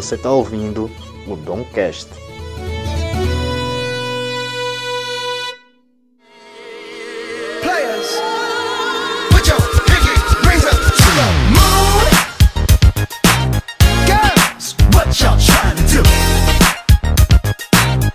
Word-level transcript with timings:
Você 0.00 0.14
está 0.14 0.30
ouvindo 0.32 0.90
o 1.28 1.36
Domcast. 1.36 2.08
Players, 7.60 8.08
put 9.28 9.46
your 9.46 9.60
pinky 9.84 10.16
rings 10.48 10.64
up 10.64 10.72
to 10.72 11.08
the 11.18 11.26
moon. 11.52 12.08
Girls, 14.06 14.74
what 14.94 15.12
y'all 15.20 15.36
trying 15.36 15.76
to 15.76 15.84
do? 15.92 16.02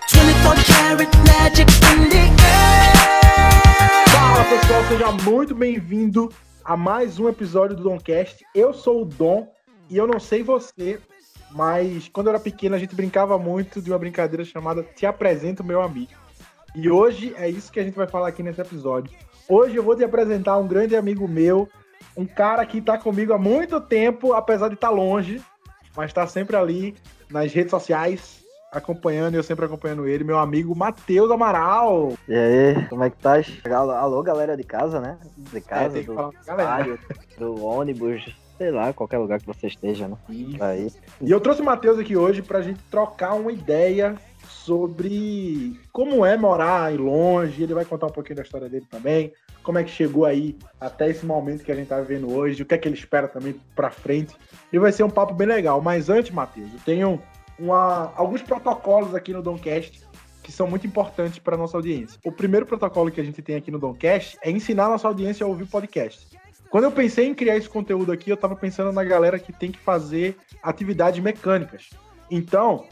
24 0.07 0.55
karat 0.65 1.13
magic 1.27 1.69
in 1.93 2.09
the 2.09 2.25
air. 2.47 2.95
Fala 4.09 4.43
pessoal, 4.45 4.83
seja 4.89 5.11
muito 5.11 5.53
bem-vindo 5.53 6.33
a 6.63 6.75
mais 6.75 7.19
um 7.19 7.29
episódio 7.29 7.75
do 7.77 7.83
Domcast. 7.83 8.43
Eu 8.55 8.73
sou 8.73 9.03
o 9.03 9.05
Dom 9.05 9.47
e 9.87 9.97
eu 9.97 10.07
não 10.07 10.19
sei 10.19 10.41
você, 10.41 10.99
mas 11.51 12.09
quando 12.09 12.27
eu 12.27 12.33
era 12.33 12.39
pequeno 12.39 12.75
a 12.75 12.79
gente 12.79 12.95
brincava 12.95 13.37
muito 13.37 13.81
de 13.81 13.91
uma 13.91 13.99
brincadeira 13.99 14.43
chamada 14.43 14.83
Te 14.83 15.05
Apresento 15.05 15.63
Meu 15.63 15.81
Amigo. 15.81 16.11
E 16.75 16.89
hoje 16.89 17.33
é 17.37 17.49
isso 17.49 17.71
que 17.71 17.79
a 17.79 17.83
gente 17.83 17.95
vai 17.95 18.07
falar 18.07 18.27
aqui 18.29 18.43
nesse 18.43 18.59
episódio. 18.61 19.15
Hoje 19.47 19.75
eu 19.75 19.83
vou 19.83 19.95
te 19.95 20.03
apresentar 20.03 20.57
um 20.57 20.67
grande 20.67 20.95
amigo 20.95 21.27
meu, 21.27 21.69
um 22.17 22.25
cara 22.25 22.65
que 22.65 22.81
tá 22.81 22.97
comigo 22.97 23.31
há 23.33 23.37
muito 23.37 23.79
tempo, 23.79 24.33
apesar 24.33 24.67
de 24.67 24.73
estar 24.75 24.89
longe, 24.89 25.41
mas 25.95 26.11
tá 26.11 26.27
sempre 26.27 26.55
ali 26.57 26.95
nas 27.29 27.53
redes 27.53 27.71
sociais, 27.71 28.43
acompanhando, 28.71 29.35
eu 29.35 29.43
sempre 29.43 29.65
acompanhando 29.65 30.05
ele, 30.05 30.23
meu 30.25 30.37
amigo 30.37 30.75
Matheus 30.75 31.31
Amaral. 31.31 32.13
E 32.27 32.33
aí, 32.35 32.85
como 32.89 33.03
é 33.05 33.09
que 33.09 33.17
tá? 33.17 33.35
Alô, 33.97 34.21
galera 34.21 34.57
de 34.57 34.63
casa, 34.63 34.99
né? 34.99 35.17
De 35.37 35.57
É, 35.57 35.61
casa, 35.61 35.99
que 35.99 36.05
do 36.07 36.33
galera. 36.45 36.99
do 37.37 37.63
ônibus, 37.63 38.35
sei 38.57 38.71
lá, 38.71 38.93
qualquer 38.93 39.17
lugar 39.17 39.39
que 39.39 39.45
você 39.45 39.67
esteja, 39.67 40.07
né? 40.07 40.17
Aí. 40.59 40.91
E 41.21 41.31
eu 41.31 41.39
trouxe 41.39 41.61
o 41.61 41.65
Matheus 41.65 41.99
aqui 41.99 42.15
hoje 42.15 42.41
pra 42.41 42.61
gente 42.61 42.79
trocar 42.89 43.33
uma 43.33 43.51
ideia 43.51 44.15
sobre 44.47 45.79
como 45.91 46.25
é 46.25 46.37
morar 46.37 46.93
em 46.93 46.97
longe. 46.97 47.61
Ele 47.61 47.73
vai 47.73 47.85
contar 47.85 48.07
um 48.07 48.11
pouquinho 48.11 48.37
da 48.37 48.41
história 48.43 48.67
dele 48.69 48.85
também, 48.89 49.31
como 49.63 49.77
é 49.77 49.83
que 49.83 49.91
chegou 49.91 50.25
aí 50.25 50.57
até 50.79 51.09
esse 51.09 51.25
momento 51.25 51.63
que 51.63 51.71
a 51.71 51.75
gente 51.75 51.87
tá 51.87 51.99
vivendo 52.01 52.31
hoje, 52.31 52.63
o 52.63 52.65
que 52.65 52.73
é 52.73 52.77
que 52.77 52.87
ele 52.87 52.95
espera 52.95 53.27
também 53.27 53.55
pra 53.75 53.89
frente. 53.89 54.35
E 54.71 54.79
vai 54.79 54.91
ser 54.91 55.03
um 55.03 55.09
papo 55.09 55.33
bem 55.33 55.47
legal. 55.47 55.81
Mas 55.81 56.09
antes, 56.09 56.31
Matheus, 56.31 56.71
eu 56.73 56.79
tenho 56.85 57.21
uma- 57.59 58.11
alguns 58.15 58.41
protocolos 58.41 59.13
aqui 59.15 59.33
no 59.33 59.41
Domcast 59.41 60.03
que 60.41 60.51
são 60.51 60.67
muito 60.67 60.85
importantes 60.85 61.39
para 61.39 61.57
nossa 61.57 61.75
audiência. 61.75 62.19
O 62.23 62.31
primeiro 62.31 62.67
protocolo 62.67 63.09
que 63.09 63.19
a 63.19 63.23
gente 63.23 63.41
tem 63.41 63.55
aqui 63.55 63.71
no 63.71 63.79
Domcast 63.79 64.37
é 64.43 64.51
ensinar 64.51 64.85
a 64.85 64.89
nossa 64.89 65.07
audiência 65.07 65.43
a 65.43 65.47
ouvir 65.47 65.65
podcast. 65.65 66.27
Quando 66.75 66.83
eu 66.83 66.91
pensei 66.91 67.25
em 67.25 67.33
criar 67.33 67.55
esse 67.55 67.69
conteúdo 67.69 68.11
aqui, 68.11 68.29
eu 68.29 68.35
tava 68.35 68.53
pensando 68.53 68.91
na 68.91 69.01
galera 69.01 69.39
que 69.39 69.53
tem 69.53 69.71
que 69.71 69.79
fazer 69.79 70.35
atividades 70.61 71.23
mecânicas. 71.23 71.91
Então, 72.29 72.83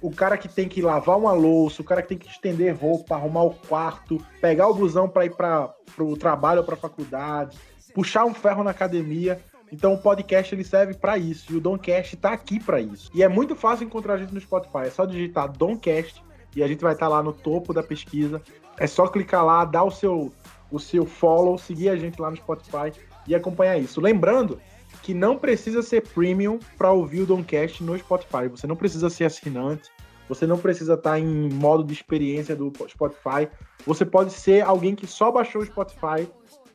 o 0.00 0.12
cara 0.12 0.38
que 0.38 0.48
tem 0.48 0.68
que 0.68 0.80
lavar 0.80 1.18
uma 1.18 1.32
louça, 1.32 1.82
o 1.82 1.84
cara 1.84 2.02
que 2.02 2.10
tem 2.10 2.18
que 2.18 2.28
estender 2.28 2.72
roupa, 2.72 3.16
arrumar 3.16 3.42
o 3.42 3.50
quarto, 3.50 4.24
pegar 4.40 4.68
o 4.68 4.74
busão 4.74 5.08
para 5.08 5.26
ir 5.26 5.34
para 5.34 5.74
o 5.98 6.16
trabalho 6.16 6.60
ou 6.60 6.64
para 6.64 6.76
a 6.76 6.78
faculdade, 6.78 7.58
puxar 7.92 8.24
um 8.24 8.32
ferro 8.32 8.62
na 8.62 8.70
academia. 8.70 9.40
Então, 9.72 9.94
o 9.94 9.98
podcast 9.98 10.54
ele 10.54 10.62
serve 10.62 10.94
para 10.94 11.18
isso 11.18 11.52
e 11.52 11.56
o 11.56 11.60
Doncast 11.60 12.16
tá 12.18 12.32
aqui 12.32 12.62
para 12.62 12.80
isso. 12.80 13.10
E 13.12 13.24
é 13.24 13.28
muito 13.28 13.56
fácil 13.56 13.84
encontrar 13.84 14.14
a 14.14 14.18
gente 14.18 14.32
no 14.32 14.40
Spotify. 14.40 14.86
É 14.86 14.90
só 14.90 15.04
digitar 15.04 15.50
Doncast 15.50 16.22
e 16.54 16.62
a 16.62 16.68
gente 16.68 16.80
vai 16.80 16.92
estar 16.92 17.08
lá 17.08 17.20
no 17.20 17.32
topo 17.32 17.74
da 17.74 17.82
pesquisa. 17.82 18.40
É 18.78 18.86
só 18.86 19.08
clicar 19.08 19.44
lá, 19.44 19.64
dar 19.64 19.82
o 19.82 19.90
seu 19.90 20.32
o 20.70 20.80
seu 20.80 21.04
follow, 21.04 21.58
seguir 21.58 21.90
a 21.90 21.96
gente 21.96 22.18
lá 22.18 22.30
no 22.30 22.36
Spotify 22.36 22.90
e 23.26 23.34
acompanhar 23.34 23.78
isso. 23.78 24.00
Lembrando 24.00 24.60
que 25.02 25.14
não 25.14 25.36
precisa 25.36 25.82
ser 25.82 26.02
premium 26.02 26.58
para 26.76 26.92
ouvir 26.92 27.22
o 27.22 27.26
Doncast 27.26 27.82
no 27.82 27.98
Spotify. 27.98 28.48
Você 28.50 28.66
não 28.66 28.76
precisa 28.76 29.10
ser 29.10 29.24
assinante, 29.24 29.90
você 30.28 30.46
não 30.46 30.58
precisa 30.58 30.94
estar 30.94 31.18
em 31.18 31.48
modo 31.52 31.84
de 31.84 31.92
experiência 31.92 32.54
do 32.54 32.72
Spotify. 32.88 33.48
Você 33.84 34.04
pode 34.04 34.32
ser 34.32 34.62
alguém 34.62 34.94
que 34.94 35.06
só 35.06 35.30
baixou 35.30 35.62
o 35.62 35.66
Spotify 35.66 36.28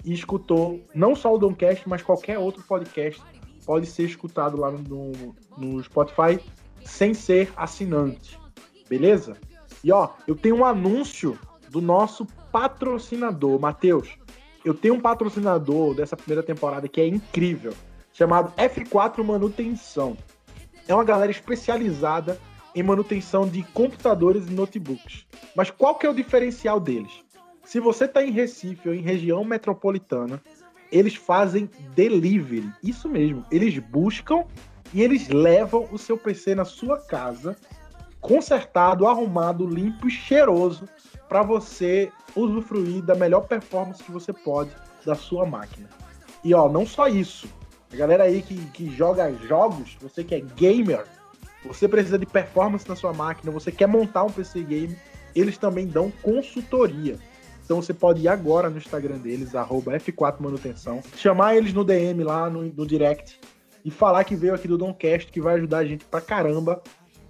e 0.03 0.13
escutou 0.13 0.81
não 0.93 1.15
só 1.15 1.33
o 1.33 1.37
Doncast, 1.37 1.87
mas 1.87 2.01
qualquer 2.01 2.37
outro 2.37 2.63
podcast 2.63 3.21
pode 3.65 3.85
ser 3.85 4.03
escutado 4.03 4.57
lá 4.57 4.71
no, 4.71 5.35
no 5.57 5.83
Spotify 5.83 6.39
sem 6.85 7.13
ser 7.13 7.51
assinante. 7.55 8.39
Beleza? 8.89 9.37
E 9.83 9.91
ó, 9.91 10.09
eu 10.27 10.35
tenho 10.35 10.57
um 10.57 10.65
anúncio 10.65 11.37
do 11.69 11.81
nosso 11.81 12.25
patrocinador, 12.51 13.59
Matheus. 13.59 14.17
Eu 14.67 14.73
tenho 14.73 14.95
um 14.95 14.99
patrocinador 14.99 15.95
dessa 15.95 16.17
primeira 16.17 16.43
temporada 16.43 16.89
que 16.89 16.99
é 16.99 17.07
incrível, 17.07 17.73
chamado 18.11 18.51
F4 18.57 19.23
Manutenção. 19.23 20.17
É 20.85 20.93
uma 20.93 21.05
galera 21.05 21.31
especializada 21.31 22.37
em 22.75 22.83
manutenção 22.83 23.47
de 23.47 23.63
computadores 23.63 24.45
e 24.45 24.51
notebooks. 24.51 25.25
Mas 25.55 25.71
qual 25.71 25.95
que 25.95 26.05
é 26.05 26.09
o 26.09 26.13
diferencial 26.13 26.81
deles? 26.81 27.23
Se 27.63 27.79
você 27.79 28.03
está 28.03 28.21
em 28.21 28.31
Recife 28.31 28.89
ou 28.89 28.93
em 28.93 28.99
região 28.99 29.41
metropolitana, 29.45 30.41
eles 30.91 31.15
fazem 31.15 31.69
delivery. 31.95 32.69
Isso 32.83 33.07
mesmo. 33.07 33.45
Eles 33.49 33.79
buscam 33.79 34.43
e 34.93 35.01
eles 35.01 35.29
levam 35.29 35.87
o 35.93 35.97
seu 35.97 36.17
PC 36.17 36.55
na 36.55 36.65
sua 36.65 36.99
casa, 36.99 37.55
consertado, 38.19 39.07
arrumado, 39.07 39.65
limpo 39.65 40.09
e 40.09 40.11
cheiroso, 40.11 40.83
para 41.27 41.43
você 41.43 42.11
usufruir 42.35 43.03
da 43.03 43.15
melhor 43.15 43.41
performance 43.41 44.03
que 44.03 44.11
você 44.11 44.31
pode 44.31 44.71
da 45.05 45.15
sua 45.15 45.45
máquina. 45.45 45.89
E 46.43 46.53
ó, 46.53 46.69
não 46.69 46.85
só 46.85 47.07
isso. 47.07 47.47
A 47.91 47.95
galera 47.95 48.23
aí 48.23 48.41
que, 48.41 48.55
que 48.71 48.89
joga 48.89 49.31
jogos, 49.47 49.97
você 50.01 50.23
que 50.23 50.35
é 50.35 50.39
gamer, 50.39 51.05
você 51.65 51.87
precisa 51.87 52.17
de 52.17 52.25
performance 52.25 52.87
na 52.87 52.95
sua 52.95 53.13
máquina, 53.13 53.51
você 53.51 53.71
quer 53.71 53.87
montar 53.87 54.23
um 54.23 54.31
PC 54.31 54.61
game, 54.63 54.97
eles 55.35 55.57
também 55.57 55.87
dão 55.87 56.11
consultoria. 56.21 57.17
Então 57.63 57.81
você 57.81 57.93
pode 57.93 58.21
ir 58.21 58.27
agora 58.27 58.69
no 58.69 58.77
Instagram 58.77 59.17
deles, 59.17 59.55
arroba 59.55 59.91
F4 59.97 60.35
Manutenção, 60.39 61.01
chamar 61.15 61.55
eles 61.55 61.73
no 61.73 61.83
DM 61.83 62.23
lá 62.23 62.49
no, 62.49 62.63
no 62.63 62.85
direct 62.85 63.39
e 63.83 63.91
falar 63.91 64.23
que 64.23 64.35
veio 64.35 64.53
aqui 64.53 64.67
do 64.67 64.77
Domcast, 64.77 65.31
que 65.31 65.41
vai 65.41 65.55
ajudar 65.55 65.79
a 65.79 65.85
gente 65.85 66.05
pra 66.05 66.21
caramba. 66.21 66.81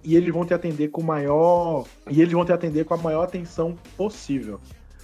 E 0.04 0.16
eles 0.16 0.32
vão 0.32 0.44
te 0.44 0.54
atender 0.54 0.88
com 0.88 1.02
maior. 1.02 1.86
E 2.08 2.20
eles 2.20 2.32
vão 2.32 2.44
te 2.44 2.52
atender 2.52 2.84
com 2.84 2.94
a 2.94 2.98
maior 2.98 3.24
atenção 3.24 3.76
possível. 3.96 4.60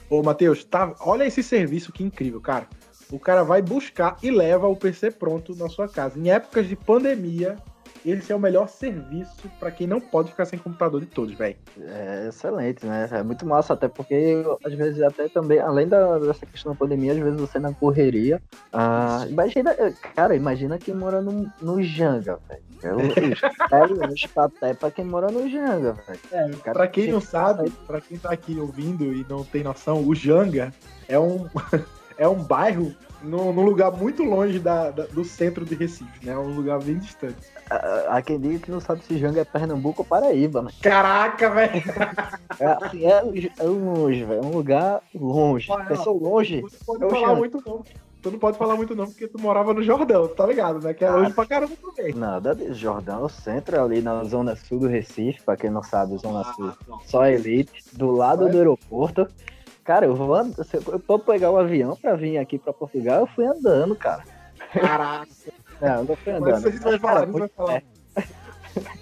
Ô, 0.08 0.22
Matheus, 0.22 0.64
tá, 0.64 0.94
olha 1.00 1.24
esse 1.24 1.42
serviço 1.42 1.92
que 1.92 2.04
incrível, 2.04 2.40
cara. 2.40 2.68
O 3.10 3.18
cara 3.18 3.42
vai 3.42 3.60
buscar 3.60 4.16
e 4.22 4.30
leva 4.30 4.66
o 4.66 4.76
PC 4.76 5.10
pronto 5.10 5.54
na 5.56 5.68
sua 5.68 5.88
casa. 5.88 6.18
Em 6.18 6.30
épocas 6.30 6.68
de 6.68 6.76
pandemia, 6.76 7.56
esse 8.04 8.32
é 8.32 8.36
o 8.36 8.40
melhor 8.40 8.68
serviço 8.68 9.50
para 9.58 9.70
quem 9.70 9.86
não 9.86 10.00
pode 10.00 10.30
ficar 10.30 10.44
sem 10.44 10.58
computador 10.58 11.00
de 11.00 11.06
todos, 11.06 11.34
velho. 11.34 11.56
É 11.80 12.26
excelente, 12.28 12.84
né? 12.84 13.08
É 13.10 13.22
muito 13.22 13.46
massa, 13.46 13.72
até 13.72 13.88
porque 13.88 14.44
às 14.64 14.74
vezes 14.74 15.02
até 15.02 15.28
também, 15.28 15.58
além 15.58 15.88
da, 15.88 16.18
dessa 16.18 16.44
questão 16.44 16.72
da 16.72 16.78
pandemia, 16.78 17.12
às 17.12 17.18
vezes 17.18 17.40
você 17.40 17.58
na 17.58 17.72
correria. 17.72 18.42
Ah, 18.72 19.24
imagina, 19.28 19.74
cara, 20.14 20.36
imagina 20.36 20.78
quem 20.78 20.94
mora 20.94 21.22
no, 21.22 21.50
no 21.62 21.82
Janga, 21.82 22.38
velho. 22.48 22.64
É 24.60 24.74
pra 24.74 24.90
quem 24.90 25.04
mora 25.04 25.30
no 25.30 25.48
Janga, 25.48 25.92
velho. 26.06 26.20
É, 26.30 26.72
pra 26.72 26.86
quem 26.86 27.10
não 27.10 27.20
sabe, 27.20 27.70
pra 27.86 28.00
quem 28.00 28.18
tá 28.18 28.30
aqui 28.30 28.58
ouvindo 28.58 29.12
e 29.14 29.24
não 29.28 29.42
tem 29.42 29.62
noção, 29.62 30.06
o 30.06 30.14
Janga 30.14 30.72
é 31.08 31.18
um, 31.18 31.48
é 32.18 32.28
um 32.28 32.42
bairro 32.42 32.94
num, 33.24 33.52
num 33.52 33.62
lugar 33.64 33.90
muito 33.90 34.22
longe 34.22 34.58
da, 34.58 34.90
da- 34.90 35.06
do 35.06 35.24
centro 35.24 35.64
de 35.64 35.74
Recife, 35.74 36.24
né? 36.24 36.32
É 36.32 36.38
um 36.38 36.54
lugar 36.54 36.78
bem 36.82 36.98
distante. 36.98 37.36
Há 38.08 38.20
quem 38.22 38.38
diga 38.38 38.58
que 38.58 38.70
não 38.70 38.80
sabe 38.80 39.02
se 39.04 39.18
Janga 39.18 39.40
é 39.40 39.44
Pernambuco 39.44 40.02
ou 40.02 40.06
Paraíba, 40.06 40.62
né? 40.62 40.70
Caraca, 40.82 41.50
velho! 41.50 41.82
É, 42.60 42.66
assim, 42.66 43.06
é, 43.06 43.50
é 43.58 43.62
longe, 43.64 44.24
velho. 44.24 44.42
É 44.42 44.46
um 44.46 44.52
lugar 44.52 45.00
longe. 45.14 45.72
Olha, 45.72 45.84
Pensou 45.86 46.18
longe? 46.18 46.62
Tu 46.62 46.68
não 46.92 46.98
pode 47.00 47.04
É 47.04 47.20
falar 47.20 47.34
muito, 47.36 47.62
não. 47.66 47.84
Tu 48.22 48.30
não 48.30 48.38
pode 48.38 48.56
falar 48.56 48.76
muito, 48.76 48.94
não, 48.94 49.04
porque 49.06 49.28
tu 49.28 49.38
morava 49.38 49.74
no 49.74 49.82
Jordão, 49.82 50.26
tá 50.28 50.46
ligado, 50.46 50.80
né? 50.80 50.94
Que 50.94 51.04
é 51.04 51.10
longe 51.10 51.32
pra 51.34 51.44
caramba 51.44 51.74
também. 51.94 52.14
Nada 52.14 52.54
de 52.54 52.72
Jordão, 52.72 53.20
é 53.20 53.24
o 53.24 53.28
centro 53.28 53.78
ali 53.82 54.00
na 54.00 54.24
zona 54.24 54.56
sul 54.56 54.78
do 54.80 54.86
Recife, 54.88 55.42
pra 55.42 55.56
quem 55.58 55.68
não 55.68 55.82
sabe, 55.82 56.16
zona 56.16 56.42
sul. 56.54 56.72
Só 57.04 57.26
elite, 57.26 57.72
do 57.92 58.10
lado 58.12 58.48
do 58.48 58.56
aeroporto. 58.56 59.26
Cara, 59.84 60.06
eu 60.06 60.14
vou 60.16 60.34
eu 60.36 61.02
vou 61.06 61.18
pegar 61.18 61.50
o 61.50 61.58
avião 61.58 61.94
pra 61.96 62.14
vir 62.16 62.38
aqui 62.38 62.58
pra 62.58 62.72
Portugal, 62.72 63.20
eu 63.20 63.26
fui 63.26 63.44
andando, 63.46 63.94
cara. 63.94 64.22
Caraca. 64.72 65.28
É, 65.80 65.88
eu 65.96 66.04
não 66.04 66.16
fui 66.16 66.32
Mas 66.32 66.42
andando. 66.42 66.56
isso 66.58 66.68
a 66.68 66.70
gente 66.70 66.82
vai 66.82 66.98
falar, 66.98 67.14
Cara, 67.20 67.28
isso 67.30 67.38
vai 67.38 67.48
falar. 67.48 67.72
perto. 67.72 67.94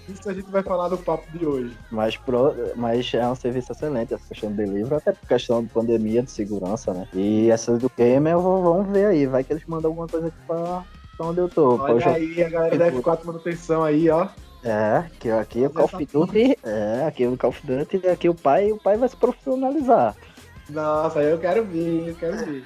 Isso 0.07 0.29
a 0.29 0.33
gente 0.33 0.51
vai 0.51 0.61
falar 0.63 0.89
no 0.89 0.97
papo 0.97 1.25
de 1.35 1.45
hoje. 1.45 1.75
Mas, 1.89 2.15
pro... 2.17 2.53
Mas 2.75 3.11
é 3.13 3.25
um 3.27 3.33
serviço 3.33 3.71
excelente 3.71 4.13
essa 4.13 4.27
questão 4.27 4.51
de 4.51 4.57
delivery, 4.57 4.93
até 4.95 5.13
por 5.13 5.27
questão 5.27 5.63
de 5.63 5.69
pandemia, 5.69 6.21
de 6.21 6.29
segurança, 6.29 6.93
né? 6.93 7.07
E 7.13 7.49
essas 7.49 7.79
do 7.79 7.89
gamer, 7.97 8.33
eu 8.33 8.41
vou- 8.41 8.61
vamos 8.61 8.91
ver 8.91 9.05
aí. 9.07 9.25
Vai 9.25 9.43
que 9.43 9.51
eles 9.53 9.65
mandam 9.65 9.89
alguma 9.91 10.07
coisa 10.07 10.27
aqui 10.27 10.37
pra, 10.45 10.83
pra 11.17 11.25
onde 11.25 11.39
eu 11.39 11.49
tô. 11.49 11.77
Olha 11.77 11.93
Poxa, 11.93 12.09
aí 12.11 12.43
a 12.43 12.49
galera 12.49 12.77
da 12.77 12.91
F4 12.91 13.23
Manutenção 13.25 13.83
aí, 13.83 14.09
ó. 14.09 14.27
É, 14.63 15.05
que 15.19 15.29
aqui 15.31 15.63
é 15.63 15.67
o 15.67 15.69
Call 15.71 15.85
of 15.85 16.05
Duty. 16.05 16.57
É, 16.63 17.05
aqui 17.07 17.23
é 17.23 17.27
o 17.29 17.37
Call 17.37 17.49
of 17.49 17.65
Duty 17.65 18.07
aqui 18.07 18.29
o 18.29 18.35
pai, 18.35 18.71
o 18.71 18.77
pai 18.77 18.95
vai 18.97 19.09
se 19.09 19.15
profissionalizar. 19.15 20.15
Nossa, 20.73 21.21
eu 21.21 21.37
quero 21.37 21.63
ver, 21.63 22.09
eu 22.09 22.15
quero 22.15 22.37
ver. 22.37 22.63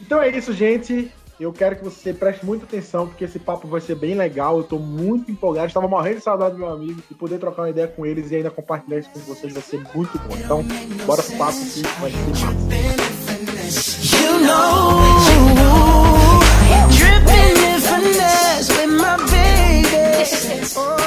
Então 0.00 0.22
é 0.22 0.28
isso, 0.28 0.52
gente. 0.52 1.10
Eu 1.38 1.52
quero 1.52 1.74
que 1.74 1.82
você 1.82 2.14
preste 2.14 2.46
muita 2.46 2.64
atenção, 2.64 3.08
porque 3.08 3.24
esse 3.24 3.40
papo 3.40 3.66
vai 3.66 3.80
ser 3.80 3.96
bem 3.96 4.14
legal. 4.14 4.58
Eu 4.58 4.62
tô 4.64 4.78
muito 4.78 5.32
empolgado. 5.32 5.66
Estava 5.66 5.88
morrendo 5.88 6.18
de 6.18 6.22
saudade 6.22 6.52
do 6.52 6.58
meu 6.58 6.68
amigo. 6.68 7.02
E 7.10 7.14
poder 7.14 7.38
trocar 7.38 7.62
uma 7.62 7.70
ideia 7.70 7.88
com 7.88 8.06
eles 8.06 8.30
e 8.30 8.36
ainda 8.36 8.50
compartilhar 8.50 9.00
isso 9.00 9.10
com 9.10 9.18
vocês 9.20 9.52
vai 9.52 9.62
ser 9.62 9.82
muito 9.92 10.16
bom. 10.20 10.36
Então, 10.36 10.64
bora 11.04 11.22
pro 11.22 11.36
papo 11.36 11.58
que 11.58 11.82
vai 12.00 12.10
ser 12.10 12.18
dripping 16.90 17.58
in 17.64 17.80
finesse 17.80 18.70
with 18.78 18.90
my 18.90 19.16
baby. 19.30 21.03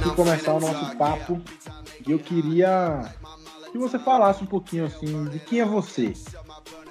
Aqui 0.00 0.16
começar 0.16 0.54
o 0.54 0.60
nosso 0.60 0.96
papo. 0.96 1.40
E 2.06 2.10
eu 2.10 2.18
queria 2.18 3.02
que 3.70 3.78
você 3.78 3.98
falasse 3.98 4.42
um 4.42 4.46
pouquinho 4.46 4.86
assim 4.86 5.24
de 5.26 5.38
quem 5.40 5.60
é 5.60 5.64
você. 5.64 6.14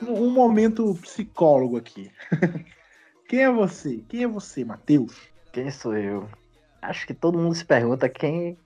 Um, 0.02 0.26
um 0.26 0.30
momento 0.30 0.96
psicólogo 1.02 1.78
aqui. 1.78 2.12
quem 3.28 3.44
é 3.44 3.52
você? 3.52 4.04
Quem 4.08 4.24
é 4.24 4.28
você, 4.28 4.64
Matheus? 4.64 5.16
Quem 5.52 5.72
sou 5.72 5.98
eu? 5.98 6.30
Acho 6.82 7.08
que 7.08 7.14
todo 7.14 7.40
mundo 7.40 7.56
se 7.56 7.66
pergunta 7.66 8.08
quem, 8.08 8.58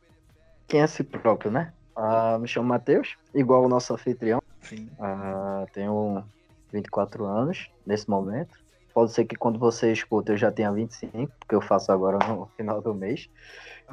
quem 0.68 0.81
é 0.81 0.88
si 0.88 1.04
próprio, 1.04 1.50
né? 1.50 1.74
Ah, 1.96 2.38
me 2.39 2.48
chamo 2.48 2.68
Matheus, 2.68 3.16
igual 3.34 3.63
o 3.63 3.69
nosso 3.69 3.94
anfitrião. 3.94 4.42
Sim. 4.62 4.89
Ah, 5.00 5.66
tenho 5.74 6.24
24 6.72 7.25
anos 7.25 7.69
nesse 7.86 8.10
momento. 8.10 8.62
Pode 8.94 9.12
ser 9.12 9.25
que 9.25 9.36
quando 9.36 9.57
você 9.57 9.92
escuta 9.92 10.34
eu 10.34 10.38
já 10.38 10.51
tenha 10.51 10.72
25, 10.72 11.31
porque 11.39 11.56
eu 11.56 11.62
faço 11.62 11.92
agora 11.92 12.19
no 12.28 12.46
final 12.57 12.81
do 12.81 12.94
mês. 12.94 13.28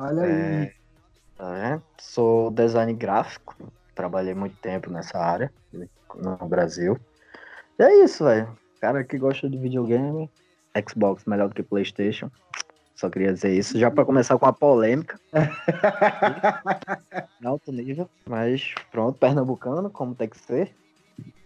Olha 0.00 0.22
aí. 0.22 0.32
É, 0.32 0.72
tá 1.36 1.52
vendo? 1.52 1.82
Sou 2.00 2.50
design 2.50 2.94
gráfico, 2.94 3.54
trabalhei 3.94 4.34
muito 4.34 4.56
tempo 4.56 4.90
nessa 4.90 5.18
área 5.18 5.52
no 6.14 6.36
Brasil. 6.48 6.98
E 7.78 7.82
é 7.82 8.02
isso, 8.02 8.24
velho. 8.24 8.56
Cara 8.80 9.04
que 9.04 9.18
gosta 9.18 9.48
de 9.48 9.58
videogame, 9.58 10.30
Xbox 10.88 11.26
melhor 11.26 11.50
do 11.50 11.54
que 11.54 11.62
PlayStation. 11.62 12.30
Só 12.96 13.10
queria 13.10 13.34
dizer 13.34 13.52
isso, 13.52 13.78
já 13.78 13.90
para 13.90 14.06
começar 14.06 14.38
com 14.38 14.46
a 14.46 14.52
polêmica. 14.54 15.20
em 17.38 17.44
alto 17.46 17.70
nível. 17.70 18.08
Mas 18.26 18.74
pronto, 18.90 19.18
pernambucano, 19.18 19.90
como 19.90 20.14
tem 20.14 20.30
que 20.30 20.38
ser. 20.38 20.74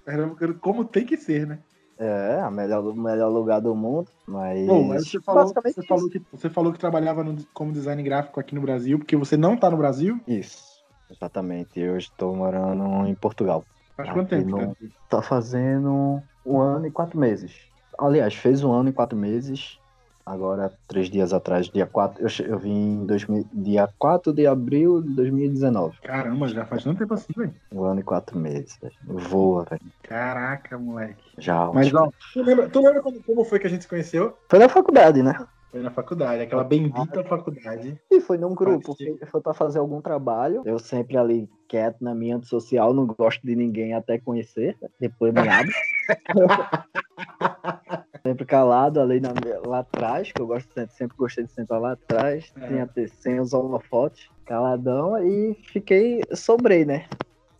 Pernambucano, 0.04 0.54
como 0.60 0.84
tem 0.84 1.04
que 1.04 1.16
ser, 1.16 1.44
né? 1.44 1.58
É, 1.98 2.40
a 2.40 2.50
melhor, 2.50 2.84
o 2.84 2.94
melhor 2.94 3.28
lugar 3.28 3.60
do 3.60 3.74
mundo. 3.74 4.08
Mas. 4.26 4.66
Bom, 4.66 4.82
mas 4.84 5.08
você 5.08 5.20
falou, 5.20 5.52
você, 5.54 5.82
falou 5.86 6.10
que, 6.10 6.22
você 6.32 6.50
falou 6.50 6.72
que 6.72 6.78
trabalhava 6.78 7.22
no- 7.22 7.36
como 7.52 7.72
design 7.72 8.02
gráfico 8.02 8.40
aqui 8.40 8.54
no 8.54 8.60
Brasil, 8.60 8.98
porque 8.98 9.16
você 9.16 9.36
não 9.36 9.56
tá 9.56 9.70
no 9.70 9.76
Brasil? 9.76 10.20
Isso, 10.26 10.82
exatamente. 11.10 11.78
Eu 11.78 11.96
estou 11.96 12.34
morando 12.34 13.06
em 13.06 13.14
Portugal. 13.14 13.64
Faz 13.96 14.10
quanto 14.10 14.28
tempo? 14.30 14.50
não. 14.50 14.58
cara? 14.58 14.76
Tá 15.08 15.22
fazendo 15.22 16.20
um 16.44 16.60
ano 16.60 16.86
e 16.86 16.90
quatro 16.90 17.18
meses. 17.18 17.52
Aliás, 17.98 18.34
fez 18.34 18.64
um 18.64 18.72
ano 18.72 18.88
e 18.88 18.92
quatro 18.92 19.16
meses. 19.16 19.78
Agora, 20.26 20.72
três 20.88 21.10
dias 21.10 21.34
atrás, 21.34 21.68
dia 21.68 21.86
4, 21.86 22.22
eu, 22.22 22.46
eu 22.46 22.58
vim 22.58 23.02
em 23.02 23.06
2000, 23.06 23.46
dia 23.52 23.86
4 23.98 24.32
de 24.32 24.46
abril 24.46 25.02
de 25.02 25.14
2019. 25.14 25.98
Caramba, 26.00 26.48
já 26.48 26.64
faz 26.64 26.82
tanto 26.82 26.98
tempo 26.98 27.12
assim, 27.12 27.32
velho. 27.36 27.54
Um 27.70 27.84
ano 27.84 28.00
e 28.00 28.02
quatro 28.02 28.38
meses, 28.38 28.78
velho. 28.80 28.94
Voa, 29.04 29.66
velho. 29.68 29.82
Caraca, 30.02 30.78
moleque. 30.78 31.22
Já. 31.36 31.70
Mas 31.72 31.92
ó, 31.92 32.10
tu 32.32 32.42
lembra, 32.42 32.68
tu 32.70 32.80
lembra 32.80 33.02
como, 33.02 33.22
como 33.22 33.44
foi 33.44 33.58
que 33.58 33.66
a 33.66 33.70
gente 33.70 33.82
se 33.82 33.88
conheceu? 33.88 34.34
Foi 34.48 34.58
na 34.58 34.68
faculdade, 34.68 35.22
né? 35.22 35.34
Foi 35.70 35.82
na 35.82 35.90
faculdade, 35.90 36.40
aquela 36.40 36.64
bendita 36.64 37.22
faculdade. 37.24 38.00
E 38.10 38.20
foi 38.20 38.38
num 38.38 38.54
grupo, 38.54 38.96
foi, 38.96 39.18
foi 39.26 39.40
pra 39.42 39.52
fazer 39.52 39.80
algum 39.80 40.00
trabalho. 40.00 40.62
Eu 40.64 40.78
sempre 40.78 41.18
ali 41.18 41.50
quieto 41.68 42.00
na 42.00 42.14
minha 42.14 42.36
antissocial, 42.36 42.94
não 42.94 43.06
gosto 43.06 43.44
de 43.44 43.54
ninguém 43.54 43.92
até 43.92 44.18
conhecer. 44.18 44.78
Depois 44.98 45.34
me 45.34 45.48
abro. 45.48 45.72
sempre 48.26 48.46
calado 48.46 49.00
ali 49.00 49.20
na, 49.20 49.32
lá 49.60 49.80
atrás, 49.80 50.32
que 50.32 50.40
eu 50.40 50.46
gosto 50.46 50.72
sempre, 50.72 50.94
sempre 50.94 51.16
gostei 51.16 51.44
de 51.44 51.52
sentar 51.52 51.78
lá 51.80 51.92
atrás. 51.92 52.50
É. 52.56 52.66
Tinha 52.66 52.86
ter 52.86 53.08
sem 53.08 53.38
os 53.38 53.52
holofotes, 53.52 54.30
caladão, 54.46 55.18
e 55.18 55.54
fiquei, 55.72 56.26
sobrei, 56.34 56.84
né? 56.86 57.08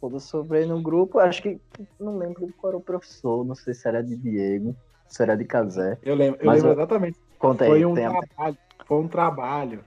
Quando 0.01 0.17
eu 0.17 0.21
sobrei 0.21 0.65
no 0.65 0.83
grupo, 0.83 1.19
acho 1.19 1.43
que 1.43 1.61
não 2.01 2.17
lembro 2.19 2.49
qual 2.57 2.71
era 2.73 2.79
o 2.79 2.83
professor, 2.83 3.45
não 3.45 3.55
sei 3.55 3.75
se 3.75 3.87
era 3.87 4.03
de 4.03 4.17
Diego, 4.17 4.75
se 5.07 5.23
era 5.23 5.37
de 5.37 5.45
Casé. 5.45 5.99
Eu 6.03 6.15
lembro, 6.15 6.41
eu 6.43 6.51
lembro 6.51 6.69
eu- 6.69 6.73
exatamente. 6.73 7.19
Conta 7.39 7.65
aí, 7.65 7.71
Foi 7.71 7.85
um, 7.85 7.95
tem 7.95 8.07
a- 8.07 8.11
trabalho, 8.11 8.59
foi 8.87 8.97
um 8.99 9.09
trabalho 9.09 9.85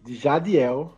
de 0.00 0.14
Jadiel, 0.14 0.92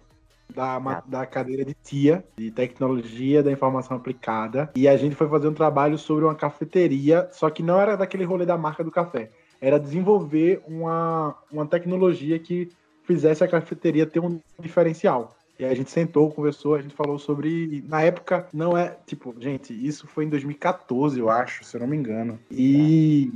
da, 0.52 0.76
Ah. 0.76 1.02
da 1.06 1.26
cadeira 1.26 1.64
de 1.64 1.74
TIA, 1.74 2.24
de 2.36 2.50
Tecnologia 2.50 3.42
da 3.42 3.52
Informação 3.52 3.96
Aplicada. 3.96 4.70
E 4.74 4.88
a 4.88 4.96
gente 4.96 5.14
foi 5.14 5.28
fazer 5.28 5.48
um 5.48 5.54
trabalho 5.54 5.98
sobre 5.98 6.24
uma 6.24 6.34
cafeteria, 6.34 7.28
só 7.32 7.50
que 7.50 7.62
não 7.62 7.80
era 7.80 7.96
daquele 7.96 8.24
rolê 8.24 8.46
da 8.46 8.56
marca 8.56 8.82
do 8.82 8.90
café. 8.90 9.30
Era 9.60 9.78
desenvolver 9.78 10.62
uma, 10.66 11.34
uma 11.50 11.66
tecnologia 11.66 12.38
que 12.38 12.70
fizesse 13.04 13.42
a 13.44 13.48
cafeteria 13.48 14.06
ter 14.06 14.20
um 14.20 14.40
diferencial. 14.58 15.36
E 15.58 15.64
aí 15.64 15.70
a 15.70 15.74
gente 15.74 15.90
sentou, 15.90 16.30
conversou, 16.32 16.74
a 16.74 16.82
gente 16.82 16.94
falou 16.94 17.18
sobre. 17.18 17.84
Na 17.88 18.02
época, 18.02 18.48
não 18.52 18.76
é. 18.76 18.96
Tipo, 19.06 19.34
gente, 19.38 19.72
isso 19.72 20.06
foi 20.08 20.24
em 20.24 20.28
2014, 20.28 21.18
eu 21.18 21.30
acho, 21.30 21.64
se 21.64 21.76
eu 21.76 21.80
não 21.80 21.86
me 21.86 21.96
engano. 21.96 22.38
E, 22.50 23.32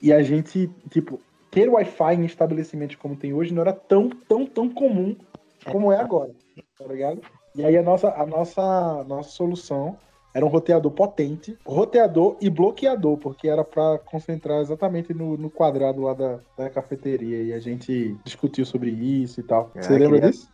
e 0.00 0.12
a 0.12 0.22
gente, 0.22 0.70
tipo, 0.90 1.18
ter 1.50 1.68
Wi-Fi 1.68 2.14
em 2.16 2.26
estabelecimentos 2.26 2.96
como 2.96 3.16
tem 3.16 3.32
hoje 3.32 3.54
não 3.54 3.62
era 3.62 3.72
tão, 3.72 4.10
tão, 4.10 4.44
tão 4.44 4.68
comum 4.68 5.16
como 5.64 5.90
é 5.90 5.96
agora. 5.98 6.32
Tá 6.78 6.86
ligado? 6.86 7.20
E 7.54 7.64
aí 7.64 7.76
a 7.76 7.82
nossa, 7.82 8.08
a 8.14 8.26
nossa, 8.26 9.04
nossa 9.04 9.30
solução 9.30 9.96
era 10.34 10.44
um 10.44 10.48
roteador 10.48 10.90
potente, 10.90 11.56
roteador 11.64 12.36
e 12.40 12.50
bloqueador, 12.50 13.16
porque 13.16 13.48
era 13.48 13.62
para 13.64 13.98
concentrar 14.00 14.60
exatamente 14.60 15.14
no, 15.14 15.36
no 15.36 15.48
quadrado 15.48 16.02
lá 16.02 16.14
da, 16.14 16.40
da 16.58 16.68
cafeteria. 16.68 17.40
E 17.42 17.52
a 17.52 17.60
gente 17.60 18.16
discutiu 18.24 18.64
sobre 18.66 18.90
isso 18.90 19.38
e 19.38 19.42
tal. 19.44 19.70
É, 19.76 19.82
Você 19.82 19.92
lembra 19.92 20.16
queria- 20.16 20.30
disso? 20.30 20.52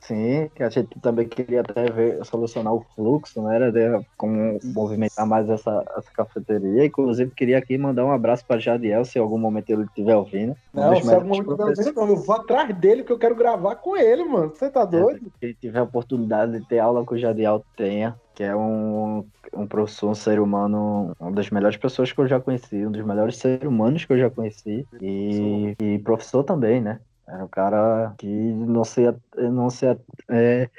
Sim, 0.00 0.50
que 0.54 0.62
a 0.62 0.70
gente 0.70 0.98
também 1.00 1.28
queria 1.28 1.60
até 1.60 1.90
ver, 1.90 2.24
solucionar 2.24 2.72
o 2.72 2.84
fluxo, 2.94 3.42
né? 3.42 3.56
Era 3.56 3.72
de 3.72 4.04
como 4.16 4.58
movimentar 4.64 5.26
mais 5.26 5.48
essa, 5.48 5.84
essa 5.96 6.10
cafeteria. 6.12 6.84
Inclusive, 6.84 7.30
queria 7.32 7.58
aqui 7.58 7.76
mandar 7.76 8.04
um 8.04 8.12
abraço 8.12 8.44
para 8.46 8.60
Jadiel, 8.60 9.04
se 9.04 9.18
em 9.18 9.22
algum 9.22 9.38
momento 9.38 9.70
ele 9.70 9.82
estiver 9.82 10.16
ouvindo. 10.16 10.56
Não, 10.72 10.94
se 10.96 11.12
algum 11.12 11.28
momento 11.28 11.44
professores. 11.44 11.78
tiver 11.78 12.00
ouvindo, 12.00 12.14
não, 12.14 12.16
eu 12.16 12.24
vou 12.24 12.36
atrás 12.36 12.76
dele 12.76 13.04
que 13.04 13.12
eu 13.12 13.18
quero 13.18 13.34
gravar 13.34 13.76
com 13.76 13.96
ele, 13.96 14.24
mano. 14.24 14.50
Você 14.50 14.70
tá 14.70 14.84
doido? 14.84 15.20
Se 15.20 15.44
ele 15.44 15.54
tiver 15.54 15.80
a 15.80 15.84
oportunidade 15.84 16.52
de 16.52 16.66
ter 16.66 16.78
aula 16.78 17.04
com 17.04 17.14
o 17.14 17.18
Jadiel, 17.18 17.64
tenha. 17.76 18.16
Que 18.34 18.44
é 18.44 18.54
um, 18.54 19.24
um 19.52 19.66
professor, 19.66 20.10
um 20.10 20.14
ser 20.14 20.38
humano, 20.38 21.12
uma 21.18 21.32
das 21.32 21.50
melhores 21.50 21.76
pessoas 21.76 22.12
que 22.12 22.20
eu 22.20 22.28
já 22.28 22.38
conheci, 22.38 22.86
um 22.86 22.92
dos 22.92 23.04
melhores 23.04 23.36
seres 23.36 23.68
humanos 23.68 24.04
que 24.04 24.12
eu 24.12 24.18
já 24.18 24.30
conheci. 24.30 24.86
E, 25.00 25.74
e 25.80 25.98
professor 25.98 26.44
também, 26.44 26.80
né? 26.80 27.00
Era 27.28 27.44
um 27.44 27.48
cara 27.48 28.14
que 28.18 28.26
não 28.26 28.84
se, 28.84 29.02
não 29.36 29.68
se 29.68 29.86
é, 30.30 30.70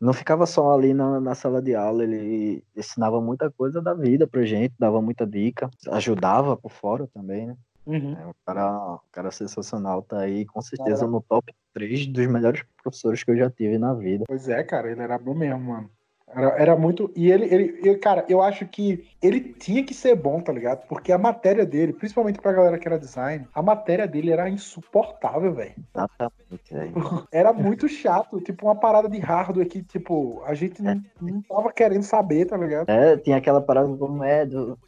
não 0.00 0.12
ficava 0.12 0.46
só 0.46 0.72
ali 0.72 0.94
na, 0.94 1.20
na 1.20 1.34
sala 1.34 1.60
de 1.60 1.74
aula, 1.74 2.04
ele 2.04 2.64
ensinava 2.76 3.20
muita 3.20 3.50
coisa 3.50 3.82
da 3.82 3.94
vida 3.94 4.26
pra 4.26 4.44
gente, 4.44 4.74
dava 4.78 5.02
muita 5.02 5.26
dica, 5.26 5.68
ajudava 5.88 6.56
por 6.56 6.70
fora 6.70 7.06
também, 7.08 7.46
né? 7.46 7.56
Uhum. 7.86 8.16
É 8.18 8.26
um 8.26 8.32
cara, 8.46 8.94
um 8.94 9.10
cara 9.12 9.30
sensacional, 9.30 10.02
tá 10.02 10.20
aí 10.20 10.46
com 10.46 10.60
certeza 10.62 11.06
no 11.06 11.20
top 11.20 11.52
3 11.72 12.06
dos 12.06 12.26
melhores 12.26 12.62
professores 12.82 13.22
que 13.22 13.30
eu 13.30 13.36
já 13.36 13.50
tive 13.50 13.76
na 13.76 13.92
vida. 13.94 14.24
Pois 14.26 14.48
é, 14.48 14.62
cara, 14.62 14.90
ele 14.90 15.02
era 15.02 15.18
bom 15.18 15.34
mesmo, 15.34 15.60
mano. 15.60 15.90
Era, 16.34 16.48
era 16.58 16.76
muito. 16.76 17.10
E 17.14 17.30
ele, 17.30 17.44
ele, 17.46 17.78
ele- 17.82 17.98
cara, 17.98 18.24
eu 18.28 18.42
acho 18.42 18.66
que 18.66 19.06
ele 19.22 19.40
tinha 19.40 19.84
que 19.84 19.94
ser 19.94 20.14
bom, 20.16 20.40
tá 20.40 20.52
ligado? 20.52 20.86
Porque 20.88 21.12
a 21.12 21.18
matéria 21.18 21.64
dele, 21.64 21.92
principalmente 21.92 22.40
pra 22.40 22.52
galera 22.52 22.78
que 22.78 22.88
era 22.88 22.98
design, 22.98 23.46
a 23.54 23.62
matéria 23.62 24.06
dele 24.06 24.30
era 24.32 24.48
insuportável, 24.48 25.54
velho. 25.54 25.74
Exatamente, 25.94 26.72
velho. 26.72 26.92
Era 27.32 27.52
muito 27.52 27.88
chato. 27.88 28.40
Tipo, 28.40 28.66
uma 28.66 28.74
parada 28.76 29.08
de 29.08 29.18
hardware 29.18 29.68
que, 29.68 29.82
tipo, 29.82 30.42
a 30.44 30.54
gente 30.54 30.82
não, 30.82 31.00
não 31.20 31.42
tava 31.42 31.72
querendo 31.72 32.02
saber, 32.02 32.46
tá 32.46 32.56
ligado? 32.56 32.88
É, 32.88 33.16
tinha 33.16 33.36
aquela 33.36 33.60
parada 33.60 33.88
como 33.96 34.22
é 34.22 34.44
do. 34.44 34.78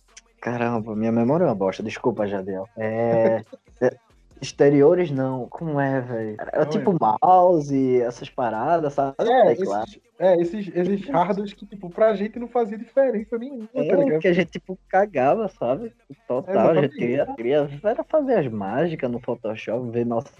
Caramba, 0.41 0.95
minha 0.95 1.12
memória 1.12 1.45
é 1.45 1.47
uma 1.49 1.55
bosta, 1.55 1.83
desculpa, 1.83 2.26
Jadiel. 2.26 2.69
É. 2.76 3.41
é, 4.37 4.45
Exteriores 4.45 5.11
não, 5.11 5.49
como 5.49 5.81
é, 5.81 6.00
velho? 6.00 6.37
Era 6.38 6.64
Não 6.64 6.71
tipo 6.71 6.97
mouse, 7.00 8.00
essas 8.00 8.28
paradas, 8.28 8.93
sabe? 8.95 9.14
É, 9.21 9.55
Teclado. 9.55 9.85
esses, 9.85 10.00
é, 10.19 10.37
esses, 10.40 10.69
esses 10.75 11.09
hardwares 11.09 11.52
que, 11.52 11.66
tipo, 11.66 11.90
pra 11.90 12.14
gente 12.14 12.38
não 12.38 12.49
fazia 12.49 12.78
diferença 12.78 13.38
nenhuma, 13.38 13.66
tá 13.66 13.81
É, 13.81 13.97
ligado? 13.97 14.21
que 14.21 14.28
a 14.28 14.33
gente, 14.33 14.50
tipo, 14.50 14.78
cagava, 14.88 15.49
sabe? 15.49 15.93
Total, 16.26 16.49
a 16.49 16.50
Exatamente. 16.52 16.83
gente 16.83 16.97
queria, 16.97 17.26
queria 17.35 17.71
era 17.83 18.05
fazer 18.05 18.38
as 18.38 18.49
mágicas 18.49 19.11
no 19.11 19.21
Photoshop, 19.21 19.90
ver 19.90 20.07
nossa, 20.07 20.31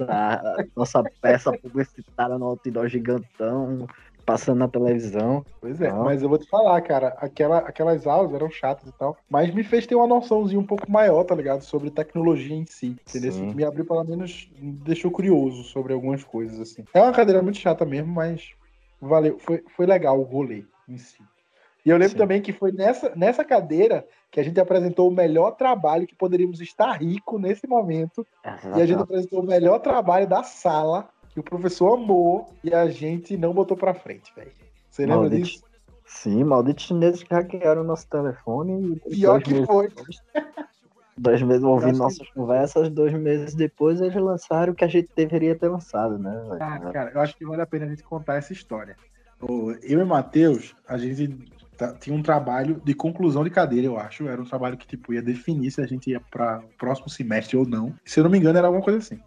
nossa 0.76 1.02
peça 1.20 1.52
publicitária 1.58 2.38
no 2.38 2.46
outdoor 2.46 2.88
gigantão, 2.88 3.86
passando 4.26 4.59
na 4.59 4.68
televisão. 4.68 5.47
Pois 5.61 5.80
é, 5.80 5.88
Não. 5.88 6.04
mas 6.04 6.21
eu 6.21 6.28
vou 6.28 6.37
te 6.37 6.49
falar, 6.49 6.80
cara, 6.83 7.16
aquela, 7.18 7.59
aquelas 7.59 8.06
aulas 8.06 8.35
eram 8.35 8.50
chatas 8.50 8.88
e 8.88 8.92
tal, 8.92 9.16
mas 9.30 9.54
me 9.54 9.62
fez 9.62 9.87
ter 9.87 9.95
uma 9.95 10.06
noçãozinha 10.06 10.61
um 10.61 10.66
pouco 10.66 10.90
maior, 10.90 11.23
tá 11.23 11.35
ligado? 11.35 11.62
Sobre 11.62 11.90
tecnologia 11.90 12.56
em 12.56 12.66
si, 12.66 12.97
entendeu? 13.09 13.33
Sim. 13.33 13.54
Me 13.54 13.64
abriu, 13.64 13.87
pelo 13.87 14.02
menos, 14.02 14.50
me 14.59 14.73
deixou 14.73 15.12
curioso 15.12 15.62
sobre 15.62 15.92
algumas 15.92 16.25
coisas, 16.25 16.59
assim. 16.59 16.85
É 16.92 17.00
uma 17.00 17.12
cadeira 17.12 17.40
muito 17.40 17.59
chata 17.59 17.85
mesmo, 17.85 18.12
mas 18.12 18.50
valeu, 19.00 19.38
foi, 19.38 19.62
foi 19.76 19.87
legal 19.87 20.18
o 20.18 20.25
rolê 20.25 20.64
em 20.88 20.99
si. 20.99 21.23
E 21.85 21.90
eu 21.90 21.97
lembro 21.97 22.14
Sim. 22.14 22.18
também 22.18 22.42
que 22.42 22.52
foi 22.52 22.73
nessa, 22.73 23.14
nessa 23.14 23.45
cadeira 23.45 24.04
que 24.28 24.40
a 24.40 24.42
gente 24.42 24.59
apresentou 24.59 25.09
o 25.09 25.14
melhor 25.14 25.52
trabalho 25.52 26.04
que 26.04 26.16
poderíamos 26.16 26.61
estar 26.61 26.90
rico 27.00 27.38
nesse 27.38 27.64
momento, 27.68 28.26
e 28.76 28.83
a 28.83 28.87
gente 28.87 29.00
apresentou 29.00 29.40
o 29.40 29.47
melhor 29.47 29.78
trabalho 29.78 30.26
da 30.26 30.42
sala, 30.42 31.09
que 31.36 31.40
o 31.40 31.42
professor 31.42 31.98
amou, 31.98 32.48
e 32.64 32.72
a 32.72 32.88
gente 32.88 33.36
não 33.36 33.52
botou 33.52 33.76
pra 33.76 33.92
frente, 33.92 34.32
velho. 34.34 34.50
Você 34.90 35.02
lembra 35.02 35.28
Maldito. 35.28 35.44
disso? 35.44 35.62
Sim, 36.06 36.44
malditos 36.44 36.86
chineses 36.86 37.22
que 37.22 37.34
hackearam 37.34 37.84
nosso 37.84 38.08
telefone 38.08 38.98
e 39.06 39.16
Pior 39.16 39.42
que 39.42 39.52
meses, 39.52 39.66
foi. 39.66 39.88
dois 41.18 41.42
meses 41.42 41.62
ouvindo 41.62 41.92
que- 41.92 41.98
nossas 41.98 42.30
conversas, 42.30 42.88
dois 42.88 43.12
meses 43.12 43.54
depois 43.54 44.00
eles 44.00 44.14
lançaram 44.14 44.72
o 44.72 44.76
que 44.76 44.84
a 44.84 44.88
gente 44.88 45.10
deveria 45.14 45.54
ter 45.54 45.68
lançado, 45.68 46.18
né? 46.18 46.32
Ah, 46.58 46.78
cara, 46.90 47.10
eu 47.12 47.20
acho 47.20 47.36
que 47.36 47.44
vale 47.44 47.60
a 47.60 47.66
pena 47.66 47.84
a 47.84 47.88
gente 47.90 48.02
contar 48.02 48.36
essa 48.36 48.54
história. 48.54 48.96
O- 49.38 49.72
Eu 49.82 50.00
e 50.00 50.02
o 50.02 50.06
Matheus, 50.06 50.74
a 50.88 50.96
gente 50.96 51.36
tá- 51.76 51.92
tinha 51.92 52.16
um 52.16 52.22
trabalho 52.22 52.80
de 52.82 52.94
conclusão 52.94 53.44
de 53.44 53.50
cadeira, 53.50 53.86
eu 53.86 53.98
acho. 53.98 54.26
Era 54.26 54.40
um 54.40 54.46
trabalho 54.46 54.78
que 54.78 54.86
tipo, 54.86 55.12
ia 55.12 55.20
definir 55.20 55.70
se 55.70 55.82
a 55.82 55.86
gente 55.86 56.08
ia 56.08 56.20
para 56.30 56.60
o 56.60 56.78
próximo 56.78 57.10
semestre 57.10 57.58
ou 57.58 57.66
não. 57.66 57.92
Se 58.06 58.20
eu 58.20 58.24
não 58.24 58.30
me 58.30 58.38
engano, 58.38 58.56
era 58.56 58.68
alguma 58.68 58.82
coisa 58.82 59.00
assim. 59.00 59.20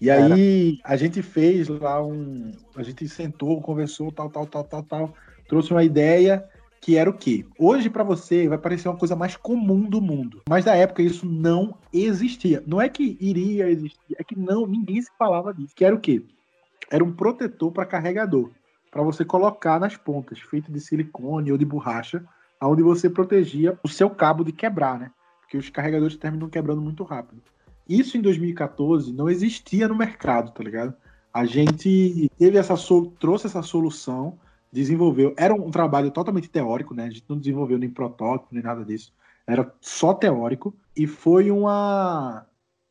E 0.00 0.10
aí 0.10 0.78
a 0.82 0.96
gente 0.96 1.22
fez 1.22 1.68
lá 1.68 2.02
um. 2.02 2.52
A 2.74 2.82
gente 2.82 3.06
sentou, 3.08 3.60
conversou, 3.60 4.10
tal, 4.10 4.30
tal, 4.30 4.46
tal, 4.46 4.64
tal, 4.64 4.82
tal. 4.82 5.14
Trouxe 5.46 5.72
uma 5.72 5.84
ideia 5.84 6.48
que 6.80 6.96
era 6.96 7.10
o 7.10 7.12
quê? 7.12 7.44
Hoje, 7.58 7.90
pra 7.90 8.02
você, 8.02 8.48
vai 8.48 8.56
parecer 8.56 8.88
uma 8.88 8.96
coisa 8.96 9.14
mais 9.14 9.36
comum 9.36 9.82
do 9.82 10.00
mundo. 10.00 10.42
Mas 10.48 10.64
na 10.64 10.74
época 10.74 11.02
isso 11.02 11.26
não 11.26 11.76
existia. 11.92 12.62
Não 12.66 12.80
é 12.80 12.88
que 12.88 13.18
iria 13.20 13.68
existir, 13.68 14.16
é 14.18 14.24
que 14.24 14.38
não, 14.38 14.66
ninguém 14.66 15.02
se 15.02 15.10
falava 15.18 15.52
disso. 15.52 15.74
Que 15.76 15.84
era 15.84 15.94
o 15.94 16.00
quê? 16.00 16.22
Era 16.90 17.04
um 17.04 17.12
protetor 17.12 17.70
para 17.70 17.84
carregador. 17.84 18.50
Para 18.90 19.02
você 19.02 19.24
colocar 19.24 19.78
nas 19.78 19.96
pontas, 19.96 20.40
feito 20.40 20.72
de 20.72 20.80
silicone 20.80 21.52
ou 21.52 21.58
de 21.58 21.64
borracha, 21.64 22.24
onde 22.60 22.82
você 22.82 23.08
protegia 23.08 23.78
o 23.84 23.88
seu 23.88 24.08
cabo 24.08 24.42
de 24.42 24.52
quebrar, 24.52 24.98
né? 24.98 25.10
Porque 25.42 25.58
os 25.58 25.68
carregadores 25.68 26.16
terminam 26.16 26.48
quebrando 26.48 26.80
muito 26.80 27.04
rápido. 27.04 27.42
Isso 27.88 28.16
em 28.16 28.20
2014 28.20 29.12
não 29.12 29.28
existia 29.28 29.88
no 29.88 29.94
mercado, 29.94 30.52
tá 30.52 30.62
ligado? 30.62 30.94
A 31.32 31.44
gente 31.44 32.30
teve 32.38 32.58
essa 32.58 32.74
trouxe 33.18 33.46
essa 33.46 33.62
solução, 33.62 34.38
desenvolveu. 34.72 35.34
Era 35.36 35.54
um 35.54 35.70
trabalho 35.70 36.10
totalmente 36.10 36.48
teórico, 36.48 36.94
né? 36.94 37.04
A 37.04 37.10
gente 37.10 37.24
não 37.28 37.38
desenvolveu 37.38 37.78
nem 37.78 37.90
protótipo 37.90 38.48
nem 38.52 38.62
nada 38.62 38.84
disso. 38.84 39.12
Era 39.46 39.72
só 39.80 40.14
teórico 40.14 40.74
e 40.96 41.06
foi 41.06 41.50
uma 41.50 42.46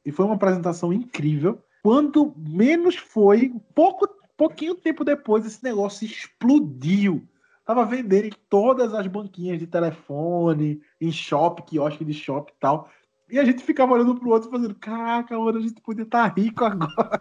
e 0.06 0.12
foi 0.12 0.26
uma 0.26 0.36
apresentação 0.36 0.92
incrível. 0.92 1.60
Quando 1.84 2.34
menos 2.38 2.96
foi, 2.96 3.54
pouco 3.74 4.08
pouquinho 4.40 4.74
tempo 4.74 5.04
depois 5.04 5.46
esse 5.46 5.62
negócio 5.62 6.06
explodiu. 6.06 7.28
Tava 7.66 7.86
vendendo 7.86 8.26
em 8.26 8.34
todas 8.50 8.94
as 8.94 9.06
banquinhas 9.06 9.60
de 9.60 9.68
telefone, 9.68 10.82
em 11.00 11.12
shopping, 11.12 11.64
quiosque 11.64 12.06
de 12.06 12.14
shopping 12.14 12.54
e 12.54 12.60
tal. 12.60 12.90
E 13.30 13.38
a 13.40 13.46
gente 13.46 13.64
ficava 13.64 13.94
olhando 13.94 14.16
pro 14.16 14.30
outro 14.30 14.50
fazendo, 14.50 14.76
caraca, 14.76 15.38
mano, 15.38 15.58
a 15.58 15.62
gente 15.62 15.82
podia 15.82 16.04
estar 16.04 16.26
rico 16.36 16.66
agora. 16.66 17.20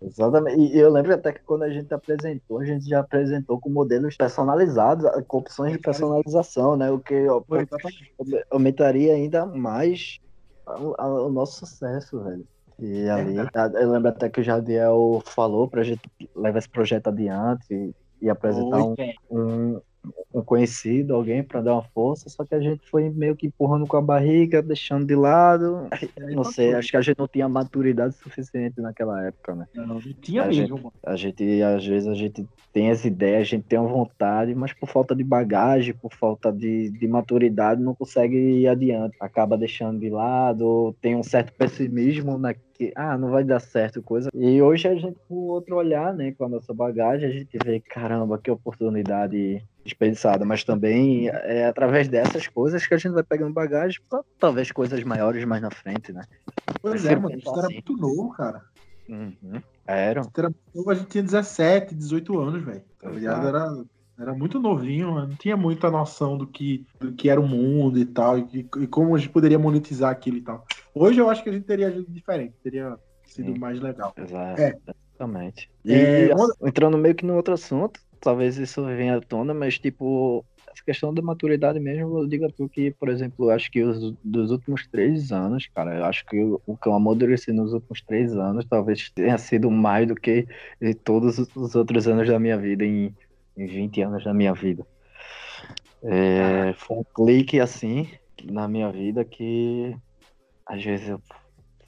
Exatamente. 0.00 0.74
E 0.74 0.78
eu 0.78 0.90
lembro 0.90 1.14
até 1.14 1.32
que 1.32 1.40
quando 1.44 1.62
a 1.62 1.70
gente 1.70 1.92
apresentou, 1.92 2.58
a 2.58 2.64
gente 2.64 2.88
já 2.88 3.00
apresentou 3.00 3.60
com 3.60 3.70
modelos 3.70 4.16
personalizados, 4.16 5.08
com 5.28 5.38
opções 5.38 5.72
de 5.72 5.78
personalização, 5.78 6.76
né? 6.76 6.90
O 6.90 6.98
que 6.98 7.28
ó, 7.28 7.42
aumentaria 8.50 9.14
ainda 9.14 9.46
mais 9.46 10.18
o, 10.66 11.28
nosso 11.28 11.66
sucesso, 11.66 12.22
velho. 12.22 12.44
E 12.78 13.08
ali, 13.08 13.38
a- 13.38 13.70
eu 13.74 13.92
lembro 13.92 14.08
até 14.08 14.28
que 14.28 14.40
o 14.40 14.44
Jadiel 14.44 15.22
falou 15.24 15.68
pra 15.68 15.84
gente 15.84 16.02
levar 16.34 16.58
esse 16.58 16.68
projeto 16.68 17.08
adiante 17.08 17.64
e, 17.70 17.94
e 18.22 18.30
apresentar 18.30 18.84
Oi, 18.84 19.14
um, 19.30 19.74
um 19.76 19.80
conhecido, 20.44 21.14
alguém 21.14 21.42
pra 21.42 21.60
dar 21.60 21.74
uma 21.74 21.82
força, 21.82 22.28
só 22.28 22.44
que 22.44 22.54
a 22.54 22.60
gente 22.60 22.88
foi 22.88 23.10
meio 23.10 23.36
que 23.36 23.46
empurrando 23.46 23.86
com 23.86 23.96
a 23.96 24.02
barriga, 24.02 24.62
deixando 24.62 25.06
de 25.06 25.14
lado. 25.14 25.88
Não 26.34 26.44
sei, 26.44 26.74
acho 26.74 26.90
que 26.90 26.96
a 26.96 27.02
gente 27.02 27.18
não 27.18 27.28
tinha 27.28 27.48
maturidade 27.48 28.14
suficiente 28.14 28.80
naquela 28.80 29.22
época, 29.26 29.54
né? 29.54 29.68
Não, 29.74 29.86
não 29.86 30.00
tinha 30.00 30.44
A 30.44 30.46
mesmo, 30.46 30.76
mano. 30.76 30.92
A 31.04 31.16
gente, 31.16 31.62
às 31.62 31.86
vezes, 31.86 32.08
a 32.08 32.14
gente 32.14 32.46
tem 32.72 32.90
as 32.90 33.04
ideias, 33.04 33.42
a 33.42 33.44
gente 33.44 33.64
tem 33.64 33.78
a 33.78 33.82
vontade, 33.82 34.54
mas 34.54 34.72
por 34.72 34.88
falta 34.88 35.14
de 35.14 35.22
bagagem, 35.22 35.94
por 35.94 36.12
falta 36.14 36.50
de, 36.50 36.90
de 36.90 37.06
maturidade, 37.06 37.82
não 37.82 37.94
consegue 37.94 38.36
ir 38.36 38.66
adiante. 38.66 39.16
Acaba 39.20 39.58
deixando 39.58 40.00
de 40.00 40.08
lado, 40.08 40.94
tem 41.00 41.14
um 41.14 41.22
certo 41.22 41.52
pessimismo 41.52 42.38
na 42.38 42.54
que, 42.82 42.92
ah, 42.96 43.16
não 43.16 43.30
vai 43.30 43.44
dar 43.44 43.60
certo, 43.60 44.02
coisa. 44.02 44.28
E 44.34 44.60
hoje 44.60 44.88
a 44.88 44.94
gente, 44.94 45.16
com 45.28 45.34
outro 45.34 45.76
olhar, 45.76 46.12
né, 46.12 46.32
com 46.32 46.44
a 46.44 46.48
nossa 46.48 46.74
bagagem, 46.74 47.28
a 47.28 47.32
gente 47.32 47.56
vê, 47.64 47.78
caramba, 47.78 48.38
que 48.38 48.50
oportunidade 48.50 49.62
desperdiçada. 49.84 50.44
Mas 50.44 50.64
também 50.64 51.28
é 51.28 51.66
através 51.66 52.08
dessas 52.08 52.48
coisas 52.48 52.84
que 52.84 52.94
a 52.94 52.98
gente 52.98 53.12
vai 53.12 53.22
pegando 53.22 53.52
bagagem 53.52 54.00
para 54.08 54.24
talvez 54.38 54.72
coisas 54.72 55.02
maiores 55.04 55.44
mais 55.44 55.62
na 55.62 55.70
frente, 55.70 56.12
né? 56.12 56.24
Pois 56.80 57.06
é, 57.06 57.14
mano, 57.14 57.36
isso 57.36 57.50
era 57.50 57.66
assim. 57.66 57.74
muito 57.74 57.96
novo, 57.96 58.32
cara. 58.32 58.62
Uhum. 59.08 59.60
Era. 59.86 60.22
Era 60.36 60.52
novo, 60.74 60.90
a 60.90 60.94
gente 60.94 61.08
tinha 61.08 61.22
17, 61.22 61.94
18 61.94 62.38
anos, 62.38 62.64
velho. 62.64 62.82
Tá 62.98 63.10
ligado? 63.10 63.46
Era, 63.46 63.84
era 64.18 64.34
muito 64.34 64.58
novinho, 64.58 65.14
não 65.14 65.36
tinha 65.36 65.56
muita 65.56 65.90
noção 65.90 66.36
do 66.36 66.46
que, 66.46 66.84
do 66.98 67.12
que 67.12 67.28
era 67.28 67.40
o 67.40 67.46
mundo 67.46 67.98
e 67.98 68.04
tal, 68.04 68.38
e, 68.38 68.68
e 68.78 68.86
como 68.86 69.14
a 69.14 69.18
gente 69.18 69.30
poderia 69.30 69.58
monetizar 69.58 70.10
aquilo 70.10 70.38
e 70.38 70.42
tal. 70.42 70.64
Hoje 70.94 71.20
eu 71.20 71.30
acho 71.30 71.42
que 71.42 71.48
a 71.50 71.52
gente 71.52 71.64
teria 71.64 71.88
agido 71.88 72.06
diferente, 72.08 72.54
teria 72.62 72.98
sido 73.24 73.52
Sim. 73.52 73.58
mais 73.58 73.80
legal. 73.80 74.14
Exato, 74.16 74.60
É. 74.60 74.76
exatamente. 75.12 75.70
E 75.84 75.94
É, 75.94 76.66
entrando 76.68 76.98
meio 76.98 77.14
que 77.14 77.24
no 77.24 77.34
outro 77.34 77.54
assunto, 77.54 78.00
talvez 78.20 78.56
isso 78.58 78.84
venha 78.84 79.16
à 79.16 79.20
tona, 79.20 79.54
mas 79.54 79.78
tipo, 79.78 80.44
essa 80.72 80.84
questão 80.84 81.12
da 81.12 81.22
maturidade 81.22 81.78
mesmo, 81.80 82.18
eu 82.18 82.26
digo 82.26 82.46
a 82.46 82.48
tu 82.50 82.68
que, 82.68 82.90
por 82.92 83.08
exemplo, 83.08 83.50
acho 83.50 83.70
que 83.70 83.82
os 83.82 84.12
dos 84.22 84.50
últimos 84.50 84.86
três 84.86 85.32
anos, 85.32 85.66
cara, 85.74 85.98
eu 85.98 86.04
acho 86.04 86.24
que 86.26 86.38
o, 86.42 86.60
o 86.66 86.76
que 86.76 86.88
eu 86.88 86.94
amadureci 86.94 87.52
nos 87.52 87.72
últimos 87.72 88.00
três 88.02 88.36
anos 88.36 88.64
talvez 88.64 89.10
tenha 89.10 89.36
sido 89.38 89.70
mais 89.70 90.06
do 90.06 90.14
que 90.14 90.46
de 90.80 90.94
todos 90.94 91.38
os 91.38 91.74
outros 91.74 92.06
anos 92.06 92.28
da 92.28 92.38
minha 92.38 92.56
vida, 92.58 92.84
em, 92.84 93.14
em 93.56 93.66
20 93.66 94.00
anos 94.02 94.24
da 94.24 94.32
minha 94.32 94.52
vida. 94.54 94.86
É, 96.04 96.72
foi 96.74 96.96
um 96.96 97.04
clique 97.04 97.60
assim 97.60 98.08
na 98.44 98.66
minha 98.66 98.90
vida 98.90 99.24
que 99.24 99.96
às 100.72 100.82
vezes 100.82 101.08
eu 101.08 101.20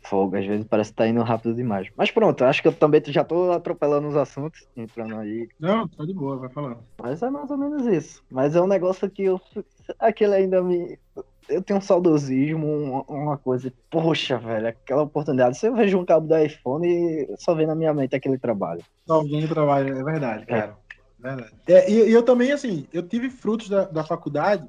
Fogo, 0.05 0.37
às 0.37 0.45
vezes 0.45 0.67
parece 0.67 0.91
que 0.91 0.97
tá 0.97 1.09
indo 1.09 1.23
rápido 1.23 1.55
demais. 1.55 1.89
Mas 1.97 2.11
pronto, 2.11 2.45
acho 2.45 2.61
que 2.61 2.69
eu 2.69 2.73
também 2.73 3.03
já 3.07 3.25
tô 3.25 3.53
atropelando 3.53 4.07
os 4.07 4.17
assuntos, 4.17 4.69
entrando 4.77 5.17
aí. 5.17 5.49
Não, 5.59 5.89
tá 5.89 6.05
de 6.05 6.13
boa, 6.13 6.37
vai 6.37 6.51
falando. 6.51 6.79
Mas 7.03 7.23
é 7.23 7.31
mais 7.31 7.51
ou 7.51 7.57
menos 7.57 7.87
isso. 7.87 8.23
Mas 8.31 8.55
é 8.55 8.61
um 8.61 8.67
negócio 8.67 9.11
que 9.11 9.23
eu. 9.23 9.41
Aquele 9.99 10.35
ainda 10.35 10.63
me. 10.63 10.99
Eu 11.49 11.63
tenho 11.63 11.79
um 11.79 11.83
saudosismo, 11.83 13.05
uma, 13.09 13.39
coisa. 13.39 13.73
Poxa, 13.91 14.37
velho, 14.39 14.69
aquela 14.69 15.03
oportunidade. 15.03 15.57
Se 15.57 15.67
eu 15.67 15.75
vejo 15.75 15.99
um 15.99 16.05
cabo 16.05 16.27
do 16.27 16.37
iPhone, 16.37 17.27
só 17.39 17.55
vem 17.55 17.67
na 17.67 17.75
minha 17.75 17.95
mente 17.95 18.15
aquele 18.15 18.39
trabalho. 18.39 18.83
Alguém 19.09 19.47
trabalha, 19.47 19.91
é 19.91 20.05
verdade, 20.05 20.47
cara. 20.47 20.77
Verdade. 21.19 21.55
É, 21.67 21.91
e, 21.91 22.11
e 22.11 22.13
eu 22.13 22.23
também, 22.23 22.53
assim, 22.53 22.87
eu 22.93 23.03
tive 23.03 23.31
frutos 23.31 23.69
da, 23.71 23.85
da 23.85 24.05
faculdade, 24.05 24.69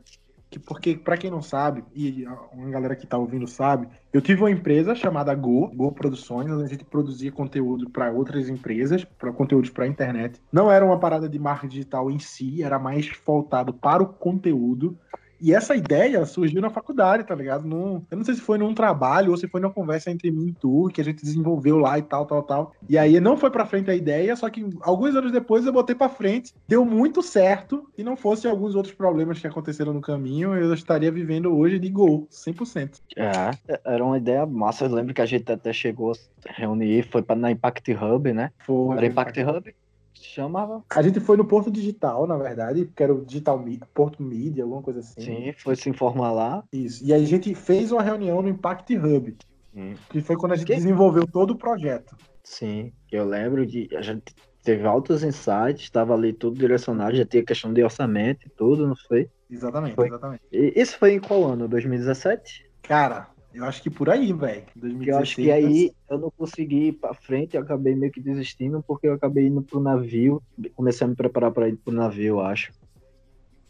que 0.56 0.60
porque, 0.60 0.96
pra 0.96 1.18
quem 1.18 1.30
não 1.30 1.42
sabe, 1.42 1.84
e 1.94 2.26
uma 2.54 2.70
galera 2.70 2.96
que 2.96 3.06
tá 3.06 3.18
ouvindo 3.18 3.46
sabe, 3.46 3.90
eu 4.14 4.22
tive 4.22 4.42
uma 4.42 4.50
empresa 4.50 4.96
chamada 4.96 5.36
Go, 5.36 5.68
Go 5.76 5.92
Produções, 5.92 6.50
onde 6.50 6.64
a 6.64 6.68
gente 6.68 6.86
produzia 6.86 7.30
conteúdo 7.30 7.90
para 7.90 8.10
outras 8.10 8.48
empresas, 8.48 9.04
para 9.04 9.34
conteúdos 9.34 9.70
para 9.70 9.86
internet. 9.86 10.42
Não 10.52 10.72
era 10.72 10.86
uma 10.86 10.98
parada 10.98 11.28
de 11.28 11.38
marketing 11.38 11.74
digital 11.74 12.10
em 12.10 12.20
si, 12.20 12.64
era 12.64 12.80
mais 12.80 13.12
voltado 13.26 13.74
para 13.74 14.02
o 14.02 14.08
conteúdo. 14.08 14.98
E 15.40 15.54
essa 15.54 15.76
ideia 15.76 16.26
surgiu 16.26 16.62
na 16.62 16.70
faculdade, 16.70 17.24
tá 17.24 17.36
ligado? 17.36 17.68
Num, 17.68 18.04
eu 18.10 18.18
não 18.18 18.24
sei 18.24 18.36
se 18.36 18.42
foi 18.42 18.58
num 18.58 18.74
trabalho 18.74 19.32
ou 19.32 19.38
se 19.38 19.48
foi 19.48 19.62
numa 19.62 19.74
conversa 19.74 20.12
entre 20.12 20.32
mim 20.32 20.48
e 20.48 20.54
tu, 20.54 20.90
que 20.94 21.02
a 21.02 21.04
gente 21.04 21.24
desenvolveu 21.24 21.78
lá 21.78 21.98
e 22.00 22.02
tal, 22.02 22.26
tal, 22.26 22.44
tal. 22.44 22.74
E 22.88 22.98
aí 22.98 23.20
não 23.20 23.38
foi 23.38 23.50
pra 23.50 23.66
frente 23.66 23.90
a 23.90 23.96
ideia, 23.96 24.36
só 24.36 24.50
que 24.50 24.66
alguns 24.82 25.16
anos 25.16 25.32
depois 25.32 25.66
eu 25.66 25.74
botei 25.74 25.96
pra 25.96 26.10
frente, 26.10 26.54
deu 26.68 26.86
muito 26.86 27.22
certo. 27.22 27.88
E 27.98 28.04
não 28.04 28.16
fosse 28.16 28.48
alguns 28.48 28.76
outros 28.76 28.94
problemas 28.94 29.40
que 29.40 29.48
aconteceram 29.48 29.94
no 29.94 30.02
caminho, 30.02 30.56
eu 30.56 30.74
estaria 30.74 31.12
vivendo 31.12 31.56
hoje 31.56 31.80
de 31.80 31.90
gol, 31.90 32.28
100%. 32.32 33.02
É, 33.16 33.80
era 33.84 34.04
uma 34.04 34.18
ideia 34.18 34.46
massa. 34.46 34.86
Eu 34.86 34.94
lembro 34.94 35.14
que 35.14 35.22
a 35.22 35.26
gente 35.26 35.52
até 35.52 35.72
chegou 35.74 36.12
a 36.12 36.16
reunir, 36.54 37.04
foi 37.04 37.22
pra, 37.22 37.36
na 37.36 37.52
Impact 37.52 37.92
Hub, 37.94 38.34
né? 38.34 38.52
Foi. 38.66 38.98
Era 38.98 39.06
Impact 39.06 39.40
Hub? 39.42 39.76
Chamava. 40.22 40.84
A 40.90 41.02
gente 41.02 41.20
foi 41.20 41.38
no 41.38 41.46
Porto 41.46 41.70
Digital, 41.72 42.26
na 42.28 42.38
verdade, 42.38 42.86
que 42.96 43.04
era 43.04 43.14
o 43.14 43.26
Digital 43.26 43.60
Mi- 43.60 43.80
Porto 43.94 44.22
Media, 44.24 44.64
alguma 44.64 44.82
coisa 44.82 45.00
assim. 45.00 45.22
Sim, 45.22 45.54
foi 45.58 45.76
se 45.76 45.90
informar 45.90 46.32
lá. 46.32 46.64
Isso. 46.72 47.04
E 47.04 47.14
aí 47.14 47.24
a 47.24 47.28
gente 47.28 47.54
fez 47.54 47.92
uma 47.92 48.02
reunião 48.02 48.42
no 48.42 48.50
Impact 48.50 48.96
Hub, 48.98 49.36
Hum. 49.76 49.94
que 50.10 50.22
foi 50.22 50.38
quando 50.38 50.54
a 50.54 50.56
gente 50.56 50.68
Que? 50.68 50.76
desenvolveu 50.76 51.28
todo 51.28 51.52
o 51.52 51.58
projeto. 51.58 52.16
Sim, 52.44 52.94
eu 53.12 53.26
lembro 53.26 53.66
de 53.66 53.90
a 53.96 54.02
gente 54.02 54.34
teve 54.64 54.86
altos 54.88 55.24
insights, 55.24 55.84
estava 55.84 56.14
ali 56.14 56.32
tudo 56.34 56.58
direcionado, 56.58 57.16
já 57.16 57.26
tinha 57.26 57.44
questão 57.44 57.74
de 57.74 57.84
orçamento 57.84 58.48
e 58.48 58.50
tudo, 58.56 58.88
não 58.88 58.96
foi? 59.08 59.28
Exatamente, 59.50 59.96
Foi. 59.96 60.08
exatamente. 60.08 60.42
E 60.52 60.74
isso 60.76 60.98
foi 60.98 61.14
em 61.14 61.20
qual 61.20 61.44
ano? 61.44 61.68
2017? 61.68 62.66
Cara, 62.82 63.28
eu 63.56 63.66
acho 63.66 63.82
que 63.82 63.90
por 63.90 64.10
aí, 64.10 64.34
velho. 64.34 64.66
Eu 65.06 65.18
acho 65.18 65.36
que 65.36 65.52
aí 65.52 65.92
eu 66.10 66.20
não 66.20 66.32
consegui 66.38 66.88
ir 66.88 66.94
pra 66.94 67.14
frente, 67.14 67.56
eu 67.56 67.64
acabei 67.64 67.96
meio 67.96 68.12
que 68.12 68.22
desistindo, 68.22 68.84
porque 68.86 69.08
eu 69.08 69.14
acabei 69.14 69.48
indo 69.48 69.62
pro 69.64 69.80
navio, 69.80 70.42
comecei 70.76 71.06
a 71.06 71.08
me 71.10 71.16
preparar 71.16 71.52
para 71.52 71.70
ir 71.70 71.78
pro 71.78 71.94
navio, 71.94 72.26
eu 72.36 72.42
acho. 72.42 72.72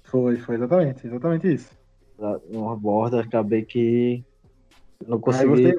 Foi, 0.05 0.37
foi 0.37 0.55
exatamente, 0.55 1.05
exatamente 1.05 1.53
isso. 1.53 1.69
Lá 2.17 2.39
Numa 2.49 2.75
borda, 2.75 3.21
acabei 3.21 3.63
que 3.65 4.23
não 5.07 5.19
consegui. 5.19 5.49
você, 5.49 5.75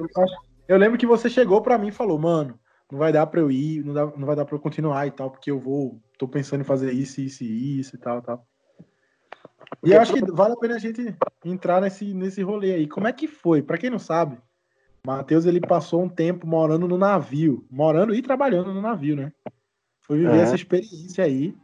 eu, 0.67 0.77
lembro 0.77 0.97
que 0.97 1.05
você 1.05 1.29
chegou 1.29 1.61
pra 1.61 1.77
mim 1.77 1.87
e 1.87 1.91
falou, 1.91 2.19
mano, 2.19 2.59
não 2.91 2.99
vai 2.99 3.11
dar 3.11 3.25
pra 3.27 3.39
eu 3.39 3.51
ir, 3.51 3.83
não, 3.83 3.93
dá- 3.93 4.05
não 4.17 4.25
vai 4.25 4.35
dar 4.35 4.45
pra 4.45 4.55
eu 4.55 4.59
continuar 4.59 5.07
e 5.07 5.11
tal, 5.11 5.31
porque 5.31 5.51
eu 5.51 5.59
vou, 5.59 6.01
tô 6.17 6.27
pensando 6.27 6.61
em 6.61 6.65
fazer 6.65 6.91
isso, 6.93 7.21
isso 7.21 7.43
e 7.43 7.79
isso 7.79 7.95
e 7.95 7.99
tal, 7.99 8.21
tal. 8.21 8.45
E 9.83 9.91
eu 9.91 10.01
acho 10.01 10.13
que 10.13 10.31
vale 10.31 10.53
a 10.53 10.57
pena 10.57 10.75
a 10.75 10.79
gente 10.79 11.15
entrar 11.45 11.81
nesse, 11.81 12.13
nesse 12.13 12.41
rolê 12.41 12.73
aí. 12.73 12.87
Como 12.87 13.07
é 13.07 13.13
que 13.13 13.27
foi? 13.27 13.61
Pra 13.61 13.77
quem 13.77 13.89
não 13.89 13.99
sabe, 13.99 14.37
Matheus 15.05 15.45
ele 15.45 15.59
passou 15.59 16.03
um 16.03 16.09
tempo 16.09 16.47
morando 16.47 16.87
no 16.87 16.97
navio, 16.97 17.65
morando 17.69 18.13
e 18.13 18.21
trabalhando 18.21 18.73
no 18.73 18.81
navio, 18.81 19.15
né? 19.15 19.31
Foi 20.01 20.17
viver 20.17 20.37
É. 20.37 20.41
essa 20.41 20.55
experiência 20.55 21.23
aí. 21.23 21.55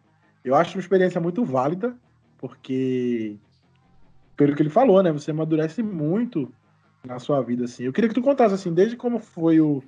Eu 0.43 0.55
acho 0.55 0.75
uma 0.77 0.81
experiência 0.81 1.19
muito 1.21 1.43
válida, 1.45 1.97
porque 2.37 3.37
pelo 4.35 4.55
que 4.55 4.61
ele 4.61 4.69
falou, 4.69 5.01
né? 5.01 5.11
Você 5.11 5.31
amadurece 5.31 5.81
muito 5.81 6.53
na 7.05 7.19
sua 7.19 7.41
vida, 7.41 7.65
assim. 7.65 7.83
Eu 7.83 7.93
queria 7.93 8.09
que 8.09 8.15
tu 8.15 8.21
contasse, 8.21 8.53
assim, 8.53 8.73
desde 8.73 8.95
como 8.95 9.19
foi 9.19 9.59
o, 9.59 9.81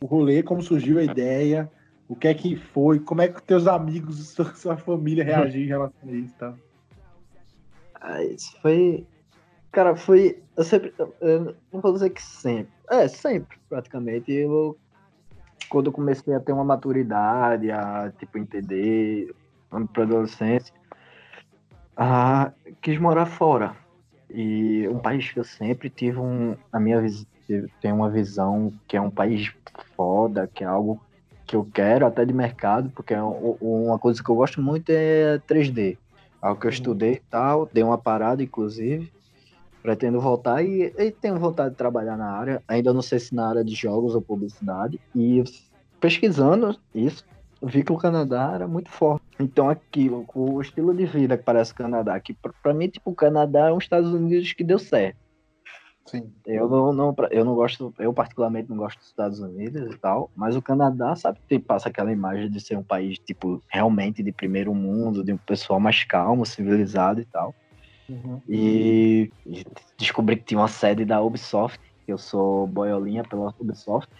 o 0.00 0.06
rolê, 0.06 0.42
como 0.42 0.62
surgiu 0.62 0.98
a 0.98 1.04
ideia, 1.04 1.70
o 2.08 2.16
que 2.16 2.28
é 2.28 2.34
que 2.34 2.56
foi, 2.56 2.98
como 2.98 3.22
é 3.22 3.28
que 3.28 3.42
teus 3.42 3.66
amigos, 3.66 4.28
sua, 4.32 4.54
sua 4.54 4.76
família 4.76 5.24
reagiram 5.24 5.64
em 5.64 5.68
relação 5.68 6.08
a 6.08 6.12
isso, 6.12 6.34
tá? 6.36 6.54
Ah, 8.02 8.22
isso 8.24 8.50
foi. 8.60 9.06
Cara, 9.70 9.94
foi. 9.94 10.42
Eu 10.56 10.64
sempre. 10.64 10.92
Eu 11.20 11.56
não 11.72 11.80
vou 11.80 11.92
dizer 11.92 12.10
que 12.10 12.20
sempre. 12.22 12.72
É, 12.90 13.06
sempre, 13.08 13.56
praticamente. 13.68 14.30
Eu. 14.32 14.76
Quando 15.68 15.86
eu 15.86 15.92
comecei 15.92 16.34
a 16.34 16.40
ter 16.40 16.52
uma 16.52 16.64
maturidade, 16.64 17.70
a 17.70 18.12
tipo, 18.18 18.36
entender, 18.36 19.34
pra 19.94 20.02
adolescência, 20.02 20.74
ah, 21.96 22.52
quis 22.82 22.98
morar 22.98 23.26
fora. 23.26 23.74
E 24.28 24.86
um 24.88 24.98
país 24.98 25.30
que 25.30 25.38
eu 25.38 25.44
sempre 25.44 25.88
tive 25.88 26.18
um. 26.18 26.56
A 26.72 26.80
minha 26.80 27.00
visão. 27.00 27.26
Tem 27.80 27.92
uma 27.92 28.10
visão 28.10 28.72
que 28.88 28.96
é 28.96 29.00
um 29.00 29.10
país 29.10 29.52
foda, 29.96 30.48
que 30.54 30.64
é 30.64 30.66
algo 30.66 31.00
que 31.46 31.54
eu 31.56 31.68
quero, 31.72 32.06
até 32.06 32.24
de 32.24 32.32
mercado, 32.32 32.90
porque 32.94 33.12
é 33.12 33.22
um- 33.22 33.56
uma 33.60 33.98
coisa 33.98 34.22
que 34.22 34.30
eu 34.30 34.34
gosto 34.34 34.62
muito 34.62 34.88
é 34.90 35.38
3D. 35.46 35.98
Algo 36.42 36.60
que 36.60 36.66
eu 36.66 36.70
Uhum. 36.70 36.74
estudei 36.74 37.12
e 37.12 37.22
tal, 37.30 37.70
dei 37.72 37.84
uma 37.84 37.96
parada, 37.96 38.42
inclusive. 38.42 39.12
Pretendo 39.80 40.20
voltar 40.20 40.62
e, 40.62 40.92
e 40.98 41.10
tenho 41.10 41.38
vontade 41.38 41.70
de 41.70 41.76
trabalhar 41.76 42.16
na 42.16 42.30
área. 42.30 42.62
Ainda 42.68 42.92
não 42.92 43.02
sei 43.02 43.18
se 43.18 43.34
na 43.34 43.48
área 43.48 43.64
de 43.64 43.74
jogos 43.74 44.14
ou 44.14 44.20
publicidade. 44.20 45.00
E 45.14 45.42
pesquisando 46.00 46.76
isso, 46.94 47.24
vi 47.62 47.84
que 47.84 47.92
o 47.92 47.96
Canadá 47.96 48.52
era 48.54 48.66
muito 48.66 48.90
forte. 48.90 49.24
Então 49.38 49.70
aquilo, 49.70 50.26
o 50.34 50.60
estilo 50.60 50.94
de 50.94 51.06
vida 51.06 51.38
que 51.38 51.44
parece 51.44 51.72
o 51.72 51.76
Canadá, 51.76 52.18
que 52.18 52.36
pra 52.62 52.74
mim, 52.74 52.88
tipo, 52.88 53.10
o 53.10 53.14
Canadá 53.14 53.68
é 53.68 53.72
um 53.72 53.78
Estados 53.78 54.12
Unidos 54.12 54.52
que 54.52 54.64
deu 54.64 54.78
certo. 54.78 55.16
Sim. 56.06 56.32
Eu 56.44 56.68
não, 56.68 56.92
não, 56.92 57.14
eu 57.30 57.44
não 57.44 57.54
gosto, 57.54 57.94
eu 57.98 58.12
particularmente 58.12 58.68
não 58.68 58.76
gosto 58.76 58.98
dos 58.98 59.06
Estados 59.06 59.38
Unidos 59.38 59.94
e 59.94 59.98
tal, 59.98 60.30
mas 60.34 60.56
o 60.56 60.62
Canadá, 60.62 61.14
sabe, 61.14 61.38
tem, 61.48 61.60
passa 61.60 61.88
aquela 61.88 62.12
imagem 62.12 62.50
de 62.50 62.60
ser 62.60 62.76
um 62.76 62.82
país, 62.82 63.18
tipo, 63.18 63.62
realmente 63.68 64.22
de 64.22 64.32
primeiro 64.32 64.74
mundo, 64.74 65.24
de 65.24 65.32
um 65.32 65.36
pessoal 65.38 65.78
mais 65.78 66.02
calmo, 66.04 66.44
civilizado 66.44 67.20
e 67.20 67.24
tal. 67.24 67.54
E, 68.48 69.30
e 69.46 69.64
descobri 69.96 70.36
que 70.36 70.44
tinha 70.44 70.60
uma 70.60 70.68
sede 70.68 71.04
da 71.04 71.22
Ubisoft, 71.22 71.80
que 72.04 72.12
eu 72.12 72.18
sou 72.18 72.66
boiolinha 72.66 73.22
pela 73.22 73.54
Ubisoft. 73.58 74.10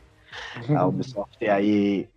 A 0.74 0.86
Ubisoft 0.86 1.46
aí 1.46 2.08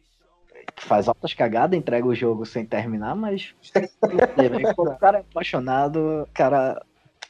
faz 0.78 1.08
altas 1.08 1.34
cagadas, 1.34 1.78
entrega 1.78 2.08
o 2.08 2.16
jogo 2.16 2.46
sem 2.46 2.66
terminar, 2.66 3.16
mas 3.16 3.54
quando 4.76 4.92
o 4.92 4.98
cara 4.98 5.18
é 5.18 5.22
apaixonado, 5.22 6.28
cara, 6.34 6.82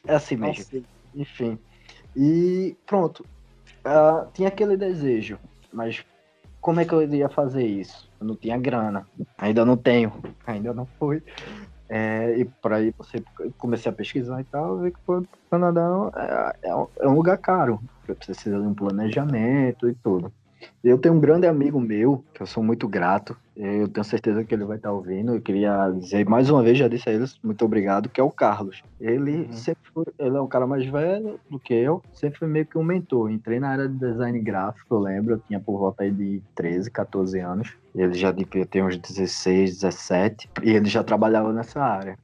é 0.05 0.15
assim 0.15 0.35
mesmo. 0.35 0.83
Enfim. 1.13 1.57
E 2.15 2.75
pronto. 2.85 3.25
Ah, 3.83 4.27
tinha 4.33 4.47
aquele 4.47 4.75
desejo, 4.77 5.37
mas 5.71 6.03
como 6.61 6.79
é 6.79 6.85
que 6.85 6.93
eu 6.93 7.01
iria 7.01 7.29
fazer 7.29 7.65
isso? 7.65 8.09
Eu 8.19 8.27
não 8.27 8.35
tinha 8.35 8.57
grana. 8.57 9.07
Ainda 9.37 9.63
não 9.65 9.77
tenho. 9.77 10.11
Ainda 10.47 10.73
não 10.73 10.85
foi. 10.99 11.21
É, 11.87 12.35
e 12.39 12.45
por 12.45 12.73
aí 12.73 12.91
você 12.97 13.21
comecei 13.59 13.91
a 13.91 13.95
pesquisar 13.95 14.41
e 14.41 14.43
tal, 14.45 14.79
vi 14.79 14.91
que 14.91 14.97
o 15.07 15.23
Canadá 15.51 15.87
é, 16.63 16.69
é 16.69 16.75
um- 16.75 16.87
é 16.99 17.07
um 17.07 17.13
lugar 17.13 17.37
caro. 17.37 17.79
Precisa 18.25 18.59
de 18.59 18.65
um 18.65 18.73
planejamento 18.73 19.87
e 19.87 19.93
tudo. 19.93 20.31
Eu 20.83 20.97
tenho 20.97 21.15
um 21.15 21.19
grande 21.19 21.47
amigo 21.47 21.79
meu, 21.79 22.23
que 22.33 22.41
eu 22.41 22.45
sou 22.47 22.63
muito 22.63 22.87
grato. 22.87 23.35
Eu 23.55 23.87
tenho 23.87 24.03
certeza 24.03 24.43
que 24.43 24.53
ele 24.53 24.65
vai 24.65 24.77
estar 24.77 24.91
ouvindo. 24.91 25.33
Eu 25.35 25.41
queria 25.41 25.89
dizer 25.89 26.27
mais 26.27 26.49
uma 26.49 26.61
vez, 26.61 26.77
já 26.77 26.87
disse 26.87 27.09
a 27.09 27.13
eles, 27.13 27.37
muito 27.43 27.63
obrigado, 27.63 28.09
que 28.09 28.19
é 28.19 28.23
o 28.23 28.29
Carlos. 28.31 28.83
Ele 28.99 29.45
Uhum. 29.45 29.53
sempre 29.53 29.89
foi, 29.93 30.05
ele 30.19 30.37
é 30.37 30.41
um 30.41 30.47
cara 30.47 30.67
mais 30.67 30.85
velho 30.85 31.39
do 31.49 31.59
que 31.59 31.73
eu, 31.73 32.01
sempre 32.13 32.39
foi 32.39 32.47
meio 32.47 32.65
que 32.65 32.77
um 32.77 32.83
mentor. 32.83 33.31
Entrei 33.31 33.59
na 33.59 33.69
área 33.69 33.87
de 33.87 33.97
design 33.97 34.39
gráfico, 34.39 34.95
eu 34.95 34.99
lembro, 34.99 35.33
eu 35.35 35.39
tinha 35.47 35.59
por 35.59 35.77
volta 35.79 36.03
aí 36.03 36.11
de 36.11 36.41
13, 36.55 36.91
14 36.91 37.39
anos. 37.39 37.73
Ele 37.95 38.13
já 38.13 38.31
devia 38.31 38.65
ter 38.65 38.83
uns 38.83 38.97
16, 38.97 39.79
17, 39.79 40.49
e 40.63 40.71
ele 40.71 40.89
já 40.89 41.03
trabalhava 41.03 41.53
nessa 41.53 41.81
área. 41.81 42.17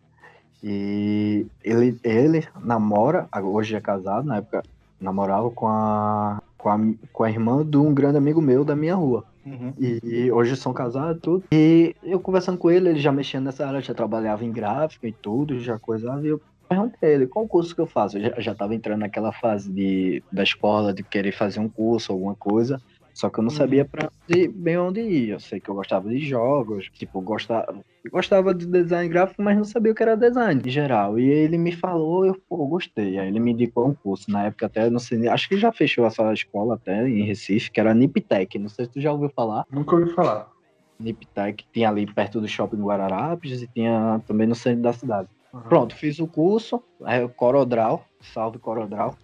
E 0.64 1.48
ele, 1.64 1.98
ele 2.04 2.48
namora, 2.64 3.28
hoje 3.42 3.76
é 3.76 3.82
casado, 3.82 4.28
na 4.28 4.38
época 4.38 4.62
namorava 5.00 5.50
com 5.50 5.68
a, 5.68 6.40
com 6.62 6.70
a, 6.70 6.80
com 7.12 7.24
a 7.24 7.30
irmã 7.30 7.66
de 7.66 7.76
um 7.76 7.92
grande 7.92 8.18
amigo 8.18 8.40
meu 8.40 8.64
da 8.64 8.76
minha 8.76 8.94
rua. 8.94 9.26
Uhum. 9.44 9.74
E 9.80 10.32
hoje 10.32 10.56
são 10.56 10.72
casados 10.72 11.18
e 11.18 11.20
tudo. 11.20 11.44
E 11.52 11.96
eu 12.04 12.20
conversando 12.20 12.60
com 12.60 12.70
ele, 12.70 12.90
ele 12.90 13.00
já 13.00 13.12
mexia 13.12 13.42
nessa 13.42 13.66
área, 13.66 13.82
já 13.82 13.96
trabalhava 13.96 14.46
em 14.46 14.52
gráfica 14.52 15.08
e 15.08 15.12
tudo, 15.12 15.60
já 15.60 15.80
coisava. 15.80 16.24
E 16.24 16.30
eu 16.30 16.42
perguntei 16.70 17.16
ele, 17.16 17.26
qual 17.26 17.48
curso 17.48 17.74
que 17.74 17.82
eu 17.82 17.88
faço? 17.88 18.20
Eu 18.20 18.22
já, 18.22 18.40
já 18.40 18.56
tava 18.56 18.76
entrando 18.76 19.00
naquela 19.00 19.32
fase 19.32 19.72
de, 19.72 20.24
da 20.32 20.44
escola, 20.44 20.94
de 20.94 21.02
querer 21.02 21.32
fazer 21.32 21.60
um 21.60 21.68
curso, 21.68 22.12
alguma 22.12 22.36
coisa. 22.36 22.80
Só 23.22 23.30
que 23.30 23.38
eu 23.38 23.44
não 23.44 23.52
sabia 23.52 23.86
pra 23.86 24.10
onde, 24.28 24.48
bem 24.48 24.80
onde 24.80 25.00
ir. 25.00 25.30
Eu 25.30 25.40
sei 25.40 25.60
que 25.60 25.70
eu 25.70 25.76
gostava 25.76 26.10
de 26.10 26.18
jogos, 26.26 26.90
tipo, 26.92 27.22
gostava, 27.22 27.72
gostava 28.12 28.52
de 28.52 28.66
design 28.66 29.08
gráfico, 29.08 29.44
mas 29.44 29.56
não 29.56 29.64
sabia 29.64 29.92
o 29.92 29.96
que 29.96 30.02
era 30.02 30.18
design 30.18 30.60
em 30.66 30.70
geral. 30.72 31.20
E 31.20 31.30
ele 31.30 31.56
me 31.56 31.72
falou, 31.72 32.26
eu 32.26 32.36
pô, 32.50 32.66
gostei. 32.66 33.20
Aí 33.20 33.28
ele 33.28 33.40
me 33.40 33.52
indicou 33.52 33.88
um 33.88 33.94
curso. 33.94 34.32
Na 34.32 34.46
época 34.46 34.66
até, 34.66 34.90
não 34.90 34.98
sei, 34.98 35.28
acho 35.28 35.48
que 35.48 35.56
já 35.56 35.72
fechou 35.72 36.04
essa 36.04 36.34
escola 36.34 36.74
até 36.74 37.08
em 37.08 37.24
Recife, 37.24 37.70
que 37.70 37.80
era 37.80 37.94
Niptec. 37.94 38.58
Não 38.58 38.70
sei 38.70 38.86
se 38.86 38.92
tu 38.94 39.00
já 39.00 39.12
ouviu 39.12 39.30
falar. 39.30 39.66
Nunca 39.70 39.96
ouvi 39.96 40.12
falar. 40.14 40.50
Niptec 41.00 41.64
tinha 41.72 41.90
ali 41.90 42.12
perto 42.12 42.42
do 42.42 42.48
shopping 42.48 42.82
Guararapes 42.82 43.62
e 43.62 43.68
tinha 43.68 44.20
também 44.26 44.48
no 44.48 44.56
centro 44.56 44.82
da 44.82 44.94
cidade. 44.94 45.30
Uhum. 45.54 45.62
Pronto, 45.62 45.96
fiz 45.96 46.18
o 46.18 46.26
curso, 46.26 46.82
é 47.06 47.28
Corodral, 47.28 48.04
salve 48.34 48.58
Corodral. 48.58 49.16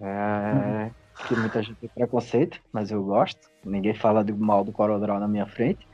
É, 0.00 0.90
que 1.26 1.36
muita 1.36 1.62
gente 1.62 1.76
tem 1.76 1.90
preconceito, 1.94 2.60
mas 2.72 2.90
eu 2.90 3.02
gosto. 3.02 3.48
Ninguém 3.64 3.94
fala 3.94 4.24
de 4.24 4.32
mal 4.32 4.64
do 4.64 4.72
Corodral 4.72 5.18
na 5.18 5.28
minha 5.28 5.46
frente. 5.46 5.86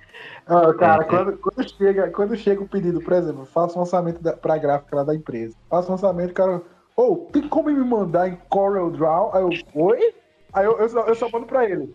Ah, 0.47 0.73
cara, 0.75 1.03
É, 1.03 1.07
é. 1.07 1.09
quando, 1.09 1.39
quando, 1.39 1.69
chega, 1.69 2.11
quando 2.11 2.37
chega 2.37 2.63
o 2.63 2.69
pedido, 2.69 3.01
por 3.01 3.13
exemplo, 3.13 3.47
faça 3.47 3.79
um 3.79 3.83
orçamento 3.83 4.23
da, 4.23 4.33
pra 4.33 4.59
gráfica 4.59 4.97
lá 4.97 5.05
da 5.05 5.15
empresa. 5.15 5.55
Faça 5.69 5.91
um 5.91 5.95
orçamento, 5.95 6.35
cara. 6.35 6.63
Ô, 6.97 7.17
tem 7.33 7.49
como 7.49 7.71
me 7.71 7.85
mandar 7.85 8.29
em 8.29 8.37
Corel 8.49 8.91
Draw? 8.91 9.35
Aí 9.35 9.43
eu, 9.43 9.51
oi? 9.75 10.15
Aí 10.53 10.67
eu, 10.67 10.79
eu, 10.79 10.89
só, 10.89 11.01
eu 11.07 11.15
só 11.15 11.29
mando 11.31 11.47
pra 11.47 11.69
ele. 11.69 11.95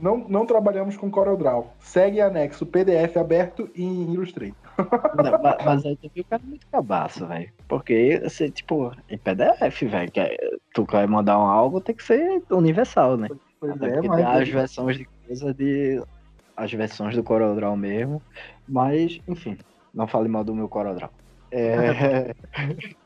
Não, 0.00 0.16
não 0.28 0.46
trabalhamos 0.46 0.96
com 0.96 1.10
Corel 1.10 1.36
Draw. 1.36 1.74
Segue 1.78 2.20
anexo 2.20 2.64
PDF 2.66 3.16
aberto 3.18 3.70
em 3.74 4.12
Illustrator. 4.12 4.54
Não, 5.16 5.42
ma- 5.42 5.58
mas 5.64 5.84
aí 5.84 5.96
tu 5.96 6.10
viu 6.14 6.22
o 6.22 6.26
cara 6.26 6.42
muito 6.44 6.66
cabaço, 6.70 7.26
velho. 7.26 7.52
Porque, 7.68 8.20
você, 8.22 8.50
tipo, 8.50 8.92
em 9.08 9.18
PDF, 9.18 9.82
velho, 9.86 10.10
que 10.10 10.20
é- 10.20 10.36
tu 10.74 10.86
quer 10.86 11.06
mandar 11.06 11.38
um 11.38 11.42
algo, 11.46 11.80
tem 11.80 11.94
que 11.94 12.02
ser 12.02 12.42
universal, 12.50 13.16
né? 13.16 13.28
Pois 13.58 13.72
Até 13.72 13.98
é, 13.98 14.02
mas. 14.02 14.26
as 14.26 14.48
versões 14.48 14.96
de 14.96 15.04
coisa 15.26 15.52
de. 15.54 16.02
As 16.56 16.72
versões 16.72 17.14
do 17.14 17.22
CorelDRAW 17.22 17.76
mesmo. 17.76 18.22
Mas, 18.68 19.18
enfim, 19.28 19.56
não 19.94 20.06
fale 20.06 20.28
mal 20.28 20.44
do 20.44 20.54
meu 20.54 20.68
CorelDRAW. 20.68 21.10
É... 21.52 22.32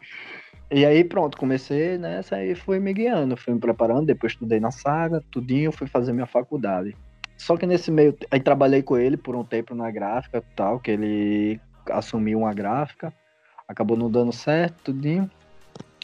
e 0.71 0.85
aí, 0.85 1.05
pronto, 1.05 1.37
comecei 1.37 1.99
nessa 1.99 2.43
e 2.45 2.55
fui 2.55 2.79
me 2.81 2.93
guiando, 2.93 3.37
fui 3.37 3.55
me 3.55 3.61
preparando, 3.61 4.07
depois 4.07 4.33
estudei 4.33 4.59
na 4.61 4.71
saga, 4.71 5.23
tudinho, 5.31 5.71
fui 5.73 5.87
fazer 5.87 6.13
minha 6.13 6.27
faculdade. 6.27 6.97
Só 7.39 7.57
que 7.57 7.67
nesse 7.67 7.91
meio, 7.91 8.17
aí 8.31 8.41
trabalhei 8.41 8.83
com 8.83 8.97
ele 8.97 9.17
por 9.17 9.37
um 9.37 9.45
tempo 9.45 9.75
na 9.75 9.91
gráfica 9.91 10.39
e 10.39 10.57
tal, 10.57 10.81
que 10.81 10.91
ele 10.91 11.61
assumiu 11.91 12.39
uma 12.41 12.55
gráfica, 12.55 13.13
acabou 13.69 13.97
não 13.97 14.11
dando 14.11 14.33
certo, 14.33 14.93
tudinho. 14.93 15.29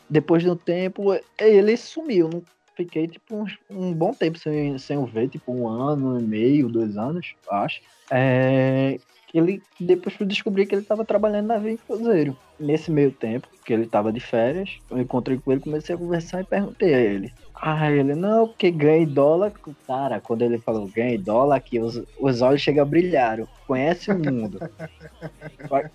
Depois 0.08 0.42
de 0.42 0.50
um 0.50 0.56
tempo, 0.56 1.12
ele 1.38 1.76
sumiu, 1.76 2.28
não 2.28 2.42
fiquei, 2.76 3.06
tipo, 3.06 3.36
uns- 3.36 3.56
um 3.70 3.92
bom 3.92 4.12
tempo 4.12 4.38
sem, 4.38 4.76
sem 4.78 4.98
o 4.98 5.06
ver, 5.06 5.28
tipo, 5.28 5.52
um 5.52 5.68
ano 5.68 6.20
e 6.20 6.22
meio, 6.26 6.68
dois 6.68 6.96
anos, 6.96 7.26
acho. 7.50 7.80
É, 8.12 8.98
ele, 9.32 9.62
depois 9.78 10.16
eu 10.18 10.26
descobri 10.26 10.66
que 10.66 10.74
ele 10.74 10.82
tava 10.82 11.04
trabalhando 11.04 11.46
na 11.46 11.58
Via 11.58 11.76
Cruzeiro. 11.76 12.36
Nesse 12.58 12.90
meio 12.90 13.12
tempo, 13.12 13.48
que 13.64 13.72
ele 13.72 13.86
tava 13.86 14.12
de 14.12 14.20
férias, 14.20 14.78
eu 14.90 14.98
encontrei 14.98 15.38
com 15.38 15.52
ele, 15.52 15.60
comecei 15.60 15.94
a 15.94 15.98
conversar 15.98 16.40
e 16.40 16.44
perguntei 16.44 16.94
a 16.94 16.98
ele. 16.98 17.32
Ah, 17.54 17.90
ele, 17.90 18.14
não, 18.14 18.48
porque 18.48 18.70
ganha 18.70 19.02
em 19.02 19.06
dólar. 19.06 19.52
Cara, 19.86 20.20
quando 20.20 20.42
ele 20.42 20.58
falou 20.58 20.88
ganha 20.88 21.14
em 21.14 21.20
dólar, 21.20 21.56
aqui 21.56 21.78
os, 21.78 22.02
os 22.18 22.42
olhos 22.42 22.60
chegam 22.60 22.82
a 22.82 22.86
brilhar. 22.86 23.38
Conhece 23.66 24.10
o 24.10 24.18
mundo. 24.18 24.58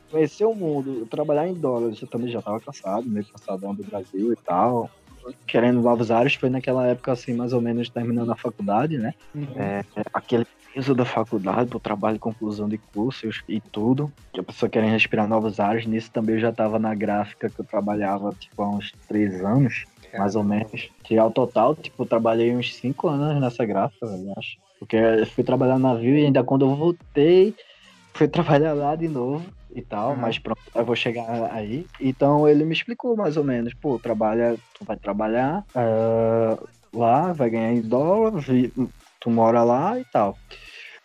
Conhecer 0.09 0.45
o 0.45 0.55
mundo, 0.55 1.05
trabalhar 1.07 1.47
em 1.47 1.53
dólar. 1.53 1.91
Eu 1.99 2.07
também 2.07 2.29
já 2.29 2.41
tava 2.41 2.59
cansado, 2.59 3.09
meio 3.09 3.25
cansadão 3.25 3.73
do 3.73 3.83
Brasil 3.83 4.31
e 4.31 4.35
tal. 4.35 4.89
Querendo 5.47 5.81
novos 5.81 6.11
ares, 6.11 6.35
foi 6.35 6.49
naquela 6.49 6.87
época, 6.87 7.11
assim, 7.11 7.33
mais 7.33 7.53
ou 7.53 7.61
menos 7.61 7.89
terminando 7.89 8.31
a 8.31 8.35
faculdade, 8.35 8.97
né? 8.97 9.13
É, 9.55 9.83
aquele 10.13 10.45
peso 10.73 10.93
da 10.93 11.05
faculdade, 11.05 11.69
pro 11.69 11.79
trabalho, 11.79 12.19
conclusão 12.19 12.67
de 12.67 12.77
cursos 12.77 13.41
e 13.47 13.61
tudo. 13.61 14.11
Que 14.33 14.41
a 14.41 14.43
pessoa 14.43 14.69
querendo 14.69 14.91
respirar 14.91 15.27
novos 15.27 15.59
ares. 15.59 15.85
Nisso 15.85 16.11
também 16.11 16.35
eu 16.35 16.41
já 16.41 16.51
tava 16.51 16.77
na 16.77 16.93
gráfica 16.93 17.49
que 17.49 17.59
eu 17.59 17.65
trabalhava, 17.65 18.31
tipo, 18.33 18.61
há 18.61 18.69
uns 18.69 18.91
três 19.07 19.43
anos, 19.43 19.85
mais 20.17 20.35
ou 20.35 20.43
menos. 20.43 20.89
Que 21.03 21.17
ao 21.17 21.31
total, 21.31 21.75
tipo, 21.75 22.03
eu 22.03 22.07
trabalhei 22.07 22.55
uns 22.55 22.75
cinco 22.75 23.07
anos 23.07 23.41
nessa 23.41 23.65
gráfica, 23.65 24.05
eu 24.05 24.33
acho. 24.37 24.57
Porque 24.79 24.97
eu 24.97 25.25
fui 25.27 25.43
trabalhar 25.43 25.79
no 25.79 25.87
navio 25.87 26.17
e 26.17 26.25
ainda 26.25 26.43
quando 26.43 26.65
eu 26.65 26.75
voltei, 26.75 27.55
fui 28.13 28.27
trabalhar 28.29 28.73
lá 28.73 28.95
de 28.95 29.07
novo 29.07 29.45
e 29.75 29.81
tal, 29.81 30.11
Uhum. 30.11 30.17
mas 30.17 30.39
pronto, 30.39 30.61
eu 30.73 30.85
vou 30.85 30.95
chegar 30.95 31.51
aí. 31.51 31.85
Então 31.99 32.47
ele 32.47 32.63
me 32.63 32.73
explicou 32.73 33.15
mais 33.15 33.35
ou 33.35 33.43
menos, 33.43 33.73
pô, 33.73 33.99
trabalha, 33.99 34.57
tu 34.73 34.85
vai 34.85 34.95
trabalhar 34.97 35.63
ah, 35.75 36.57
lá, 36.93 37.33
vai 37.33 37.49
ganhar 37.49 37.73
em 37.73 37.81
dólar, 37.81 38.33
tu 39.19 39.29
mora 39.29 39.63
lá 39.63 39.99
e 39.99 40.05
tal. 40.05 40.37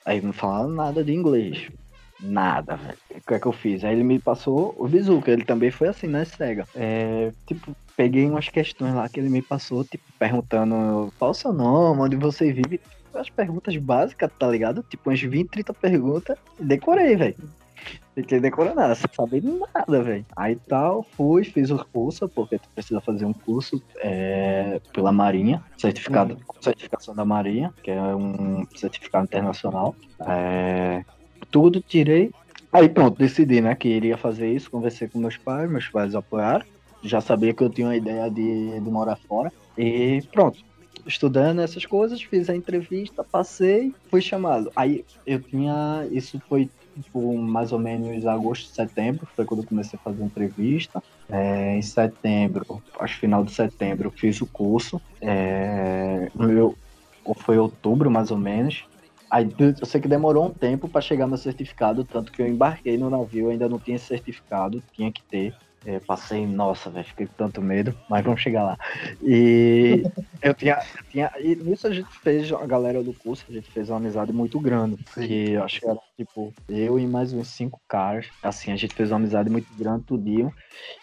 Aí 0.06 0.20
não 0.22 0.32
falava 0.32 0.68
nada 0.68 1.04
de 1.04 1.12
inglês. 1.12 1.68
Nada, 2.22 2.76
velho. 2.76 2.98
O 3.10 3.26
que 3.26 3.34
é 3.34 3.40
que 3.40 3.46
eu 3.46 3.52
fiz? 3.52 3.82
Aí 3.82 3.94
ele 3.94 4.04
me 4.04 4.18
passou 4.18 4.74
o 4.78 4.86
Bizuca, 4.86 5.30
ele 5.30 5.44
também 5.44 5.70
foi 5.70 5.88
assim, 5.88 6.06
né, 6.06 6.24
cega. 6.24 6.64
É, 6.74 7.32
tipo, 7.46 7.74
peguei 7.96 8.26
umas 8.26 8.48
questões 8.48 8.94
lá 8.94 9.08
que 9.08 9.18
ele 9.18 9.30
me 9.30 9.42
passou, 9.42 9.84
tipo, 9.84 10.04
perguntando 10.18 11.12
qual 11.18 11.30
o 11.30 11.34
seu 11.34 11.52
nome, 11.52 12.02
onde 12.02 12.16
você 12.16 12.52
vive. 12.52 12.80
As 13.14 13.28
perguntas 13.28 13.76
básicas, 13.76 14.30
tá 14.38 14.46
ligado? 14.46 14.84
Tipo, 14.88 15.10
umas 15.10 15.20
20, 15.20 15.50
30 15.50 15.74
perguntas. 15.74 16.38
E 16.60 16.64
decorei, 16.64 17.16
velho. 17.16 17.36
Fiquei 18.20 18.38
decorando 18.38 18.76
nada, 18.76 18.94
sem 18.94 19.06
saber 19.12 19.42
nada, 19.42 20.02
velho. 20.02 20.26
Aí 20.36 20.56
tal, 20.68 21.02
fui, 21.16 21.42
fiz 21.42 21.70
o 21.70 21.82
curso, 21.86 22.28
porque 22.28 22.58
tu 22.58 22.68
precisa 22.74 23.00
fazer 23.00 23.24
um 23.24 23.32
curso 23.32 23.82
é, 23.96 24.80
pela 24.92 25.10
Marinha, 25.10 25.64
certificado, 25.78 26.36
certificação 26.60 27.14
da 27.14 27.24
Marinha, 27.24 27.72
que 27.82 27.90
é 27.90 28.00
um 28.14 28.66
certificado 28.76 29.24
internacional. 29.24 29.96
É, 30.26 31.02
tudo 31.50 31.80
tirei. 31.80 32.30
Aí 32.70 32.88
pronto, 32.88 33.18
decidi, 33.18 33.60
né, 33.60 33.74
que 33.74 33.88
iria 33.88 34.18
fazer 34.18 34.52
isso, 34.52 34.70
conversei 34.70 35.08
com 35.08 35.18
meus 35.18 35.38
pais, 35.38 35.70
meus 35.70 35.88
pais 35.88 36.14
apoiaram. 36.14 36.64
Já 37.02 37.22
sabia 37.22 37.54
que 37.54 37.62
eu 37.62 37.70
tinha 37.70 37.86
uma 37.86 37.96
ideia 37.96 38.30
de, 38.30 38.78
de 38.78 38.90
morar 38.90 39.16
fora. 39.16 39.50
E 39.78 40.22
pronto, 40.30 40.58
estudando 41.06 41.62
essas 41.62 41.86
coisas, 41.86 42.22
fiz 42.22 42.50
a 42.50 42.54
entrevista, 42.54 43.24
passei, 43.24 43.94
fui 44.10 44.20
chamado. 44.20 44.70
Aí 44.76 45.06
eu 45.26 45.40
tinha. 45.40 46.06
Isso 46.10 46.38
foi 46.48 46.68
tipo, 47.00 47.36
mais 47.36 47.72
ou 47.72 47.78
menos 47.78 48.26
agosto, 48.26 48.74
setembro, 48.74 49.26
foi 49.34 49.44
quando 49.44 49.62
eu 49.62 49.66
comecei 49.66 49.98
a 49.98 50.02
fazer 50.02 50.22
entrevista. 50.22 51.02
É, 51.28 51.76
em 51.76 51.82
setembro, 51.82 52.82
acho 52.98 53.14
que 53.14 53.20
final 53.20 53.44
de 53.44 53.52
setembro, 53.52 54.08
eu 54.08 54.12
fiz 54.12 54.40
o 54.40 54.46
curso. 54.46 55.00
É, 55.20 56.30
meu, 56.34 56.76
ou 57.24 57.34
foi 57.34 57.58
outubro, 57.58 58.10
mais 58.10 58.30
ou 58.30 58.38
menos. 58.38 58.84
Aí 59.30 59.48
eu 59.58 59.86
sei 59.86 60.00
que 60.00 60.08
demorou 60.08 60.46
um 60.46 60.50
tempo 60.50 60.88
para 60.88 61.00
chegar 61.00 61.26
meu 61.28 61.38
certificado, 61.38 62.04
tanto 62.04 62.32
que 62.32 62.42
eu 62.42 62.48
embarquei 62.48 62.98
no 62.98 63.08
navio, 63.08 63.48
ainda 63.48 63.68
não 63.68 63.78
tinha 63.78 63.98
certificado, 63.98 64.82
tinha 64.92 65.12
que 65.12 65.22
ter. 65.30 65.54
É, 65.86 65.98
passei, 65.98 66.46
nossa, 66.46 66.90
velho, 66.90 67.06
fiquei 67.06 67.26
com 67.26 67.32
tanto 67.34 67.62
medo, 67.62 67.96
mas 68.08 68.22
vamos 68.22 68.42
chegar 68.42 68.64
lá. 68.64 68.78
E 69.22 70.02
eu 70.42 70.52
tinha, 70.52 70.78
tinha. 71.10 71.30
E 71.38 71.56
nisso 71.56 71.86
a 71.86 71.92
gente 71.92 72.10
fez, 72.18 72.52
a 72.52 72.66
galera 72.66 73.02
do 73.02 73.14
curso, 73.14 73.46
a 73.48 73.52
gente 73.52 73.70
fez 73.70 73.88
uma 73.88 73.96
amizade 73.96 74.30
muito 74.32 74.60
grande. 74.60 74.98
Que 75.14 75.52
eu 75.52 75.62
acho 75.62 75.80
que 75.80 75.88
era 75.88 75.98
tipo, 76.20 76.52
eu 76.68 76.98
e 76.98 77.06
mais 77.06 77.32
uns 77.32 77.48
cinco 77.48 77.80
caras. 77.88 78.26
Assim, 78.42 78.72
a 78.72 78.76
gente 78.76 78.94
fez 78.94 79.10
uma 79.10 79.16
amizade 79.16 79.48
muito 79.48 79.66
grande 79.78 80.04
tudinho. 80.04 80.52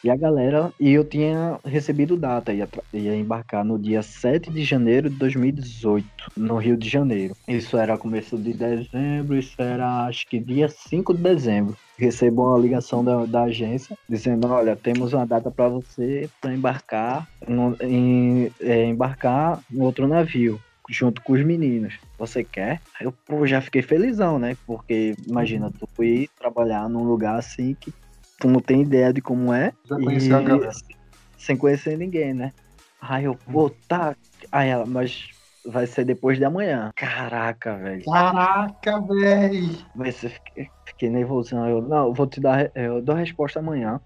E 0.03 0.09
a 0.09 0.15
galera, 0.15 0.71
e 0.79 0.91
eu 0.91 1.03
tinha 1.03 1.59
recebido 1.65 2.15
data, 2.15 2.53
ia, 2.53 2.67
ia 2.93 3.15
embarcar 3.15 3.65
no 3.65 3.79
dia 3.79 4.01
7 4.01 4.51
de 4.51 4.63
janeiro 4.63 5.09
de 5.09 5.17
2018, 5.17 6.05
no 6.35 6.57
Rio 6.57 6.77
de 6.77 6.87
Janeiro. 6.87 7.35
Isso 7.47 7.77
era 7.77 7.97
começo 7.97 8.37
de 8.37 8.53
dezembro, 8.53 9.37
isso 9.37 9.59
era 9.59 10.05
acho 10.05 10.27
que 10.27 10.39
dia 10.39 10.69
5 10.69 11.13
de 11.13 11.23
dezembro. 11.23 11.75
Recebo 11.97 12.43
uma 12.43 12.59
ligação 12.59 13.03
da, 13.03 13.25
da 13.25 13.43
agência 13.43 13.97
dizendo: 14.07 14.47
Olha, 14.47 14.75
temos 14.75 15.13
uma 15.13 15.25
data 15.25 15.49
para 15.49 15.67
você 15.67 16.29
para 16.39 16.53
embarcar, 16.53 17.27
em, 17.81 18.51
é, 18.61 18.85
embarcar 18.85 19.59
no 19.69 19.83
outro 19.83 20.07
navio, 20.07 20.59
junto 20.89 21.21
com 21.21 21.33
os 21.33 21.43
meninos. 21.43 21.99
Você 22.17 22.43
quer? 22.43 22.81
Aí 22.99 23.05
eu 23.05 23.11
pô, 23.11 23.45
já 23.45 23.61
fiquei 23.61 23.81
felizão, 23.81 24.39
né? 24.39 24.55
Porque 24.65 25.15
imagina, 25.27 25.71
tu 25.71 26.03
ir 26.03 26.29
trabalhar 26.39 26.87
num 26.89 27.03
lugar 27.03 27.37
assim 27.37 27.75
que 27.79 27.93
tu 28.39 28.47
não 28.47 28.59
tem 28.59 28.81
ideia 28.81 29.11
de 29.11 29.21
como 29.21 29.53
é. 29.53 29.73
Já 29.85 29.95
conheceu 29.97 30.37
a 30.37 30.41
galera. 30.41 30.71
Sem 31.37 31.57
conhecer 31.57 31.97
ninguém, 31.97 32.33
né? 32.33 32.51
Aí 33.01 33.25
eu, 33.25 33.35
pô, 33.35 33.69
tá. 33.87 34.15
Aí 34.51 34.69
ela, 34.69 34.85
mas 34.85 35.29
vai 35.65 35.85
ser 35.85 36.05
depois 36.05 36.37
de 36.37 36.45
amanhã. 36.45 36.91
Caraca, 36.95 37.75
velho. 37.77 38.03
Caraca, 38.05 39.01
velho. 39.01 39.77
Mas 39.95 40.23
eu 40.23 40.29
fiquei, 40.29 40.67
fiquei 40.85 41.09
nervosão. 41.09 41.67
Eu, 41.67 41.81
não, 41.81 42.07
eu 42.07 42.13
vou 42.13 42.25
te 42.25 42.39
dar. 42.39 42.71
Eu 42.73 43.01
dou 43.01 43.15
a 43.15 43.19
resposta 43.19 43.59
amanhã. 43.59 43.99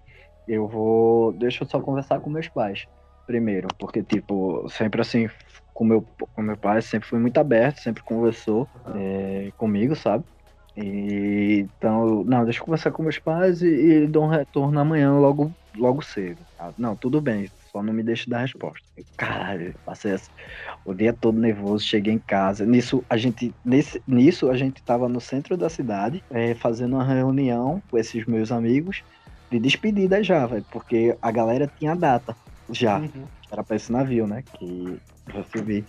Eu 0.46 0.68
vou. 0.68 1.32
Deixa 1.32 1.62
eu 1.62 1.68
só 1.68 1.80
conversar 1.80 2.20
com 2.20 2.28
meus 2.28 2.48
pais 2.48 2.86
primeiro. 3.32 3.68
Porque, 3.78 4.02
tipo, 4.02 4.68
sempre 4.68 5.00
assim, 5.00 5.28
com 5.72 5.84
meu, 5.84 6.02
com 6.32 6.42
meu 6.42 6.56
pai, 6.58 6.82
sempre 6.82 7.08
foi 7.08 7.18
muito 7.18 7.38
aberto, 7.38 7.78
sempre 7.80 8.02
conversou 8.04 8.68
é, 8.94 9.50
comigo, 9.56 9.96
sabe? 9.96 10.24
E, 10.76 11.66
então, 11.78 12.24
não, 12.24 12.44
deixa 12.44 12.60
eu 12.60 12.64
conversar 12.64 12.92
com 12.92 13.02
meus 13.02 13.18
pais 13.18 13.62
e, 13.62 14.04
e 14.04 14.06
dou 14.06 14.24
um 14.24 14.28
retorno 14.28 14.78
amanhã 14.78 15.12
logo, 15.18 15.54
logo 15.76 16.02
cedo. 16.02 16.46
Ah, 16.58 16.72
Não, 16.78 16.96
tudo 16.96 17.20
bem, 17.20 17.50
só 17.70 17.82
não 17.82 17.92
me 17.92 18.02
deixe 18.02 18.28
dar 18.28 18.40
resposta. 18.40 18.86
Caralho, 19.16 19.74
passei 19.84 20.12
assim, 20.12 20.30
o 20.84 20.94
dia 20.94 21.12
todo 21.12 21.38
nervoso, 21.38 21.84
cheguei 21.84 22.14
em 22.14 22.18
casa. 22.18 22.66
Nisso, 22.66 23.04
a 23.08 23.16
gente, 23.16 23.54
nesse, 23.64 24.02
nisso, 24.06 24.50
a 24.50 24.56
gente 24.56 24.82
tava 24.84 25.08
no 25.08 25.20
centro 25.20 25.56
da 25.56 25.68
cidade, 25.68 26.24
eh, 26.32 26.54
fazendo 26.54 26.94
uma 26.96 27.04
reunião 27.04 27.82
com 27.90 27.98
esses 27.98 28.24
meus 28.26 28.50
amigos 28.52 29.02
de 29.50 29.58
despedida 29.60 30.22
já, 30.22 30.46
velho, 30.46 30.66
porque 30.70 31.16
a 31.20 31.30
galera 31.30 31.70
tinha 31.78 31.94
data 31.94 32.36
já 32.72 32.98
Uhum. 32.98 33.28
era 33.52 33.64
pra 33.64 33.76
esse 33.76 33.92
navio, 33.92 34.26
né? 34.26 34.44
Que 34.54 35.00
eu 35.28 35.34
recebi. 35.34 35.86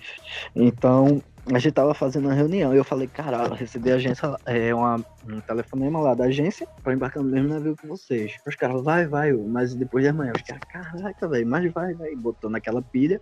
Então, 0.56 1.24
a 1.54 1.60
gente 1.60 1.74
tava 1.74 1.94
fazendo 1.94 2.26
uma 2.28 2.34
reunião 2.34 2.74
e 2.74 2.78
eu 2.78 2.84
falei, 2.86 3.08
cara, 3.10 3.46
eu 3.46 3.54
recebi 3.54 3.92
a 3.92 3.96
agência, 3.96 4.38
é, 4.48 4.74
uma, 4.76 5.06
um 5.24 5.42
telefonema 5.42 6.00
lá 6.02 6.16
da 6.16 6.26
agência 6.26 6.68
pra 6.84 6.94
embarcar 6.94 7.24
no 7.24 7.30
mesmo 7.32 7.50
navio 7.50 7.78
que 7.78 7.88
vocês. 7.88 8.34
Os 8.48 8.56
caras, 8.56 8.84
vai, 8.84 9.08
vai, 9.08 9.34
mas 9.34 9.76
depois 9.76 10.04
de 10.04 10.10
amanhã. 10.10 10.34
Os 10.34 10.42
caras, 10.44 10.64
caraca, 10.70 11.28
velho, 11.30 11.48
mas 11.48 11.72
vai, 11.74 11.94
vai. 11.96 12.16
Botou 12.16 12.50
naquela 12.50 12.82
pilha. 12.84 13.22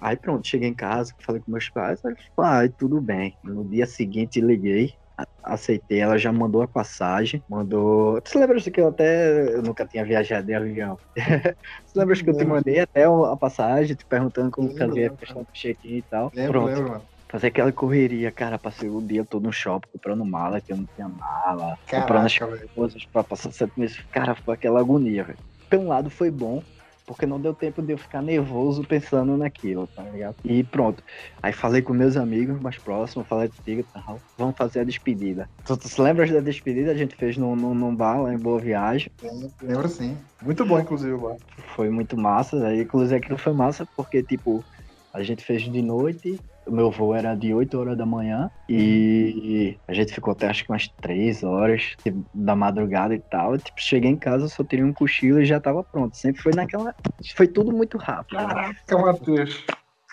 Aí 0.00 0.16
pronto, 0.16 0.46
cheguei 0.46 0.68
em 0.68 0.74
casa, 0.74 1.14
falei 1.24 1.40
com 1.42 1.50
meus 1.52 1.70
pais, 1.70 2.00
eles 2.04 2.18
falaram, 2.36 2.58
ai, 2.60 2.68
tudo 2.70 3.00
bem. 3.00 3.38
No 3.42 3.68
dia 3.68 3.86
seguinte 3.86 4.40
liguei, 4.40 4.94
aceitei, 5.42 6.00
ela 6.00 6.18
já 6.18 6.32
mandou 6.32 6.62
a 6.62 6.68
passagem, 6.68 7.44
mandou. 7.48 8.20
Você 8.24 8.38
lembra 8.38 8.60
que 8.60 8.80
eu 8.80 8.88
até 8.88 9.54
eu 9.56 9.62
nunca 9.62 9.86
tinha 9.86 10.04
viajado 10.04 10.46
de 10.46 10.54
avião? 10.54 10.98
Você 11.86 11.98
lembra 11.98 12.16
que 12.16 12.30
eu 12.30 12.36
te 12.36 12.44
mandei 12.44 12.80
até 12.80 13.04
a 13.04 13.36
passagem, 13.36 13.96
te 13.96 14.06
perguntando 14.06 14.50
como 14.50 14.72
Lembro, 14.72 14.78
fazia 14.78 15.08
a 15.08 15.10
lembro, 15.10 15.18
questão 15.18 15.42
do 15.42 15.48
check-in 15.52 15.98
e 15.98 16.04
tal? 16.04 16.32
Lembro, 16.32 16.62
Pronto. 16.62 16.64
lembro, 16.64 16.88
mano. 16.90 17.08
Fazer 17.30 17.48
aquela 17.48 17.72
correria, 17.72 18.30
cara, 18.32 18.58
passei 18.58 18.88
o 18.90 19.00
dia 19.00 19.24
todo 19.26 19.44
no 19.44 19.52
shopping 19.52 19.88
comprando 19.92 20.24
mala, 20.24 20.60
que 20.62 20.72
eu 20.72 20.76
não 20.76 20.86
tinha 20.94 21.08
mala, 21.08 21.76
comprando 21.92 22.26
as 22.26 22.34
Caraca, 22.36 22.48
coisas 22.74 23.02
pra 23.12 23.24
passar 23.24 23.50
sete 23.52 23.72
meses. 23.76 23.96
Cara, 24.12 24.34
foi 24.44 24.54
aquela 24.54 24.80
agonia, 24.80 25.24
velho. 25.24 25.38
Por 25.70 25.78
um 25.80 25.88
lado 25.88 26.10
foi 26.10 26.30
bom, 26.30 26.64
porque 27.06 27.26
não 27.26 27.40
deu 27.40 27.54
tempo 27.54 27.82
de 27.82 27.92
eu 27.92 27.98
ficar 27.98 28.22
nervoso 28.22 28.82
pensando 28.84 29.36
naquilo, 29.36 29.86
tá 29.86 30.02
ligado? 30.02 30.36
E 30.44 30.64
pronto. 30.64 31.02
Aí 31.42 31.52
falei 31.52 31.82
com 31.82 31.92
meus 31.92 32.16
amigos 32.16 32.60
mais 32.60 32.78
próximos, 32.78 33.26
falei 33.26 33.48
contigo 33.48 33.80
e 33.80 33.84
tal. 33.84 34.18
Vamos 34.38 34.56
fazer 34.56 34.80
a 34.80 34.84
despedida. 34.84 35.48
Tu, 35.64 35.76
tu 35.76 35.88
se 35.88 36.00
lembra 36.00 36.26
da 36.26 36.40
despedida? 36.40 36.90
A 36.90 36.96
gente 36.96 37.14
fez 37.14 37.36
num, 37.36 37.54
num, 37.54 37.74
num 37.74 37.94
bar 37.94 38.22
lá 38.22 38.32
em 38.32 38.38
Boa 38.38 38.58
Viagem. 38.58 39.10
Lembro, 39.22 39.50
lembro 39.62 39.88
sim. 39.88 40.16
Muito 40.42 40.64
bom, 40.64 40.78
inclusive, 40.78 41.14
lá. 41.16 41.36
Foi 41.74 41.90
muito 41.90 42.16
massa. 42.16 42.66
Aí, 42.66 42.82
inclusive, 42.82 43.16
aquilo 43.16 43.38
foi 43.38 43.52
massa 43.52 43.86
porque, 43.96 44.22
tipo, 44.22 44.64
a 45.12 45.22
gente 45.22 45.44
fez 45.44 45.62
de 45.62 45.82
noite. 45.82 46.40
O 46.66 46.70
meu 46.70 46.90
voo 46.90 47.14
era 47.14 47.34
de 47.34 47.52
8 47.52 47.78
horas 47.78 47.96
da 47.96 48.06
manhã 48.06 48.50
e 48.68 49.76
a 49.86 49.92
gente 49.92 50.14
ficou 50.14 50.32
até 50.32 50.48
acho 50.48 50.64
que 50.64 50.72
umas 50.72 50.88
3 51.02 51.42
horas 51.42 51.94
tipo, 52.02 52.24
da 52.34 52.56
madrugada 52.56 53.14
e 53.14 53.20
tal. 53.20 53.58
Tipo, 53.58 53.80
cheguei 53.80 54.10
em 54.10 54.16
casa, 54.16 54.48
só 54.48 54.64
tirei 54.64 54.84
um 54.84 54.92
cochilo 54.92 55.40
e 55.40 55.44
já 55.44 55.60
tava 55.60 55.84
pronto. 55.84 56.16
Sempre 56.16 56.40
foi 56.40 56.52
naquela. 56.54 56.94
Foi 57.36 57.46
tudo 57.46 57.70
muito 57.72 57.98
rápido. 57.98 58.38
Caraca, 58.38 58.98
Matheus. 58.98 59.64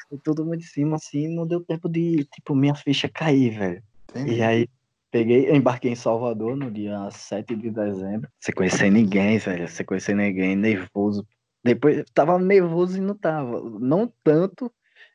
Foi 0.10 0.18
tudo 0.22 0.46
muito 0.46 0.62
em 0.62 0.68
cima, 0.68 0.98
assim, 0.98 1.34
não 1.34 1.48
deu 1.48 1.62
tempo 1.62 1.88
de, 1.88 2.26
tipo, 2.26 2.54
minha 2.54 2.76
ficha 2.76 3.08
cair, 3.08 3.58
velho. 3.58 3.84
E 4.28 4.42
aí, 4.42 4.68
peguei, 5.10 5.56
embarquei 5.56 5.92
em 5.92 5.96
Salvador 5.96 6.58
no 6.58 6.70
dia 6.70 7.10
7 7.10 7.56
de 7.56 7.70
dezembro. 7.70 8.30
Sem 8.38 8.54
conhecer 8.54 8.92
ninguém, 8.92 9.38
velho. 9.38 9.70
Sem 9.70 9.86
conhecer 9.86 10.14
ninguém, 10.14 10.56
nervoso. 10.58 11.26
Depois, 11.64 12.04
tava 12.14 12.38
nervoso 12.38 12.98
e 12.98 13.02
não 13.02 13.16
tava. 13.16 13.62
Não 13.80 14.12
tanto, 14.22 14.70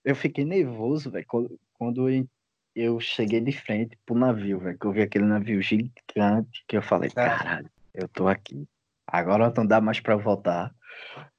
eu 0.06 0.14
fiquei 0.14 0.44
nervoso, 0.44 1.10
velho, 1.10 1.26
quando, 1.26 1.58
eu, 2.76 3.00
cheguei 3.00 3.40
de 3.40 3.50
frente 3.50 3.98
pro 4.06 4.14
navio, 4.14 4.60
velho. 4.60 4.78
Que 4.78 4.86
eu 4.86 4.92
vi 4.92 5.02
aquele 5.02 5.24
navio 5.24 5.60
gigante, 5.60 6.64
que 6.68 6.76
eu 6.76 6.82
falei, 6.82 7.10
caralho, 7.10 7.68
eu 7.92 8.06
tô 8.08 8.28
aqui. 8.28 8.64
Agora 9.04 9.52
não 9.56 9.66
dá 9.66 9.80
mais 9.80 9.98
pra 9.98 10.14
voltar. 10.14 10.72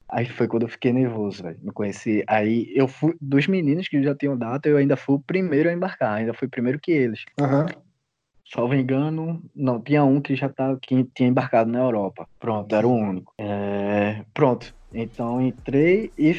Aí 0.10 0.26
foi 0.26 0.50
quando 0.50 0.64
eu 0.64 0.70
fiquei 0.70 0.92
nervoso, 0.92 1.44
velho. 1.44 1.58
Não 1.64 1.74
conheci. 1.74 2.24
Aí 2.28 2.70
eu 2.76 2.90
fui, 2.90 3.16
dos 3.22 3.48
meninos 3.48 3.88
que 3.88 4.04
já 4.04 4.14
tinham 4.14 4.38
data, 4.38 4.68
eu 4.68 4.76
ainda 4.76 4.98
fui 4.98 5.16
o 5.16 5.20
primeiro 5.20 5.70
a 5.70 5.74
embarcar. 5.74 6.16
Ainda 6.16 6.34
fui 6.34 6.50
primeiro 6.50 6.80
que 6.80 6.92
eles. 6.92 7.24
Aham. 7.40 7.68
Salvo 8.54 8.74
engano, 8.76 9.44
não, 9.54 9.82
tinha 9.82 10.04
um 10.04 10.22
que 10.22 10.36
já 10.36 10.48
tá, 10.48 10.78
que 10.82 11.04
tinha 11.14 11.28
embarcado 11.28 11.70
na 11.70 11.80
Europa. 11.80 12.28
Pronto, 12.40 12.74
era 12.74 12.88
o 12.88 12.94
único. 12.94 13.34
É, 13.38 14.24
pronto. 14.34 14.74
Então 14.94 15.42
entrei 15.42 16.14
e 16.18 16.34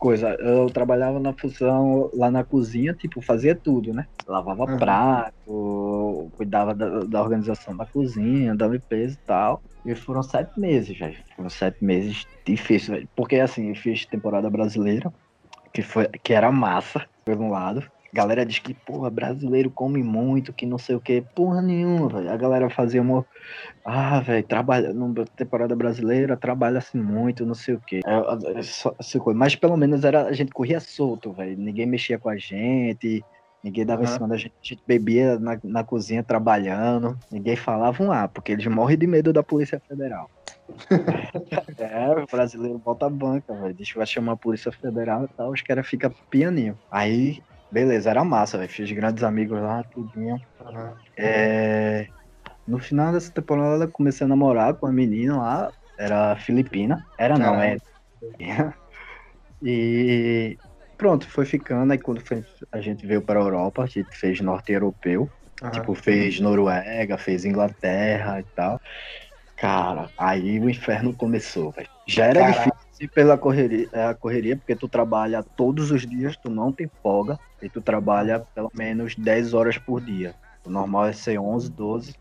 coisa, 0.00 0.30
eu 0.40 0.66
trabalhava 0.70 1.20
na 1.20 1.34
função 1.38 2.10
lá 2.14 2.30
na 2.30 2.42
cozinha, 2.42 2.94
tipo, 2.94 3.20
fazia 3.20 3.54
tudo, 3.54 3.92
né? 3.92 4.06
Lavava 4.26 4.64
Uhum. 4.64 4.78
prato, 4.78 6.30
cuidava 6.32 6.74
da, 6.74 7.00
da 7.00 7.22
organização 7.22 7.76
da 7.76 7.84
cozinha, 7.84 8.56
da 8.56 8.66
limpeza 8.66 9.14
e 9.14 9.26
tal. 9.26 9.62
E 9.84 9.94
foram 9.94 10.22
sete 10.22 10.58
meses, 10.58 10.98
velho. 10.98 11.16
Foram 11.36 11.50
sete 11.50 11.84
meses 11.84 12.24
difíceis, 12.46 12.88
velho. 12.88 13.08
Porque 13.14 13.36
assim, 13.36 13.68
eu 13.68 13.74
fiz 13.74 14.06
temporada 14.06 14.48
brasileira, 14.48 15.12
que, 15.72 15.82
foi, 15.82 16.08
que 16.24 16.32
era 16.32 16.50
massa, 16.50 17.06
por 17.24 17.36
um 17.36 17.50
lado. 17.50 17.86
Galera 18.12 18.44
diz 18.44 18.58
que, 18.58 18.74
porra, 18.74 19.08
brasileiro 19.08 19.70
come 19.70 20.02
muito, 20.02 20.52
que 20.52 20.66
não 20.66 20.78
sei 20.78 20.96
o 20.96 21.00
que. 21.00 21.22
Porra 21.34 21.62
nenhuma, 21.62 22.08
velho. 22.08 22.30
A 22.30 22.36
galera 22.36 22.68
fazia 22.68 23.00
uma. 23.00 23.24
Ah, 23.84 24.20
velho, 24.20 24.44
trabalha. 24.44 24.92
Na 24.92 25.24
temporada 25.36 25.76
brasileira, 25.76 26.36
trabalha-se 26.36 26.96
muito, 26.96 27.46
não 27.46 27.54
sei 27.54 27.74
o 27.74 27.80
que. 27.80 28.00
Mas 29.34 29.54
pelo 29.54 29.76
menos 29.76 30.02
era, 30.02 30.24
a 30.24 30.32
gente 30.32 30.50
corria 30.52 30.80
solto, 30.80 31.32
velho. 31.32 31.56
Ninguém 31.56 31.86
mexia 31.86 32.18
com 32.18 32.28
a 32.28 32.36
gente. 32.36 33.24
Ninguém 33.62 33.86
dava 33.86 34.02
em 34.02 34.06
Aham. 34.06 34.14
cima 34.14 34.28
da 34.28 34.36
gente. 34.36 34.54
A 34.54 34.66
gente 34.66 34.82
bebia 34.86 35.38
na, 35.38 35.58
na 35.62 35.84
cozinha 35.84 36.24
trabalhando. 36.24 37.16
Ninguém 37.30 37.54
falava 37.54 38.02
um 38.02 38.10
A, 38.10 38.26
porque 38.26 38.52
eles 38.52 38.66
morrem 38.66 38.98
de 38.98 39.06
medo 39.06 39.32
da 39.32 39.42
Polícia 39.42 39.80
Federal. 39.86 40.28
é, 41.78 42.10
o 42.10 42.26
brasileiro 42.26 42.78
bota 42.78 43.06
a 43.06 43.10
banca, 43.10 43.54
velho. 43.54 43.74
Que 43.74 43.94
vai 43.94 44.06
chamar 44.06 44.32
a 44.32 44.36
Polícia 44.36 44.72
Federal 44.72 45.24
e 45.24 45.28
tal. 45.28 45.50
Os 45.52 45.62
caras 45.62 45.86
ficam 45.86 46.12
pianinho. 46.30 46.76
Aí, 46.90 47.40
beleza, 47.70 48.10
era 48.10 48.24
massa, 48.24 48.58
velho. 48.58 48.70
Fiz 48.70 48.90
grandes 48.92 49.22
amigos 49.24 49.60
lá, 49.60 49.84
tudinho. 49.84 50.40
aham. 50.58 50.96
É, 51.18 52.08
No 52.66 52.78
final 52.80 53.12
dessa 53.12 53.32
temporada, 53.32 53.88
comecei 53.88 54.24
a 54.26 54.28
namorar 54.28 54.76
com 54.76 54.86
uma 54.86 54.92
menina 54.92 55.38
lá. 55.38 55.72
Era 55.98 56.36
filipina. 56.36 57.04
Era 57.18 57.38
não, 57.38 57.60
é. 57.60 57.78
E 59.62 60.58
pronto, 60.96 61.26
foi 61.28 61.44
ficando. 61.46 61.92
Aí 61.92 61.98
quando 61.98 62.20
foi- 62.26 62.44
a 62.72 62.80
gente 62.80 63.06
veio 63.06 63.24
para 63.24 63.38
a 63.40 63.42
Europa, 63.42 63.82
a 63.84 63.86
gente 63.86 64.16
fez 64.16 64.40
norte 64.40 64.72
europeu. 64.72 65.32
Tipo, 65.72 65.94
fez 65.94 66.40
Noruega, 66.40 67.16
fez 67.18 67.44
Inglaterra 67.44 68.40
e 68.40 68.44
tal. 68.54 68.80
Cara, 69.56 70.10
aí 70.18 70.60
o 70.60 70.70
inferno 70.70 71.16
começou, 71.16 71.72
velho. 71.72 71.88
Já 72.06 72.26
era 72.26 72.40
Caraca. 72.40 72.52
difícil 72.52 72.89
pela 73.08 73.38
correria, 73.38 73.88
é, 73.92 74.04
a 74.04 74.14
correria, 74.14 74.56
porque 74.56 74.76
tu 74.76 74.88
trabalha 74.88 75.44
todos 75.56 75.90
os 75.90 76.06
dias, 76.06 76.36
tu 76.36 76.50
não 76.50 76.72
tem 76.72 76.88
folga, 77.02 77.38
e 77.62 77.68
tu 77.68 77.80
trabalha 77.80 78.44
pelo 78.54 78.70
menos 78.74 79.14
10 79.16 79.54
horas 79.54 79.78
por 79.78 80.00
dia. 80.00 80.34
O 80.64 80.70
normal 80.70 81.06
é 81.06 81.12
ser 81.12 81.38
11, 81.38 81.70
12. 81.70 82.14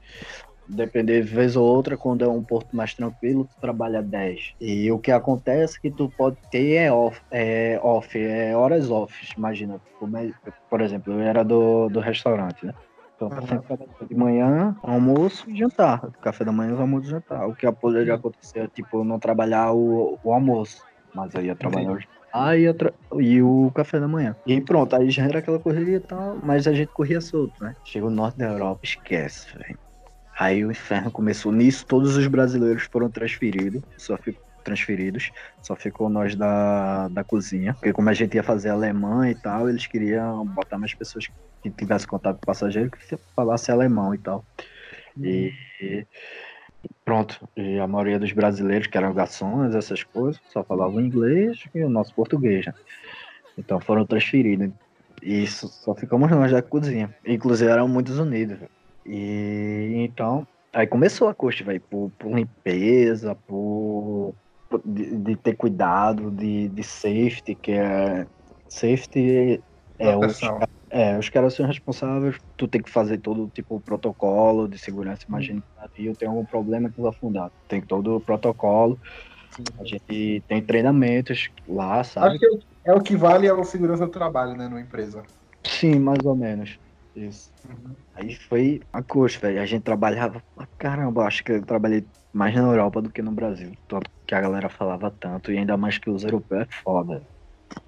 Depender 0.67 1.23
de 1.23 1.33
vez 1.33 1.55
ou 1.55 1.65
outra, 1.65 1.97
quando 1.97 2.23
é 2.23 2.27
um 2.27 2.43
porto 2.43 2.75
mais 2.75 2.93
tranquilo, 2.93 3.45
tu 3.45 3.59
trabalha 3.59 4.03
10. 4.03 4.53
E 4.61 4.91
o 4.91 4.99
que 4.99 5.11
acontece 5.11 5.77
é 5.77 5.81
que 5.81 5.91
tu 5.91 6.09
pode 6.15 6.37
ter 6.51 6.73
é 6.75 6.91
off, 6.91 7.19
é, 7.31 7.79
off, 7.81 8.17
é 8.17 8.55
horas 8.55 8.91
off. 8.91 9.13
Imagina, 9.35 9.75
é- 9.75 10.51
por 10.69 10.81
exemplo, 10.81 11.13
eu 11.13 11.19
era 11.21 11.43
do, 11.43 11.89
do 11.89 11.99
restaurante, 11.99 12.65
né? 12.65 12.73
Então, 13.19 13.31
Aham. 13.31 13.41
sempre 13.41 13.67
trabalhava 13.67 14.07
de 14.07 14.15
manhã, 14.15 14.77
almoço 14.81 15.49
e 15.49 15.55
jantar. 15.57 16.09
Café 16.21 16.45
da 16.45 16.51
manhã, 16.53 16.79
almoço 16.79 17.07
e 17.07 17.11
jantar. 17.11 17.47
O 17.47 17.55
que 17.55 17.69
poderia 17.73 18.15
acontecer 18.15 18.59
é, 18.59 18.67
tipo, 18.69 18.99
eu 18.99 19.03
não 19.03 19.19
trabalhar 19.19 19.73
o, 19.73 20.17
o 20.23 20.33
almoço, 20.33 20.85
mas 21.13 21.33
eu 21.35 21.43
ia 21.43 21.55
trabalhar 21.55 21.91
o 21.93 21.99
jantar 21.99 22.57
e, 22.57 22.61
ia 22.63 22.73
tra- 22.73 22.93
e 23.19 23.41
o 23.41 23.71
café 23.73 23.99
da 23.99 24.07
manhã. 24.07 24.37
E 24.45 24.61
pronto, 24.61 24.95
aí 24.95 25.09
já 25.11 25.25
era 25.25 25.39
aquela 25.39 25.59
correria 25.59 25.97
e 25.97 25.99
tal, 25.99 26.39
mas 26.41 26.65
a 26.67 26.73
gente 26.73 26.91
corria 26.93 27.19
solto, 27.21 27.61
né? 27.63 27.75
Chegou 27.83 28.09
no 28.09 28.15
norte 28.15 28.37
da 28.37 28.45
Europa, 28.47 28.81
esquece, 28.83 29.47
velho. 29.57 29.77
Aí 30.39 30.65
o 30.65 30.71
inferno 30.71 31.11
começou 31.11 31.51
nisso, 31.51 31.85
todos 31.87 32.17
os 32.17 32.27
brasileiros 32.27 32.87
foram 32.91 33.11
transferidos, 33.11 33.83
só 33.97 34.17
ficou 34.17 34.41
transferidos, 34.63 35.31
só 35.61 35.75
ficou 35.75 36.09
nós 36.09 36.35
da, 36.35 37.07
da 37.09 37.23
cozinha, 37.23 37.73
porque 37.73 37.93
como 37.93 38.09
a 38.09 38.13
gente 38.13 38.35
ia 38.35 38.43
fazer 38.43 38.69
alemã 38.69 39.29
e 39.29 39.35
tal, 39.35 39.69
eles 39.69 39.85
queriam 39.87 40.45
botar 40.45 40.77
mais 40.77 40.93
pessoas 40.93 41.27
que 41.61 41.69
tivesse 41.71 42.07
contato 42.07 42.37
com 42.37 42.45
passageiro 42.45 42.91
que 42.91 43.17
falasse 43.35 43.71
alemão 43.71 44.13
e 44.13 44.17
tal. 44.17 44.43
E, 45.21 45.51
e 45.81 46.07
pronto, 47.03 47.47
e 47.55 47.79
a 47.79 47.87
maioria 47.87 48.19
dos 48.19 48.31
brasileiros, 48.31 48.87
que 48.87 48.97
eram 48.97 49.13
garçons, 49.13 49.75
essas 49.75 50.03
coisas, 50.03 50.39
só 50.47 50.63
falavam 50.63 51.01
inglês 51.01 51.59
e 51.73 51.83
o 51.83 51.89
nosso 51.89 52.13
português, 52.13 52.65
né? 52.65 52.73
Então 53.57 53.79
foram 53.79 54.05
transferidos. 54.05 54.71
E 55.21 55.43
isso, 55.43 55.67
só 55.67 55.93
ficamos 55.93 56.31
nós 56.31 56.51
da 56.51 56.61
cozinha. 56.61 57.13
Inclusive 57.25 57.69
eram 57.69 57.87
muitos 57.87 58.17
unidos. 58.17 58.57
E 59.05 59.93
então, 59.97 60.47
aí 60.73 60.87
começou 60.87 61.27
a 61.27 61.33
custa, 61.33 61.63
velho, 61.63 61.81
por, 61.81 62.11
por 62.17 62.33
limpeza, 62.33 63.35
por- 63.35 64.33
de, 64.85 65.17
de 65.17 65.35
ter 65.35 65.55
cuidado, 65.55 66.31
de, 66.31 66.69
de 66.69 66.83
safety, 66.83 67.55
que 67.55 67.71
é. 67.71 68.27
Safety 68.67 69.63
é 69.97 70.15
os, 70.15 70.39
é, 70.89 71.17
os 71.17 71.27
caras 71.29 71.53
são 71.53 71.65
responsáveis, 71.65 72.37
tu 72.55 72.67
tem 72.67 72.81
que 72.81 72.89
fazer 72.89 73.17
todo 73.17 73.49
tipo 73.53 73.75
o 73.75 73.81
protocolo 73.81 74.67
de 74.67 74.77
segurança. 74.77 75.25
Imagina 75.27 75.61
que 75.61 75.67
navio 75.81 76.15
tem 76.15 76.27
algum 76.27 76.45
problema 76.45 76.89
que 76.89 77.01
vai 77.01 77.09
afundar. 77.09 77.51
Tem 77.67 77.81
todo 77.81 78.15
o 78.15 78.21
protocolo. 78.21 78.99
A 79.79 79.83
gente 79.83 80.43
tem 80.47 80.61
treinamentos 80.61 81.49
lá, 81.67 82.03
sabe? 82.03 82.35
Acho 82.35 82.39
que 82.39 82.65
é 82.85 82.93
o 82.93 83.01
que 83.01 83.15
vale 83.15 83.47
é 83.47 83.51
a 83.51 83.63
segurança 83.63 84.05
do 84.05 84.11
trabalho, 84.11 84.55
né, 84.55 84.67
numa 84.67 84.81
empresa. 84.81 85.23
Sim, 85.65 85.99
mais 85.99 86.23
ou 86.25 86.35
menos. 86.35 86.79
Isso. 87.15 87.51
Aí 88.13 88.35
foi 88.35 88.79
a 88.93 89.03
custa, 89.03 89.47
velho. 89.47 89.61
A 89.61 89.65
gente 89.65 89.83
trabalhava 89.83 90.41
pra 90.55 90.67
caramba. 90.77 91.25
Acho 91.25 91.43
que 91.43 91.51
eu 91.51 91.65
trabalhei 91.65 92.05
mais 92.31 92.55
na 92.55 92.61
Europa 92.61 93.01
do 93.01 93.11
que 93.11 93.21
no 93.21 93.31
Brasil. 93.31 93.71
Tanto 93.87 94.09
que 94.29 94.35
a 94.35 94.41
galera 94.41 94.69
falava 94.69 95.09
tanto. 95.09 95.51
E 95.51 95.57
ainda 95.57 95.75
mais 95.75 95.97
que 95.97 96.07
os 96.07 96.23
europeus 96.23 96.61
é 96.61 96.67
foda. 96.83 97.23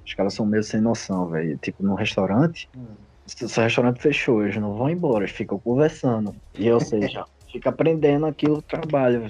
Os 0.04 0.16
caras 0.16 0.34
são 0.34 0.44
meio 0.44 0.64
sem 0.64 0.82
noção, 0.82 1.28
velho. 1.28 1.56
Tipo, 1.60 1.84
num 1.84 1.94
restaurante, 1.94 2.68
se 3.28 3.46
o 3.46 3.62
restaurante 3.62 4.02
fechou, 4.02 4.44
eles 4.44 4.58
não 4.58 4.74
vão 4.74 4.90
embora, 4.90 5.24
eles 5.24 5.36
ficam 5.36 5.60
conversando. 5.60 6.36
E 6.58 6.70
ou 6.72 6.80
seja, 6.80 7.26
fica 7.52 7.70
aprendendo 7.70 8.26
aquilo 8.26 8.56
do 8.56 8.62
trabalho. 8.64 9.28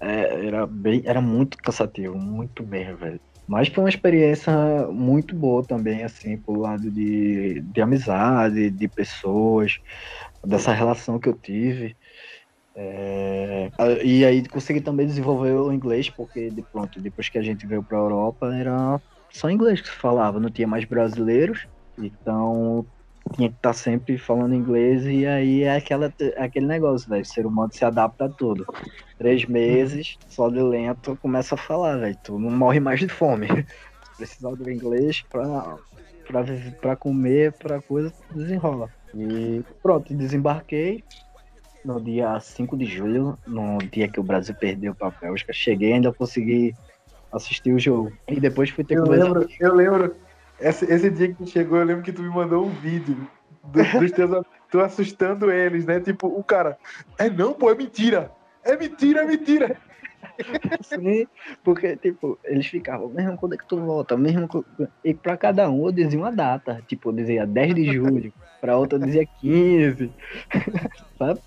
É, 0.00 0.46
era, 0.46 0.66
bem, 0.66 1.02
era 1.04 1.20
muito 1.20 1.58
cansativo, 1.58 2.16
muito 2.16 2.66
mesmo, 2.66 2.96
velho. 2.96 3.20
Mas 3.46 3.68
foi 3.68 3.84
uma 3.84 3.90
experiência 3.90 4.50
muito 4.90 5.36
boa 5.36 5.62
também, 5.62 6.02
assim, 6.02 6.38
pro 6.38 6.58
lado 6.58 6.90
de, 6.90 7.60
de 7.60 7.82
amizade, 7.82 8.70
de 8.70 8.88
pessoas, 8.88 9.78
dessa 10.42 10.72
relação 10.72 11.18
que 11.18 11.28
eu 11.28 11.34
tive. 11.34 11.94
É, 12.76 13.70
e 14.04 14.24
aí 14.24 14.46
consegui 14.48 14.80
também 14.80 15.06
desenvolver 15.06 15.52
o 15.52 15.72
inglês, 15.72 16.10
porque 16.10 16.50
de 16.50 16.62
pronto, 16.62 17.00
depois 17.00 17.28
que 17.28 17.38
a 17.38 17.42
gente 17.42 17.66
veio 17.66 17.84
pra 17.84 17.98
Europa, 17.98 18.52
era 18.54 19.00
só 19.32 19.48
inglês 19.48 19.80
que 19.80 19.88
se 19.88 19.94
falava, 19.94 20.40
não 20.40 20.50
tinha 20.50 20.66
mais 20.66 20.84
brasileiros, 20.84 21.66
então 21.96 22.84
tinha 23.34 23.48
que 23.48 23.54
estar 23.56 23.72
sempre 23.72 24.18
falando 24.18 24.54
inglês, 24.54 25.04
e 25.06 25.24
aí 25.24 25.62
é 25.62 25.76
aquela, 25.76 26.12
aquele 26.36 26.66
negócio, 26.66 27.08
velho, 27.08 27.22
o 27.22 27.26
ser 27.26 27.46
humano 27.46 27.70
se 27.72 27.84
adapta 27.84 28.24
a 28.26 28.28
tudo. 28.28 28.66
Três 29.16 29.46
meses, 29.46 30.18
só 30.28 30.50
de 30.50 30.60
lento, 30.60 31.16
começa 31.18 31.54
a 31.54 31.58
falar, 31.58 31.96
velho, 31.96 32.18
tu 32.22 32.38
não 32.38 32.50
morre 32.50 32.80
mais 32.80 32.98
de 32.98 33.08
fome. 33.08 33.46
Precisava 34.16 34.56
do 34.56 34.70
inglês 34.70 35.22
pra 36.80 36.96
comer, 36.96 37.52
pra 37.52 37.80
coisa, 37.82 38.12
desenrola. 38.30 38.90
E 39.14 39.64
pronto, 39.82 40.14
desembarquei 40.14 41.04
no 41.84 42.00
dia 42.00 42.40
5 42.40 42.76
de 42.76 42.86
julho, 42.86 43.38
no 43.46 43.78
dia 43.78 44.08
que 44.08 44.18
o 44.18 44.22
Brasil 44.22 44.54
perdeu 44.58 44.94
pra 44.94 45.10
Bélgica. 45.20 45.52
Cheguei 45.52 45.90
e 45.90 45.92
ainda 45.92 46.12
consegui 46.12 46.74
assistir 47.30 47.72
o 47.72 47.78
jogo. 47.78 48.12
E 48.28 48.40
depois 48.40 48.70
fui 48.70 48.82
ter 48.84 48.96
Eu 48.96 49.04
ver. 49.06 49.22
lembro, 49.22 49.46
eu 49.60 49.74
lembro. 49.74 50.16
Esse, 50.58 50.84
esse 50.86 51.10
dia 51.10 51.28
que 51.28 51.34
tu 51.34 51.46
chegou, 51.46 51.78
eu 51.78 51.84
lembro 51.84 52.02
que 52.02 52.12
tu 52.12 52.22
me 52.22 52.28
mandou 52.30 52.64
um 52.64 52.70
vídeo 52.70 53.28
do- 53.64 53.82
dos 54.00 54.12
teus 54.12 54.30
tu 54.70 54.80
assustando 54.80 55.50
eles, 55.50 55.84
né? 55.84 56.00
Tipo, 56.00 56.26
o 56.26 56.42
cara, 56.42 56.78
é 57.18 57.28
não, 57.28 57.52
pô, 57.52 57.70
é 57.70 57.74
mentira. 57.74 58.30
É 58.64 58.76
mentira, 58.76 59.22
é 59.22 59.26
mentira. 59.26 59.76
Sim, 60.82 61.26
porque, 61.62 61.96
tipo, 61.96 62.38
eles 62.44 62.66
ficavam, 62.66 63.08
mesmo 63.08 63.36
quando 63.36 63.54
é 63.54 63.56
que 63.56 63.66
tu 63.66 63.78
volta, 63.78 64.16
mesmo. 64.16 64.48
E 65.02 65.14
pra 65.14 65.36
cada 65.36 65.70
um 65.70 65.86
eu 65.86 65.92
dizia 65.92 66.18
uma 66.18 66.32
data. 66.32 66.82
Tipo, 66.86 67.10
eu 67.10 67.14
dizia 67.14 67.46
10 67.46 67.74
de 67.74 67.92
julho, 67.92 68.32
pra 68.60 68.76
outra 68.76 68.98
eu 68.98 69.04
dizia 69.04 69.26
15. 69.40 70.10
Sabe? 71.18 71.40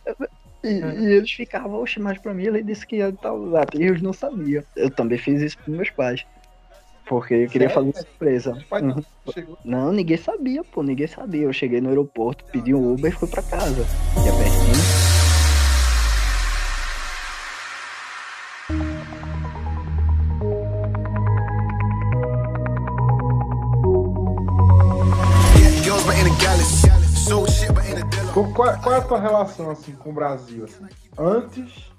E, 0.63 0.69
e 0.69 1.13
eles 1.13 1.32
ficavam, 1.32 1.82
oxe, 1.82 2.00
mas 2.00 2.17
pra 2.17 2.34
mim 2.34 2.45
ele 2.45 2.63
disse 2.63 2.86
que 2.86 2.97
ia 2.97 3.12
tal 3.12 3.50
data. 3.50 3.78
E 3.78 3.84
eles 3.84 4.02
não 4.02 4.13
sabiam. 4.13 4.63
Eu 4.76 4.89
também 4.89 5.17
fiz 5.17 5.41
isso 5.41 5.58
pros 5.58 5.76
meus 5.76 5.89
pais. 5.89 6.26
Porque 7.08 7.34
eu 7.34 7.47
queria 7.47 7.69
Sério? 7.69 7.91
fazer 7.93 8.06
surpresa. 8.06 8.58
Uhum. 8.71 9.56
não 9.63 9.93
ninguém 9.93 10.17
sabia, 10.17 10.63
pô, 10.63 10.84
ninguém 10.84 11.08
sabia. 11.08 11.43
Eu 11.43 11.54
cheguei 11.54 11.80
no 11.80 11.89
aeroporto, 11.89 12.43
pedi 12.52 12.73
um 12.73 12.93
Uber 12.93 13.12
e 13.12 13.15
fui 13.15 13.30
pra 13.30 13.41
casa. 13.43 13.86
Que 14.21 14.28
é 14.28 14.32
pertinho. 14.32 15.07
Qual, 28.58 28.76
qual- 28.80 28.96
é 28.96 28.98
a 28.98 29.02
tua 29.02 29.20
relação 29.20 29.70
assim 29.70 29.91
com 29.93 30.10
o 30.10 30.13
Brasil? 30.13 30.65
Assim? 30.65 30.84
Antes, 31.15 31.91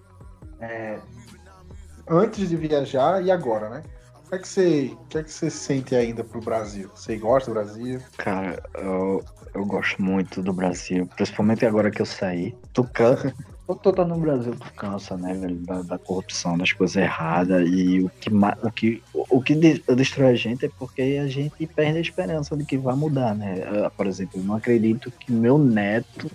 é, 0.61 0.99
antes 2.09 2.49
de 2.49 2.57
viajar 2.57 3.23
e 3.25 3.31
agora, 3.31 3.69
né? 3.71 3.83
O 4.27 4.29
que 4.31 4.35
é 4.35 4.39
que 4.41 4.49
você, 4.49 4.91
o 4.93 5.07
que 5.07 5.19
é 5.19 5.23
que 5.23 5.31
você 5.33 5.49
sente 5.49 5.95
ainda 5.95 6.25
pro 6.25 6.41
Brasil? 6.41 6.91
Você 6.95 7.17
gosta 7.17 7.51
do 7.51 7.55
Brasil? 7.55 8.01
Cara, 8.19 8.61
eu, 8.75 9.25
eu 9.55 9.65
gosto 9.65 10.03
muito 10.03 10.43
do 10.43 10.53
Brasil, 10.53 11.09
principalmente 11.17 11.65
agora 11.65 11.91
que 11.93 12.03
eu 12.03 12.07
saí. 12.07 12.55
Tu 12.75 12.85
cansa. 12.93 13.33
Quando 13.67 13.79
tu 13.81 13.93
tá 13.95 14.05
no 14.05 14.19
Brasil, 14.19 14.55
tu 14.55 14.71
cansa, 14.75 15.17
né, 15.17 15.33
velho, 15.33 15.57
da, 15.61 15.81
da 15.83 15.99
corrupção, 15.99 16.59
das 16.59 16.73
coisas 16.73 16.97
erradas. 16.97 17.67
E 17.71 18.01
o 18.03 18.11
que, 18.21 18.29
o 18.63 18.71
que, 18.71 19.03
o 19.15 19.43
que 19.43 19.55
de- 19.55 19.83
destrói 19.97 20.33
a 20.33 20.35
gente 20.35 20.67
é 20.67 20.71
porque 20.79 21.19
a 21.23 21.27
gente 21.27 21.67
perde 21.67 21.97
a 21.99 22.03
esperança 22.03 22.55
de 22.55 22.67
que 22.67 22.77
vai 22.77 22.95
mudar, 22.97 23.35
né? 23.35 23.63
Ah, 23.87 23.89
Por 23.91 24.07
exemplo, 24.07 24.39
eu 24.41 24.45
não 24.45 24.57
acredito 24.57 25.11
que 25.11 25.33
meu 25.33 25.57
neto 25.57 26.31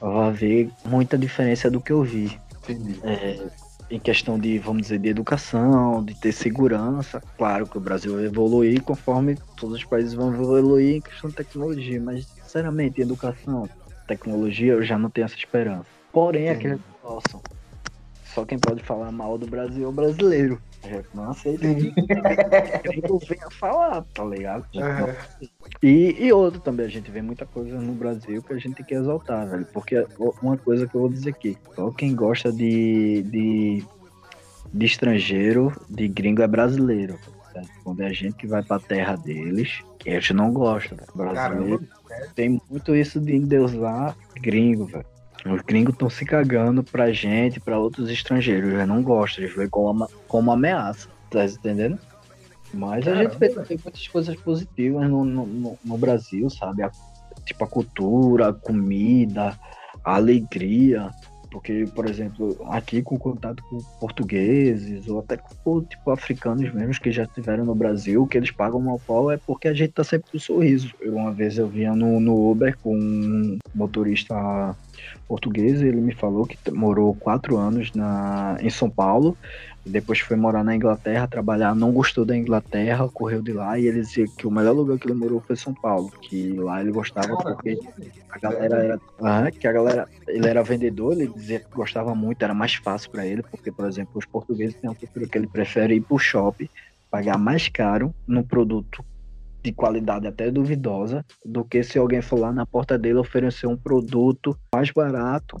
vai 0.00 0.32
ver 0.32 0.70
muita 0.84 1.18
diferença 1.18 1.70
do 1.70 1.80
que 1.80 1.92
eu 1.92 2.02
vi. 2.02 2.38
Entendi. 2.62 2.98
É, 3.02 3.48
em 3.90 3.98
questão 3.98 4.38
de, 4.38 4.58
vamos 4.58 4.82
dizer, 4.82 4.98
de 4.98 5.08
educação, 5.08 6.02
de 6.04 6.14
ter 6.14 6.32
segurança. 6.32 7.20
Claro 7.36 7.66
que 7.66 7.76
o 7.76 7.80
Brasil 7.80 8.14
vai 8.14 8.24
evoluir 8.24 8.82
conforme 8.82 9.36
todos 9.56 9.76
os 9.76 9.84
países 9.84 10.14
vão 10.14 10.32
evoluir 10.32 10.96
em 10.96 11.00
questão 11.00 11.28
de 11.28 11.36
tecnologia, 11.36 12.00
mas, 12.00 12.26
sinceramente, 12.26 13.00
educação, 13.00 13.68
tecnologia, 14.06 14.72
eu 14.72 14.82
já 14.82 14.96
não 14.96 15.10
tenho 15.10 15.24
essa 15.24 15.36
esperança. 15.36 15.86
Porém, 16.12 16.48
aqueles 16.50 16.78
que 16.78 17.02
possam. 17.02 17.42
Só 18.24 18.44
quem 18.44 18.58
pode 18.58 18.82
falar 18.82 19.10
mal 19.10 19.36
do 19.36 19.46
Brasil 19.46 19.84
é 19.84 19.88
o 19.88 19.92
brasileiro. 19.92 20.60
Não 21.14 21.30
aceito 21.30 21.60
que 21.60 22.88
gringo 22.90 23.18
venha 23.28 23.50
falar, 23.50 24.02
tá 24.14 24.24
ligado? 24.24 24.64
É. 24.74 25.16
E, 25.82 26.16
e 26.18 26.32
outro 26.32 26.60
também, 26.60 26.86
a 26.86 26.88
gente 26.88 27.10
vê 27.10 27.20
muita 27.20 27.44
coisa 27.46 27.78
no 27.78 27.92
Brasil 27.92 28.42
que 28.42 28.52
a 28.52 28.58
gente 28.58 28.76
tem 28.76 28.86
que 28.86 28.94
exaltar, 28.94 29.48
velho. 29.48 29.66
Porque 29.72 30.06
uma 30.42 30.56
coisa 30.56 30.86
que 30.86 30.94
eu 30.94 31.02
vou 31.02 31.10
dizer 31.10 31.30
aqui, 31.30 31.56
só 31.74 31.90
quem 31.90 32.14
gosta 32.14 32.52
de, 32.52 33.22
de, 33.24 33.84
de 34.72 34.86
estrangeiro, 34.86 35.72
de 35.88 36.08
gringo, 36.08 36.42
é 36.42 36.46
brasileiro. 36.46 37.18
certo? 37.52 37.68
Quando 37.84 38.00
é 38.02 38.06
a 38.06 38.12
gente 38.12 38.36
que 38.36 38.46
vai 38.46 38.62
pra 38.62 38.78
terra 38.78 39.16
deles, 39.16 39.80
que 39.98 40.10
a 40.10 40.14
gente 40.14 40.32
não 40.32 40.52
gosta, 40.52 40.94
velho. 40.94 41.08
Brasileiro 41.14 41.88
tem 42.34 42.60
muito 42.70 42.94
isso 42.94 43.20
de 43.20 43.36
endeusar 43.36 44.16
gringo, 44.40 44.86
velho. 44.86 45.06
Os 45.46 45.62
gringos 45.62 45.94
estão 45.94 46.10
se 46.10 46.24
cagando 46.24 46.82
pra 46.82 47.12
gente, 47.12 47.60
pra 47.60 47.78
outros 47.78 48.10
estrangeiros. 48.10 48.72
Eles 48.72 48.86
não 48.86 49.02
gostam, 49.02 49.44
eles 49.44 49.56
veem 49.56 49.68
como, 49.70 50.06
como 50.28 50.52
ameaça. 50.52 51.08
Tá 51.30 51.44
entendendo? 51.44 51.98
Mas 52.74 53.06
a 53.08 53.14
gente 53.14 53.36
vê, 53.38 53.48
Caramba. 53.48 53.66
tem 53.66 53.78
muitas 53.82 54.08
coisas 54.08 54.36
positivas 54.36 55.08
no, 55.08 55.24
no, 55.24 55.46
no- 55.46 55.78
no 55.84 55.98
Brasil, 55.98 56.48
sabe? 56.50 56.82
A- 56.82 56.90
tipo 57.44 57.64
a 57.64 57.66
cultura, 57.66 58.48
a 58.50 58.52
comida, 58.52 59.58
a 60.04 60.14
alegria. 60.16 61.10
Porque, 61.50 61.84
por 61.94 62.08
exemplo, 62.08 62.56
aqui 62.68 63.02
com 63.02 63.18
contato 63.18 63.62
com 63.68 63.78
portugueses 63.98 65.08
ou 65.08 65.18
até 65.18 65.36
com 65.36 65.82
tipo, 65.82 66.10
africanos 66.10 66.72
mesmo 66.72 66.94
que 67.00 67.10
já 67.10 67.24
estiveram 67.24 67.64
no 67.64 67.74
Brasil, 67.74 68.26
que 68.26 68.38
eles 68.38 68.50
pagam 68.50 68.80
mal 68.80 69.00
pau 69.04 69.30
é 69.30 69.36
porque 69.36 69.66
a 69.66 69.74
gente 69.74 69.92
tá 69.92 70.04
sempre 70.04 70.30
com 70.30 70.38
sorriso. 70.38 70.92
Eu, 71.00 71.16
uma 71.16 71.32
vez 71.32 71.58
eu 71.58 71.66
vinha 71.66 71.94
no, 71.94 72.20
no 72.20 72.50
Uber 72.50 72.76
com 72.78 72.96
um 72.96 73.58
motorista 73.74 74.76
português 75.26 75.80
ele 75.80 76.00
me 76.00 76.14
falou 76.14 76.44
que 76.44 76.58
morou 76.70 77.14
quatro 77.14 77.56
anos 77.56 77.92
na, 77.92 78.56
em 78.60 78.68
São 78.68 78.90
Paulo 78.90 79.36
depois 79.90 80.20
foi 80.20 80.36
morar 80.36 80.64
na 80.64 80.74
Inglaterra, 80.74 81.26
trabalhar, 81.26 81.74
não 81.74 81.92
gostou 81.92 82.24
da 82.24 82.36
Inglaterra, 82.36 83.08
correu 83.08 83.42
de 83.42 83.52
lá 83.52 83.78
e 83.78 83.86
ele 83.86 84.00
dizia 84.00 84.26
que 84.36 84.46
o 84.46 84.50
melhor 84.50 84.72
lugar 84.72 84.98
que 84.98 85.06
ele 85.06 85.18
morou 85.18 85.40
foi 85.40 85.56
São 85.56 85.74
Paulo, 85.74 86.10
que 86.22 86.52
lá 86.54 86.80
ele 86.80 86.92
gostava 86.92 87.36
porque 87.36 87.78
a 88.30 88.38
galera 88.38 88.84
era, 88.84 89.00
Aham, 89.20 89.50
que 89.50 89.66
a 89.66 89.72
galera, 89.72 90.08
ele 90.28 90.48
era 90.48 90.62
vendedor, 90.62 91.12
ele 91.12 91.26
dizia 91.28 91.58
que 91.58 91.66
gostava 91.74 92.14
muito, 92.14 92.42
era 92.42 92.54
mais 92.54 92.74
fácil 92.74 93.10
para 93.10 93.26
ele, 93.26 93.42
porque 93.42 93.72
por 93.72 93.86
exemplo, 93.86 94.12
os 94.14 94.26
portugueses 94.26 94.74
têm 94.76 94.88
uma 94.88 94.96
cultura 94.96 95.26
que 95.26 95.36
ele 95.36 95.46
prefere 95.46 95.94
ir 95.94 96.00
pro 96.00 96.18
shopping, 96.18 96.68
pagar 97.10 97.36
mais 97.36 97.68
caro 97.68 98.14
num 98.26 98.42
produto 98.42 99.04
de 99.62 99.72
qualidade 99.72 100.26
até 100.26 100.50
duvidosa, 100.50 101.24
do 101.44 101.64
que 101.64 101.82
se 101.82 101.98
alguém 101.98 102.22
for 102.22 102.38
lá 102.38 102.52
na 102.52 102.64
porta 102.64 102.96
dele 102.96 103.18
oferecer 103.18 103.66
um 103.66 103.76
produto 103.76 104.56
mais 104.74 104.90
barato 104.90 105.56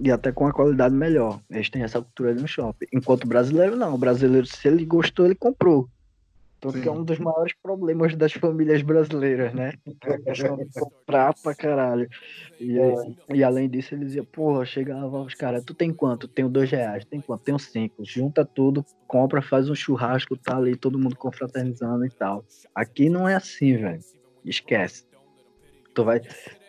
e 0.00 0.10
até 0.10 0.32
com 0.32 0.46
a 0.46 0.52
qualidade 0.52 0.94
melhor. 0.94 1.40
Eles 1.50 1.68
têm 1.68 1.82
essa 1.82 2.00
cultura 2.00 2.30
ali 2.30 2.40
no 2.40 2.48
shopping. 2.48 2.86
Enquanto 2.92 3.24
o 3.24 3.28
brasileiro 3.28 3.76
não. 3.76 3.94
O 3.94 3.98
brasileiro, 3.98 4.46
se 4.46 4.66
ele 4.66 4.84
gostou, 4.84 5.26
ele 5.26 5.34
comprou. 5.34 5.88
Sim. 6.68 6.82
que 6.82 6.88
é 6.88 6.92
um 6.92 7.02
dos 7.02 7.18
maiores 7.18 7.54
problemas 7.62 8.14
das 8.14 8.34
famílias 8.34 8.82
brasileiras, 8.82 9.54
né? 9.54 9.72
A 10.02 10.18
questão 10.18 10.58
de 10.58 10.68
comprar 10.78 11.32
pra 11.42 11.54
caralho. 11.54 12.06
E, 12.60 12.76
e 13.32 13.42
além 13.42 13.66
disso, 13.66 13.94
ele 13.94 14.04
dizia, 14.04 14.22
porra, 14.22 14.66
chegava 14.66 15.22
os 15.22 15.34
caras, 15.34 15.64
tu 15.64 15.72
tem 15.72 15.90
quanto? 15.90 16.28
Tenho 16.28 16.50
dois 16.50 16.70
reais, 16.70 17.04
tem 17.06 17.20
quanto? 17.20 17.44
Tenho 17.44 17.58
cinco. 17.58 18.04
Junta 18.04 18.44
tudo, 18.44 18.84
compra, 19.06 19.40
faz 19.40 19.70
um 19.70 19.74
churrasco, 19.74 20.36
tá 20.36 20.58
ali, 20.58 20.76
todo 20.76 20.98
mundo 20.98 21.16
confraternizando 21.16 22.04
e 22.04 22.10
tal. 22.10 22.44
Aqui 22.74 23.08
não 23.08 23.26
é 23.26 23.34
assim, 23.34 23.76
velho. 23.78 24.00
Esquece. 24.44 25.06
Tu 25.94 26.04
vai. 26.04 26.20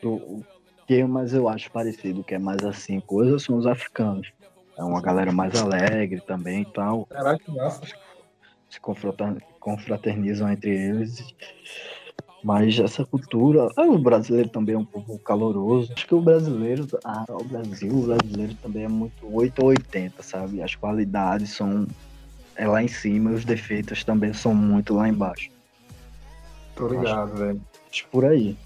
Tu, 0.02 0.46
que 0.92 1.04
mas 1.06 1.34
eu 1.34 1.48
acho 1.48 1.72
parecido, 1.72 2.22
que 2.22 2.36
é 2.36 2.40
mais 2.40 2.66
assim, 2.66 3.00
coisas 3.00 3.44
são 3.44 3.56
os 3.56 3.66
africanos. 3.66 4.34
É 4.78 4.84
uma 4.84 5.02
galera 5.02 5.32
mais 5.32 5.56
alegre 5.56 6.20
também 6.20 6.64
e 6.64 6.66
tal 6.66 7.06
Caraca, 7.06 7.40
que 7.40 7.52
massa. 7.52 7.82
se 8.70 8.80
confraternizam 9.60 10.52
entre 10.52 10.70
eles. 10.70 11.34
Mas 12.44 12.78
essa 12.78 13.06
cultura. 13.06 13.70
Ah, 13.78 13.84
o 13.84 13.98
brasileiro 13.98 14.50
também 14.50 14.76
é 14.76 14.78
um 14.78 14.84
pouco 14.84 15.18
caloroso. 15.20 15.94
Acho 15.96 16.06
que 16.06 16.16
o 16.16 16.22
brasileiro. 16.22 16.86
Ah, 17.06 17.24
o 17.30 17.44
Brasil, 17.44 17.94
o 17.94 18.08
brasileiro 18.08 18.56
também 18.56 18.84
é 18.84 18.88
muito 18.90 19.34
8 19.34 19.62
ou 19.62 19.70
80, 19.70 20.22
sabe? 20.24 20.62
As 20.62 20.76
qualidades 20.76 21.52
são 21.52 21.88
é 22.56 22.68
lá 22.68 22.84
em 22.84 22.88
cima, 22.90 23.32
os 23.32 23.46
defeitos 23.46 24.04
também 24.04 24.34
são 24.34 24.54
muito 24.54 24.94
lá 24.94 25.08
embaixo. 25.08 25.50
Tô 26.76 26.88
ligado, 26.88 27.38
velho. 27.38 27.62
Acho 27.90 28.08
por 28.08 28.26
aí. 28.26 28.58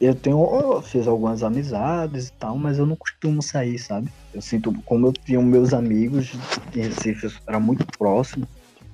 Eu 0.00 0.14
tenho. 0.14 0.38
Eu 0.60 0.80
fiz 0.82 1.06
algumas 1.08 1.42
amizades 1.42 2.28
e 2.28 2.32
tal, 2.32 2.56
mas 2.56 2.78
eu 2.78 2.86
não 2.86 2.94
costumo 2.94 3.42
sair, 3.42 3.78
sabe? 3.78 4.08
Eu 4.32 4.40
sinto, 4.40 4.72
como 4.82 5.06
eu 5.08 5.12
tinha 5.12 5.40
meus 5.42 5.74
amigos 5.74 6.32
de 6.70 6.80
Recife, 6.80 7.36
era 7.46 7.58
muito 7.58 7.84
próximo, 7.98 8.46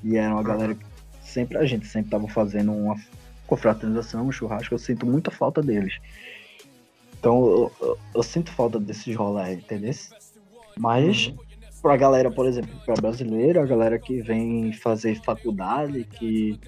e 0.03 0.17
era 0.17 0.33
uma 0.33 0.43
galera 0.43 0.75
que 0.75 0.85
sempre 1.23 1.59
a 1.59 1.65
gente 1.67 1.87
sempre 1.87 2.11
tava 2.11 2.27
fazendo 2.29 2.73
uma 2.73 2.97
confraternização, 3.47 4.27
um 4.27 4.33
churrasco, 4.33 4.73
eu 4.75 4.79
sinto 4.79 5.05
muita 5.05 5.31
falta 5.31 5.61
deles. 5.63 5.95
Então 7.19 7.45
eu, 7.47 7.73
eu- 7.81 7.99
eu 8.17 8.23
sinto 8.23 8.51
falta 8.53 8.79
desses 8.81 9.15
rolês, 9.15 9.59
entendeu? 9.59 9.93
Mas 10.79 11.33
pra 11.83 11.97
galera, 11.99 12.31
por 12.31 12.47
exemplo, 12.47 12.71
pra 12.87 12.95
brasileiro, 12.95 13.61
a 13.61 13.67
galera 13.67 13.99
que 13.99 14.23
vem 14.23 14.73
fazer 14.73 15.15
faculdade, 15.23 16.05
que 16.19 16.59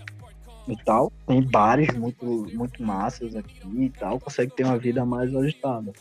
e 0.68 0.76
tal. 0.84 1.12
Tem 1.26 1.42
bares 1.42 1.94
muito, 1.94 2.46
muito 2.54 2.82
massas 2.82 3.34
aqui 3.34 3.60
e 3.78 3.90
tal, 3.90 4.20
consegue 4.20 4.52
ter 4.54 4.64
uma 4.64 4.78
vida 4.78 5.04
mais 5.04 5.34
agitada. 5.34 5.92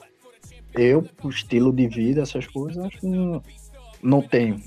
Eu, 0.73 1.07
o 1.23 1.29
estilo 1.29 1.71
de 1.71 1.87
vida, 1.87 2.21
essas 2.21 2.47
coisas, 2.47 2.83
acho 2.83 2.99
que 2.99 3.07
não, 3.07 3.41
não 4.01 4.21
tenho. 4.21 4.61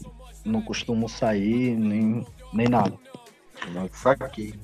Não 0.44 0.62
costumo 0.62 1.08
sair, 1.08 1.76
nem, 1.76 2.26
nem 2.52 2.68
nada. 2.68 2.96
Saquei. 3.92 4.54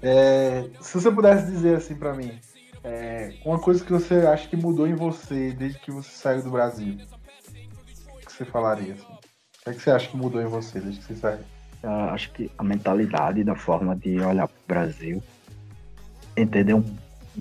É, 0.00 0.68
se 0.80 0.94
você 1.00 1.10
pudesse 1.10 1.50
dizer 1.50 1.76
assim 1.76 1.94
pra 1.94 2.14
mim, 2.14 2.38
é, 2.82 3.34
uma 3.44 3.58
coisa 3.58 3.84
que 3.84 3.92
você 3.92 4.14
acha 4.26 4.48
que 4.48 4.56
mudou 4.56 4.86
em 4.86 4.94
você 4.94 5.52
desde 5.52 5.78
que 5.78 5.90
você 5.90 6.10
saiu 6.10 6.42
do 6.42 6.50
Brasil, 6.50 6.98
o 8.08 8.18
que 8.18 8.32
você 8.32 8.44
falaria? 8.44 8.94
Assim? 8.94 9.12
O 9.66 9.70
é 9.70 9.72
que 9.72 9.80
você 9.80 9.90
acha 9.90 10.08
que 10.08 10.16
mudou 10.16 10.42
em 10.42 10.46
você 10.46 10.80
desde 10.80 11.00
que 11.00 11.06
você 11.06 11.14
saiu? 11.14 11.44
Acho 11.86 12.30
que 12.32 12.50
a 12.56 12.62
mentalidade 12.62 13.44
da 13.44 13.54
forma 13.54 13.94
de 13.94 14.20
olhar 14.20 14.48
pro 14.48 14.56
Brasil, 14.66 15.22
entender 16.36 16.74
um, 16.74 16.84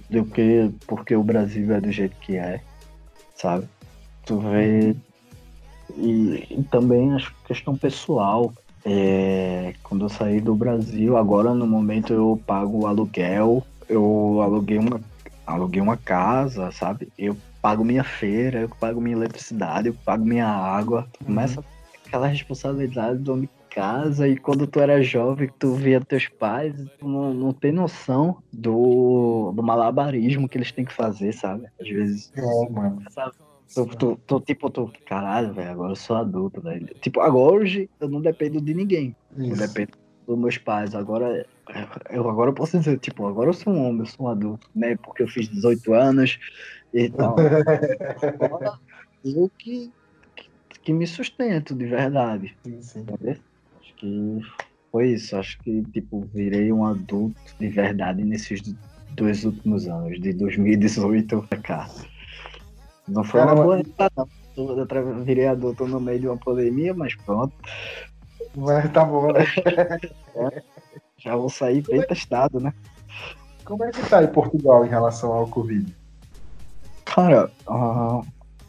do 0.10 0.26
que, 0.26 0.72
porque 0.88 1.16
o 1.16 1.24
Brasil 1.24 1.74
é 1.74 1.82
do 1.82 1.92
jeito 1.92 2.16
que 2.18 2.36
é, 2.36 2.62
sabe? 3.36 3.68
Tu 4.26 4.40
vê 4.40 4.96
E, 5.98 6.48
e 6.50 6.64
também 6.72 7.14
acho 7.14 7.34
que 7.34 7.48
questão 7.48 7.76
pessoal. 7.76 8.54
É, 8.86 9.74
quando 9.84 10.06
eu 10.06 10.10
saí 10.10 10.42
do 10.42 10.56
Brasil, 10.56 11.16
agora 11.16 11.54
no 11.54 11.66
momento 11.66 12.12
eu 12.14 12.42
pago 12.46 12.82
o 12.82 12.88
aluguel, 12.88 13.64
eu 13.88 14.42
aluguei 14.42 14.78
uma, 14.78 15.00
aluguei 15.48 15.82
uma 15.82 15.96
casa, 15.96 16.70
sabe? 16.72 17.08
Eu 17.18 17.38
pago 17.62 17.86
minha 17.86 18.04
feira, 18.04 18.60
eu 18.62 18.70
pago 18.70 19.00
minha 19.00 19.16
eletricidade, 19.16 19.88
eu 19.88 19.94
pago 19.94 20.26
minha 20.26 20.48
água. 20.48 21.08
Começa 21.24 21.64
aquela 22.06 22.28
responsabilidade 22.28 23.20
do 23.20 23.34
homem 23.34 23.50
casa 23.74 24.28
e 24.28 24.38
quando 24.38 24.68
tu 24.68 24.80
era 24.80 25.02
jovem, 25.02 25.50
tu 25.58 25.74
via 25.74 26.00
teus 26.00 26.28
pais, 26.28 26.74
tu 27.00 27.08
não, 27.08 27.34
não 27.34 27.52
tem 27.52 27.72
noção 27.72 28.38
do, 28.52 29.52
do 29.56 29.64
malabarismo 29.64 30.48
que 30.48 30.58
eles 30.58 30.72
têm 30.72 30.86
que 30.86 30.94
fazer, 30.94 31.34
sabe? 31.34 31.68
Às 31.80 31.88
vezes 31.88 32.32
É, 32.36 32.70
mano. 32.70 33.02
sabe? 33.10 33.34
Tu, 33.74 33.86
tu, 33.98 34.20
tu, 34.28 34.40
tipo, 34.42 34.70
tu, 34.70 34.92
caralho, 35.06 35.52
velho, 35.52 35.72
agora 35.72 35.92
eu 35.94 35.96
sou 35.96 36.16
adulto, 36.16 36.62
velho. 36.62 36.88
Tipo, 37.02 37.22
agora 37.22 37.56
hoje 37.56 37.90
eu 38.00 38.08
não 38.08 38.22
dependo 38.22 38.62
de 38.62 38.74
ninguém. 38.74 39.16
Eu 39.36 39.48
Isso. 39.48 39.68
dependo 39.68 39.92
dos 40.28 40.38
meus 40.38 40.58
pais. 40.60 40.94
Agora, 40.94 41.44
eu 42.12 42.30
agora 42.30 42.52
eu 42.52 42.54
posso 42.54 42.78
dizer, 42.78 43.00
tipo, 43.00 43.26
agora 43.26 43.50
eu 43.50 43.54
sou 43.54 43.74
um 43.74 43.88
homem, 43.88 44.02
eu 44.02 44.06
sou 44.06 44.28
um 44.28 44.30
adulto, 44.30 44.70
né? 44.76 44.96
Porque 44.98 45.24
eu 45.24 45.28
fiz 45.28 45.50
18 45.50 45.92
anos 45.94 46.38
e 46.94 47.10
tal. 47.10 47.36
Eu 49.26 49.50
que, 49.58 49.90
que, 50.36 50.50
que 50.84 50.92
me 50.92 51.08
sustento 51.08 51.74
de 51.74 51.86
verdade. 51.86 52.58
Sim, 52.66 52.82
sim. 52.82 53.00
Entendeu? 53.00 53.38
Que 54.04 54.42
foi 54.92 55.12
isso. 55.12 55.38
Acho 55.38 55.58
que, 55.60 55.82
tipo, 55.94 56.28
virei 56.34 56.74
um 56.74 56.86
adulto 56.86 57.40
de 57.58 57.70
verdade 57.70 58.22
nesses 58.22 58.62
dois 59.12 59.46
últimos 59.46 59.88
anos, 59.88 60.20
de 60.20 60.34
2018 60.34 61.46
pra 61.48 61.58
cá. 61.58 61.90
Não 63.08 63.24
foi 63.24 63.40
Cara, 63.40 63.54
uma 63.54 63.64
boa 63.64 63.82
não. 64.18 64.28
Eu 64.56 65.24
virei 65.24 65.48
adulto 65.48 65.88
no 65.88 66.02
meio 66.02 66.20
de 66.20 66.28
uma 66.28 66.38
pandemia, 66.38 66.94
mas 66.94 67.16
pronto. 67.16 67.54
Mas 68.56 68.92
tá 68.92 69.06
bom, 69.06 69.32
né? 69.32 69.46
Já 71.18 71.38
vou 71.38 71.50
sair 71.50 71.82
bem 71.82 72.06
testado, 72.06 72.60
né? 72.60 72.74
Como 73.64 73.86
é 73.86 73.92
que 73.92 74.10
tá 74.10 74.20
aí 74.20 74.28
Portugal 74.28 74.86
em 74.86 74.90
relação 74.90 75.32
ao 75.32 75.48
Covid? 75.48 75.96
Cara, 77.06 77.50
ah, 77.68 78.22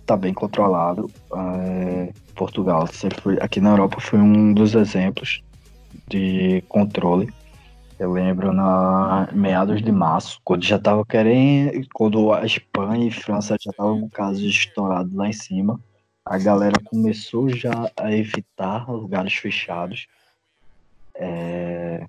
tá 0.07 0.17
bem 0.17 0.33
controlado. 0.33 1.11
É, 1.37 2.13
Portugal 2.35 2.87
sempre 2.87 3.21
foi, 3.21 3.39
aqui 3.41 3.61
na 3.61 3.71
Europa 3.71 4.01
foi 4.01 4.19
um 4.19 4.53
dos 4.53 4.75
exemplos 4.75 5.43
de 6.09 6.63
controle. 6.69 7.33
Eu 7.99 8.13
lembro 8.13 8.53
na 8.53 9.29
meados 9.33 9.81
de 9.81 9.93
março, 9.93 10.41
quando 10.45 10.65
já 10.65 10.79
tava 10.79 11.05
querendo, 11.07 11.87
quando 11.95 12.33
a 12.33 12.45
Espanha 12.45 13.07
e 13.07 13.11
França 13.11 13.57
já 13.61 13.71
estavam 13.71 14.01
com 14.01 14.09
casos 14.11 14.43
estourados 14.43 15.15
lá 15.15 15.29
em 15.29 15.33
cima, 15.33 15.81
a 16.25 16.39
galera 16.39 16.81
começou 16.85 17.49
já 17.49 17.91
a 17.97 18.13
evitar 18.13 18.91
lugares 18.91 19.35
fechados. 19.35 20.07
É, 21.17 22.07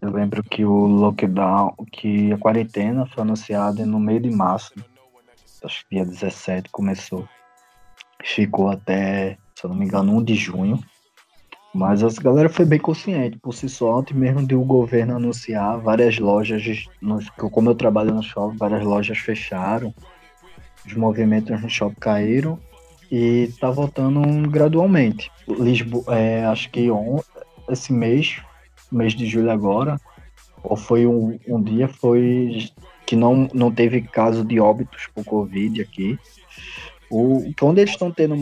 Eu 0.00 0.10
lembro 0.12 0.42
que 0.42 0.64
o 0.64 0.86
lockdown, 0.86 1.74
que 1.92 2.32
a 2.32 2.38
quarentena 2.38 3.06
foi 3.06 3.22
anunciada 3.22 3.84
no 3.84 3.98
meio 3.98 4.20
de 4.20 4.30
março, 4.30 4.72
acho 5.64 5.86
que 5.88 5.96
dia 5.96 6.04
17 6.04 6.70
começou. 6.70 7.28
Ficou 8.26 8.68
até, 8.68 9.38
se 9.54 9.64
eu 9.64 9.70
não 9.70 9.76
me 9.76 9.84
engano, 9.84 10.12
1 10.16 10.24
de 10.24 10.34
junho. 10.34 10.80
Mas 11.72 12.02
a 12.02 12.22
galera 12.22 12.48
foi 12.48 12.64
bem 12.64 12.78
consciente 12.78 13.38
por 13.38 13.52
si 13.52 13.68
só, 13.68 13.98
antes 13.98 14.16
mesmo 14.16 14.44
de 14.46 14.54
o 14.54 14.64
governo 14.64 15.16
anunciar, 15.16 15.78
várias 15.78 16.18
lojas, 16.18 16.86
como 17.36 17.70
eu 17.70 17.74
trabalho 17.74 18.14
no 18.14 18.22
shopping, 18.22 18.56
várias 18.56 18.82
lojas 18.82 19.18
fecharam, 19.18 19.94
os 20.84 20.94
movimentos 20.94 21.60
no 21.60 21.68
shopping 21.68 22.00
caíram 22.00 22.58
e 23.12 23.52
tá 23.60 23.70
voltando 23.70 24.20
gradualmente. 24.48 25.30
Lisboa, 25.46 26.18
é, 26.18 26.46
acho 26.46 26.70
que 26.70 26.90
on, 26.90 27.20
esse 27.68 27.92
mês, 27.92 28.40
mês 28.90 29.14
de 29.14 29.26
julho 29.26 29.50
agora, 29.50 30.00
ou 30.62 30.76
foi 30.76 31.06
um, 31.06 31.38
um 31.46 31.62
dia, 31.62 31.86
foi 31.86 32.70
que 33.04 33.14
não, 33.14 33.48
não 33.54 33.70
teve 33.70 34.02
caso 34.02 34.44
de 34.44 34.58
óbitos 34.58 35.08
por 35.14 35.24
Covid 35.24 35.80
aqui. 35.80 36.18
O, 37.10 37.52
que 37.56 37.64
onde 37.64 37.80
eles 37.80 37.90
estão 37.92 38.10
tendo 38.10 38.36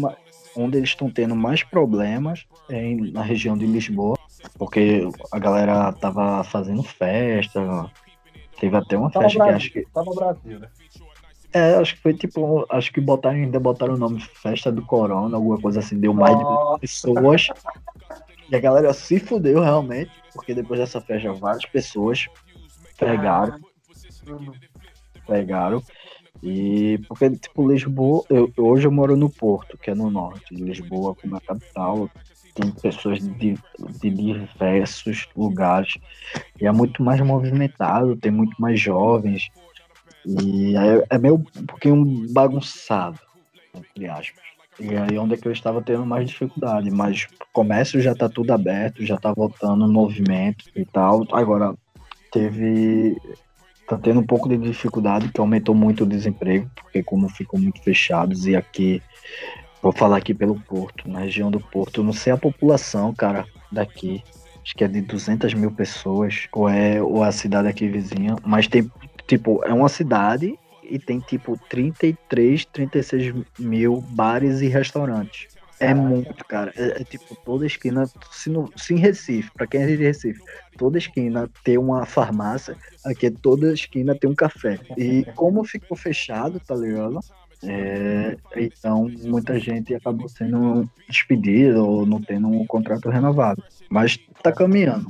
onde 0.56 0.78
eles 0.78 0.90
estão 0.90 1.10
tendo 1.10 1.34
mais 1.34 1.62
problemas 1.64 2.46
é 2.68 2.80
em- 2.82 3.10
na 3.10 3.22
região 3.22 3.58
de 3.58 3.66
Lisboa, 3.66 4.16
porque 4.56 5.02
a 5.32 5.38
galera 5.38 5.92
tava 5.92 6.44
fazendo 6.44 6.82
festa, 6.82 7.90
teve 8.60 8.76
até 8.76 8.96
uma 8.96 9.08
no 9.08 9.12
festa 9.12 9.30
que 9.30 9.36
Brasil, 9.38 9.56
acho 9.56 9.70
que 9.72 9.86
no 9.94 10.14
Brasil, 10.14 10.58
né? 10.60 10.68
é, 11.52 11.74
acho 11.74 11.94
que 11.96 12.00
foi 12.02 12.14
tipo, 12.14 12.66
acho 12.70 12.92
que 12.92 13.00
botaram 13.00 13.36
ainda 13.36 13.58
botaram 13.60 13.94
o 13.94 13.98
nome 13.98 14.20
Festa 14.20 14.70
do 14.70 14.84
Corona, 14.84 15.36
alguma 15.36 15.60
coisa 15.60 15.80
assim, 15.80 15.98
deu 15.98 16.14
mais 16.14 16.38
de 16.38 16.44
Nossa. 16.44 16.78
pessoas. 16.78 17.46
E 18.48 18.54
a 18.56 18.60
galera 18.60 18.92
se 18.92 19.18
fudeu 19.18 19.60
realmente, 19.60 20.10
porque 20.32 20.54
depois 20.54 20.78
dessa 20.78 21.00
festa 21.00 21.32
várias 21.32 21.64
pessoas 21.66 22.26
pegaram, 22.98 23.58
pegaram. 25.26 25.82
E 26.44 26.98
porque, 27.08 27.30
tipo, 27.30 27.66
Lisboa, 27.66 28.22
eu, 28.28 28.52
hoje 28.58 28.86
eu 28.86 28.92
moro 28.92 29.16
no 29.16 29.30
Porto, 29.30 29.78
que 29.78 29.90
é 29.90 29.94
no 29.94 30.10
norte. 30.10 30.54
Lisboa, 30.54 31.14
como 31.14 31.36
é 31.36 31.38
a 31.38 31.40
capital, 31.40 32.10
tem 32.54 32.70
pessoas 32.70 33.18
de, 33.18 33.58
de 34.00 34.10
diversos 34.10 35.26
lugares. 35.34 35.96
E 36.60 36.66
é 36.66 36.70
muito 36.70 37.02
mais 37.02 37.18
movimentado, 37.22 38.14
tem 38.16 38.30
muito 38.30 38.54
mais 38.60 38.78
jovens. 38.78 39.50
E 40.26 40.76
é, 40.76 41.06
é 41.08 41.18
meio 41.18 41.36
um 41.36 41.66
pouquinho 41.66 42.04
bagunçado, 42.30 43.18
entre 43.74 44.06
aspas. 44.06 44.44
E 44.78 44.94
aí 44.96 45.16
onde 45.18 45.34
é 45.34 45.36
que 45.36 45.48
eu 45.48 45.52
estava 45.52 45.80
tendo 45.80 46.04
mais 46.04 46.28
dificuldade. 46.28 46.90
Mas 46.90 47.26
o 47.40 47.46
comércio 47.54 48.00
já 48.00 48.14
tá 48.14 48.28
tudo 48.28 48.50
aberto, 48.52 49.04
já 49.04 49.16
tá 49.16 49.32
voltando 49.32 49.86
no 49.86 49.92
movimento 49.92 50.64
e 50.76 50.84
tal. 50.84 51.26
Agora, 51.32 51.74
teve. 52.30 53.16
Tá 53.86 53.98
tendo 53.98 54.20
um 54.20 54.26
pouco 54.26 54.48
de 54.48 54.56
dificuldade, 54.56 55.28
que 55.28 55.40
aumentou 55.40 55.74
muito 55.74 56.04
o 56.04 56.06
desemprego, 56.06 56.70
porque 56.74 57.02
como 57.02 57.28
ficam 57.28 57.60
muito 57.60 57.82
fechados, 57.82 58.46
e 58.46 58.56
aqui, 58.56 59.02
vou 59.82 59.92
falar 59.92 60.16
aqui 60.16 60.32
pelo 60.32 60.58
Porto, 60.60 61.08
na 61.08 61.20
região 61.20 61.50
do 61.50 61.60
Porto, 61.60 62.02
não 62.02 62.12
sei 62.12 62.32
a 62.32 62.36
população, 62.38 63.14
cara, 63.14 63.46
daqui, 63.70 64.22
acho 64.62 64.74
que 64.74 64.84
é 64.84 64.88
de 64.88 65.02
200 65.02 65.52
mil 65.52 65.70
pessoas, 65.70 66.48
ou 66.52 66.68
é 66.68 67.02
ou 67.02 67.22
a 67.22 67.30
cidade 67.30 67.68
aqui 67.68 67.86
vizinha, 67.86 68.36
mas 68.44 68.66
tem, 68.66 68.90
tipo, 69.26 69.62
é 69.64 69.72
uma 69.72 69.88
cidade 69.88 70.58
e 70.82 70.98
tem, 70.98 71.20
tipo, 71.20 71.58
33, 71.68 72.64
36 72.66 73.34
mil 73.58 74.00
bares 74.00 74.60
e 74.62 74.66
restaurantes. 74.66 75.53
É 75.80 75.92
muito, 75.92 76.44
cara. 76.44 76.72
É, 76.76 77.00
é, 77.00 77.04
tipo, 77.04 77.36
toda 77.44 77.66
esquina, 77.66 78.04
se, 78.30 78.48
no, 78.50 78.70
se 78.76 78.94
em 78.94 78.98
Recife, 78.98 79.50
pra 79.52 79.66
quem 79.66 79.82
é 79.82 79.86
de 79.86 79.96
Recife, 79.96 80.40
toda 80.76 80.98
esquina 80.98 81.48
tem 81.62 81.78
uma 81.78 82.06
farmácia, 82.06 82.76
aqui 83.04 83.30
toda 83.30 83.72
esquina 83.72 84.14
tem 84.14 84.30
um 84.30 84.34
café. 84.34 84.78
E 84.96 85.24
como 85.34 85.64
ficou 85.64 85.96
fechado, 85.96 86.60
tá 86.60 86.74
ligado? 86.74 87.20
É, 87.66 88.36
então 88.56 89.10
muita 89.22 89.58
gente 89.58 89.94
acabou 89.94 90.28
sendo 90.28 90.88
despedida 91.08 91.82
ou 91.82 92.04
não 92.04 92.20
tendo 92.20 92.48
um 92.48 92.66
contrato 92.66 93.08
renovado. 93.08 93.62
Mas 93.88 94.18
tá 94.42 94.52
caminhando. 94.52 95.06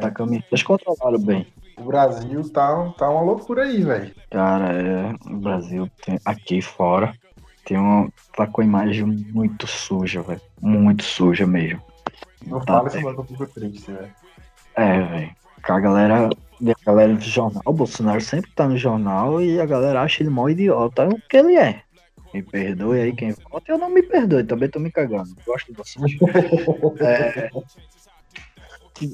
Tá 0.00 0.10
caminhando. 0.10 0.44
Eles 0.50 0.62
controlaram 0.62 1.18
bem. 1.18 1.46
O 1.76 1.84
Brasil 1.84 2.48
tá, 2.50 2.90
tá 2.98 3.10
uma 3.10 3.20
loucura 3.20 3.64
aí, 3.64 3.82
velho. 3.82 4.14
Cara, 4.30 4.72
é, 4.72 5.12
o 5.30 5.36
Brasil 5.36 5.88
tem, 6.04 6.18
aqui 6.24 6.62
fora 6.62 7.14
tem 7.66 7.76
uma, 7.76 8.08
tá 8.34 8.46
com 8.46 8.60
a 8.60 8.64
imagem 8.64 9.04
muito 9.04 9.66
suja, 9.66 10.22
velho. 10.22 10.40
Muito 10.62 11.02
suja 11.02 11.46
mesmo. 11.46 11.82
Não 12.46 12.60
Tá 12.60 12.74
fala 12.78 12.90
bem. 12.90 13.02
bagulho, 13.02 13.20
eu 13.20 13.24
fico 13.24 13.46
triste, 13.48 13.90
velho. 13.92 14.12
É, 14.76 15.02
velho. 15.02 15.30
A 15.64 15.80
galera, 15.80 16.28
a 16.30 16.84
galera 16.86 17.14
do 17.14 17.20
jornal, 17.24 17.62
o 17.66 17.72
Bolsonaro 17.72 18.20
sempre 18.20 18.50
tá 18.52 18.68
no 18.68 18.78
jornal 18.78 19.42
e 19.42 19.60
a 19.60 19.66
galera 19.66 20.00
acha 20.02 20.22
ele 20.22 20.30
mó 20.30 20.48
idiota. 20.48 21.02
É 21.02 21.08
o 21.08 21.20
que 21.28 21.36
ele 21.36 21.56
é. 21.56 21.82
Me 22.32 22.42
perdoe 22.42 23.00
aí 23.00 23.12
quem 23.14 23.32
vota, 23.50 23.72
eu 23.72 23.78
não 23.78 23.90
me 23.90 24.02
perdoe, 24.02 24.44
também 24.44 24.68
tô 24.68 24.78
me 24.78 24.90
cagando. 24.92 25.34
Gosto 25.44 25.72
de 25.72 25.78
vocês. 25.78 26.12
É, 27.00 27.50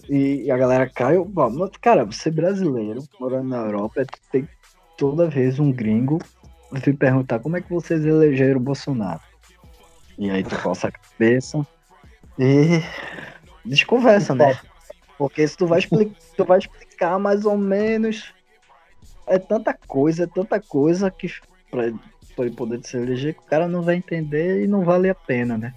e, 0.09 0.43
e 0.45 0.51
a 0.51 0.57
galera 0.57 0.89
cai. 0.89 1.19
bom, 1.19 1.51
mas, 1.51 1.71
Cara, 1.81 2.05
você 2.05 2.31
brasileiro, 2.31 3.03
morando 3.19 3.49
na 3.49 3.57
Europa, 3.59 4.05
tem 4.31 4.49
toda 4.97 5.29
vez 5.29 5.59
um 5.59 5.73
gringo 5.73 6.19
vir 6.73 6.97
perguntar 6.97 7.39
como 7.39 7.57
é 7.57 7.61
que 7.61 7.71
vocês 7.71 8.05
elegeram 8.05 8.61
o 8.61 8.63
Bolsonaro. 8.63 9.21
E 10.19 10.31
aí 10.31 10.43
tu 10.43 10.61
coça 10.61 10.89
a 10.89 10.93
cabeça 10.93 11.67
e 12.39 12.83
desconversa, 13.65 14.35
né? 14.35 14.59
Porque 15.19 15.47
se 15.47 15.57
tu 15.57 15.67
vai, 15.67 15.79
explicar, 15.79 16.17
tu 16.37 16.45
vai 16.45 16.59
explicar 16.59 17.19
mais 17.19 17.45
ou 17.45 17.57
menos. 17.57 18.33
É 19.27 19.39
tanta 19.39 19.73
coisa, 19.87 20.25
é 20.25 20.27
tanta 20.27 20.61
coisa 20.61 21.11
que 21.11 21.29
pra, 21.71 21.93
pra 22.35 22.47
ele 22.47 22.55
poder 22.55 22.81
se 22.85 22.97
eleger 22.97 23.35
que 23.35 23.41
o 23.41 23.47
cara 23.47 23.69
não 23.69 23.83
vai 23.83 23.95
entender 23.95 24.65
e 24.65 24.67
não 24.67 24.85
vale 24.85 25.09
a 25.09 25.15
pena, 25.15 25.57
né? 25.57 25.75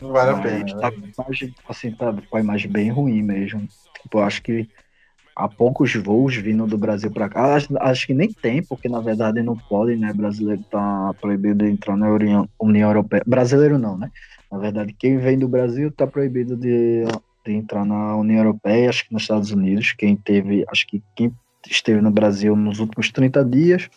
Não 0.00 0.12
vale 0.12 0.30
a 0.30 0.36
Mas 0.36 0.42
pena. 0.42 0.80
Tá 0.80 0.90
né? 0.90 0.96
a 1.16 1.22
imagem, 1.22 1.54
assim, 1.68 1.92
tá 1.92 2.12
com 2.28 2.36
a 2.36 2.40
imagem 2.40 2.70
bem 2.70 2.90
ruim 2.90 3.22
mesmo. 3.22 3.66
Tipo, 4.02 4.18
eu 4.18 4.22
acho 4.24 4.42
que 4.42 4.68
há 5.38 5.48
poucos 5.48 5.94
voos 5.94 6.34
vindo 6.36 6.66
do 6.66 6.76
Brasil 6.76 7.10
para 7.12 7.28
cá. 7.28 7.54
Acho, 7.54 7.68
acho 7.78 8.06
que 8.08 8.12
nem 8.12 8.32
tem, 8.32 8.60
porque 8.60 8.88
na 8.88 9.00
verdade 9.00 9.40
não 9.40 9.56
pode, 9.56 9.94
né? 9.94 10.12
Brasileiro 10.12 10.64
tá 10.68 11.14
proibido 11.20 11.64
de 11.64 11.70
entrar 11.70 11.96
na 11.96 12.10
União, 12.10 12.48
União 12.60 12.90
Europeia. 12.90 13.22
Brasileiro 13.24 13.78
não, 13.78 13.96
né? 13.96 14.10
Na 14.50 14.58
verdade, 14.58 14.92
quem 14.92 15.18
vem 15.18 15.38
do 15.38 15.46
Brasil 15.46 15.92
tá 15.92 16.06
proibido 16.06 16.56
de, 16.56 17.04
de 17.46 17.52
entrar 17.52 17.84
na 17.84 18.16
União 18.16 18.38
Europeia, 18.38 18.90
acho 18.90 19.06
que 19.06 19.12
nos 19.12 19.22
Estados 19.22 19.52
Unidos. 19.52 19.92
Quem 19.92 20.16
teve, 20.16 20.64
acho 20.68 20.84
que 20.88 21.00
quem 21.14 21.32
esteve 21.70 22.00
no 22.00 22.10
Brasil 22.10 22.56
nos 22.56 22.80
últimos 22.80 23.12
30 23.12 23.44
dias 23.44 23.88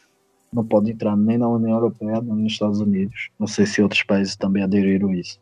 não 0.54 0.64
pode 0.64 0.92
entrar 0.92 1.16
nem 1.16 1.38
na 1.38 1.48
União 1.48 1.76
Europeia 1.76 2.22
nem 2.22 2.36
nos 2.36 2.54
Estados 2.54 2.80
Unidos. 2.80 3.30
Não 3.40 3.48
sei 3.48 3.66
se 3.66 3.82
outros 3.82 4.04
países 4.04 4.36
também 4.36 4.62
aderiram 4.62 5.12
isso. 5.12 5.40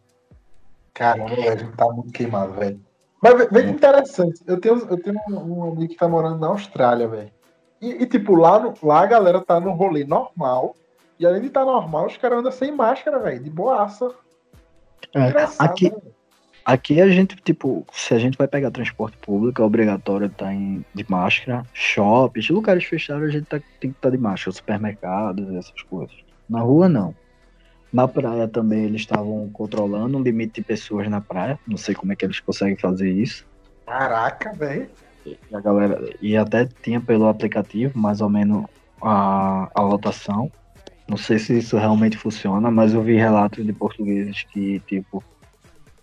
Caramba, 0.94 1.36
velho, 1.36 1.68
a 1.74 1.76
tá 1.76 1.92
muito 1.92 2.12
queimado, 2.12 2.54
velho. 2.54 2.89
Mas 3.22 3.50
vê 3.52 3.64
que 3.64 3.70
interessante. 3.70 4.42
Eu 4.48 4.60
tenho, 4.60 4.78
eu 4.90 5.02
tenho 5.02 5.18
um, 5.30 5.72
amigo 5.72 5.92
que 5.92 5.98
tá 5.98 6.08
morando 6.08 6.40
na 6.40 6.48
Austrália, 6.48 7.08
velho. 7.08 7.32
E, 7.82 8.04
e, 8.04 8.06
tipo, 8.06 8.36
lá, 8.36 8.60
no- 8.60 8.74
lá 8.84 9.02
a 9.02 9.06
galera 9.06 9.42
tá 9.42 9.60
no 9.60 9.72
rolê 9.72 10.04
normal. 10.04 10.76
E 11.20 11.26
além 11.26 11.42
de 11.42 11.48
estar 11.48 11.66
normal, 11.66 12.06
os 12.08 12.16
caras 12.18 12.40
andam 12.40 12.52
sem 12.52 12.72
máscara, 12.72 13.20
velho. 13.20 13.44
De 13.44 13.50
boaça. 13.50 14.10
É, 15.14 15.34
aqui, 15.58 15.90
né? 15.92 15.98
Aqui 16.64 17.02
a 17.02 17.10
gente, 17.10 17.36
tipo, 17.38 17.86
se 17.92 18.14
a 18.14 18.20
gente 18.20 18.38
vai 18.38 18.48
pegar 18.48 18.70
transporte 18.70 19.18
público, 19.18 19.62
é 19.62 19.66
obrigatório 19.66 20.28
estar 20.28 20.54
em, 20.54 20.86
de 20.94 21.06
máscara. 21.10 21.66
Shoppings, 21.74 22.50
lugares 22.50 22.84
fechados, 22.86 23.24
a 23.28 23.32
gente 23.32 23.46
tá- 23.46 23.60
tem 23.80 23.92
que 23.92 23.98
estar 23.98 24.12
de 24.12 24.18
máscara. 24.18 24.56
Supermercados, 24.56 25.50
essas 25.56 25.82
coisas. 25.84 26.16
Na 26.50 26.62
rua, 26.62 26.88
não. 26.88 27.14
Na 27.92 28.08
praia 28.08 28.48
também 28.48 28.86
eles 28.86 29.02
estavam 29.02 29.50
controlando 29.52 30.18
o 30.18 30.22
limite 30.22 30.62
de 30.62 30.68
pessoas 30.68 31.10
na 31.10 31.20
praia. 31.20 31.60
Não 31.68 31.78
sei 31.78 31.96
como 31.96 32.14
é 32.14 32.16
que 32.16 32.26
eles 32.26 32.40
conseguem 32.40 32.78
fazer 32.78 33.12
isso. 33.12 33.46
Caraca, 33.86 34.54
velho. 34.54 34.90
E 35.26 35.38
a 35.54 35.60
galera, 35.60 36.00
e 36.22 36.38
até 36.38 36.68
tinha 36.84 37.02
pelo 37.02 37.28
aplicativo 37.28 37.98
mais 37.98 38.22
ou 38.22 38.30
menos 38.30 38.66
a, 39.02 39.70
a 39.74 39.82
lotação. 39.82 40.52
Não 41.08 41.18
sei 41.18 41.40
se 41.40 41.58
isso 41.58 41.76
realmente 41.76 42.18
funciona, 42.18 42.70
mas 42.70 42.94
eu 42.94 43.02
vi 43.02 43.16
relatos 43.16 43.66
de 43.66 43.74
portugueses 43.74 44.44
que, 44.44 44.80
tipo, 44.82 45.24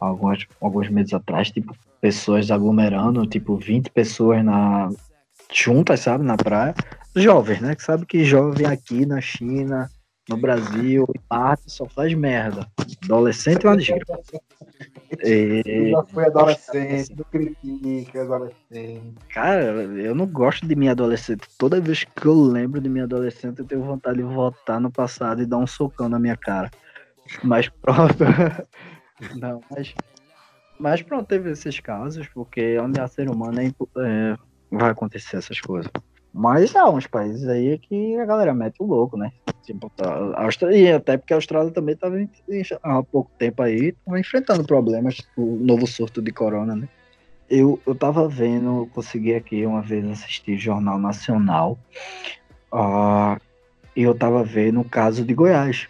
alguns, 0.00 0.46
alguns 0.60 0.88
meses 0.88 1.14
atrás, 1.14 1.50
tipo, 1.50 1.76
pessoas 2.00 2.50
aglomerando, 2.50 3.24
tipo, 3.26 3.56
20 3.56 3.90
pessoas 3.90 4.44
na 4.44 4.90
juntas, 5.52 6.00
sabe, 6.00 6.24
na 6.24 6.36
praia. 6.36 6.74
Jovens, 7.14 7.60
né? 7.60 7.74
Que 7.76 7.82
sabe 7.82 8.04
que 8.04 8.24
jovem 8.24 8.66
aqui 8.66 9.06
na 9.06 9.20
China, 9.20 9.88
no 10.28 10.36
Brasil, 10.36 11.06
em 11.14 11.20
Marte, 11.30 11.64
só 11.70 11.86
faz 11.88 12.12
merda. 12.14 12.66
Adolescente 13.04 13.64
é 13.64 13.68
uma 13.68 13.76
desgraça. 13.76 14.40
E- 15.22 15.90
já 15.90 16.02
fui 16.04 16.24
adolescente, 16.24 17.14
não 17.16 17.24
critica 17.24 18.22
adolescente. 18.22 19.14
Cara, 19.30 19.62
eu 19.62 20.14
não 20.14 20.26
gosto 20.26 20.66
de 20.66 20.74
minha 20.74 20.92
adolescente. 20.92 21.46
Toda 21.58 21.80
vez 21.80 22.04
que 22.04 22.26
eu 22.26 22.34
lembro 22.34 22.80
de 22.80 22.88
minha 22.88 23.04
adolescente, 23.04 23.60
eu 23.60 23.64
tenho 23.64 23.82
vontade 23.82 24.18
de 24.18 24.24
voltar 24.24 24.80
no 24.80 24.90
passado 24.90 25.42
e 25.42 25.46
dar 25.46 25.58
um 25.58 25.66
socão 25.66 26.08
na 26.08 26.18
minha 26.18 26.36
cara. 26.36 26.70
Mas 27.42 27.68
pronto. 27.68 28.18
Não, 29.36 29.62
mas. 29.70 29.94
Mas 30.78 31.00
pronto, 31.00 31.26
teve 31.26 31.50
esses 31.50 31.80
casos, 31.80 32.28
porque 32.28 32.78
onde 32.78 33.00
há 33.00 33.08
ser 33.08 33.30
humano 33.30 33.60
é, 33.60 33.66
é, 33.66 34.36
vai 34.70 34.90
acontecer 34.90 35.38
essas 35.38 35.58
coisas. 35.58 35.90
Mas 36.36 36.76
há 36.76 36.90
uns 36.90 37.06
países 37.06 37.48
aí 37.48 37.78
que 37.78 38.14
a 38.18 38.26
galera 38.26 38.52
mete 38.52 38.76
o 38.80 38.84
louco, 38.84 39.16
né? 39.16 39.32
Tipo, 39.64 39.90
a 39.98 40.44
Austrália, 40.44 40.96
até 40.96 41.16
porque 41.16 41.32
a 41.32 41.38
Austrália 41.38 41.72
também 41.72 41.94
estava 41.94 42.14
há 42.82 43.02
pouco 43.02 43.30
tempo 43.38 43.62
aí, 43.62 43.92
tava 44.04 44.20
enfrentando 44.20 44.62
problemas, 44.62 45.16
o 45.34 45.56
novo 45.56 45.86
surto 45.86 46.20
de 46.20 46.30
corona, 46.30 46.76
né? 46.76 46.86
Eu, 47.48 47.80
eu 47.86 47.94
tava 47.94 48.28
vendo, 48.28 48.86
consegui 48.94 49.34
aqui 49.34 49.64
uma 49.64 49.80
vez 49.80 50.04
assistir 50.04 50.58
Jornal 50.58 50.98
Nacional, 50.98 51.78
ah, 52.70 53.40
e 53.96 54.02
eu 54.02 54.14
tava 54.14 54.44
vendo 54.44 54.80
o 54.80 54.88
caso 54.88 55.24
de 55.24 55.32
Goiás, 55.32 55.88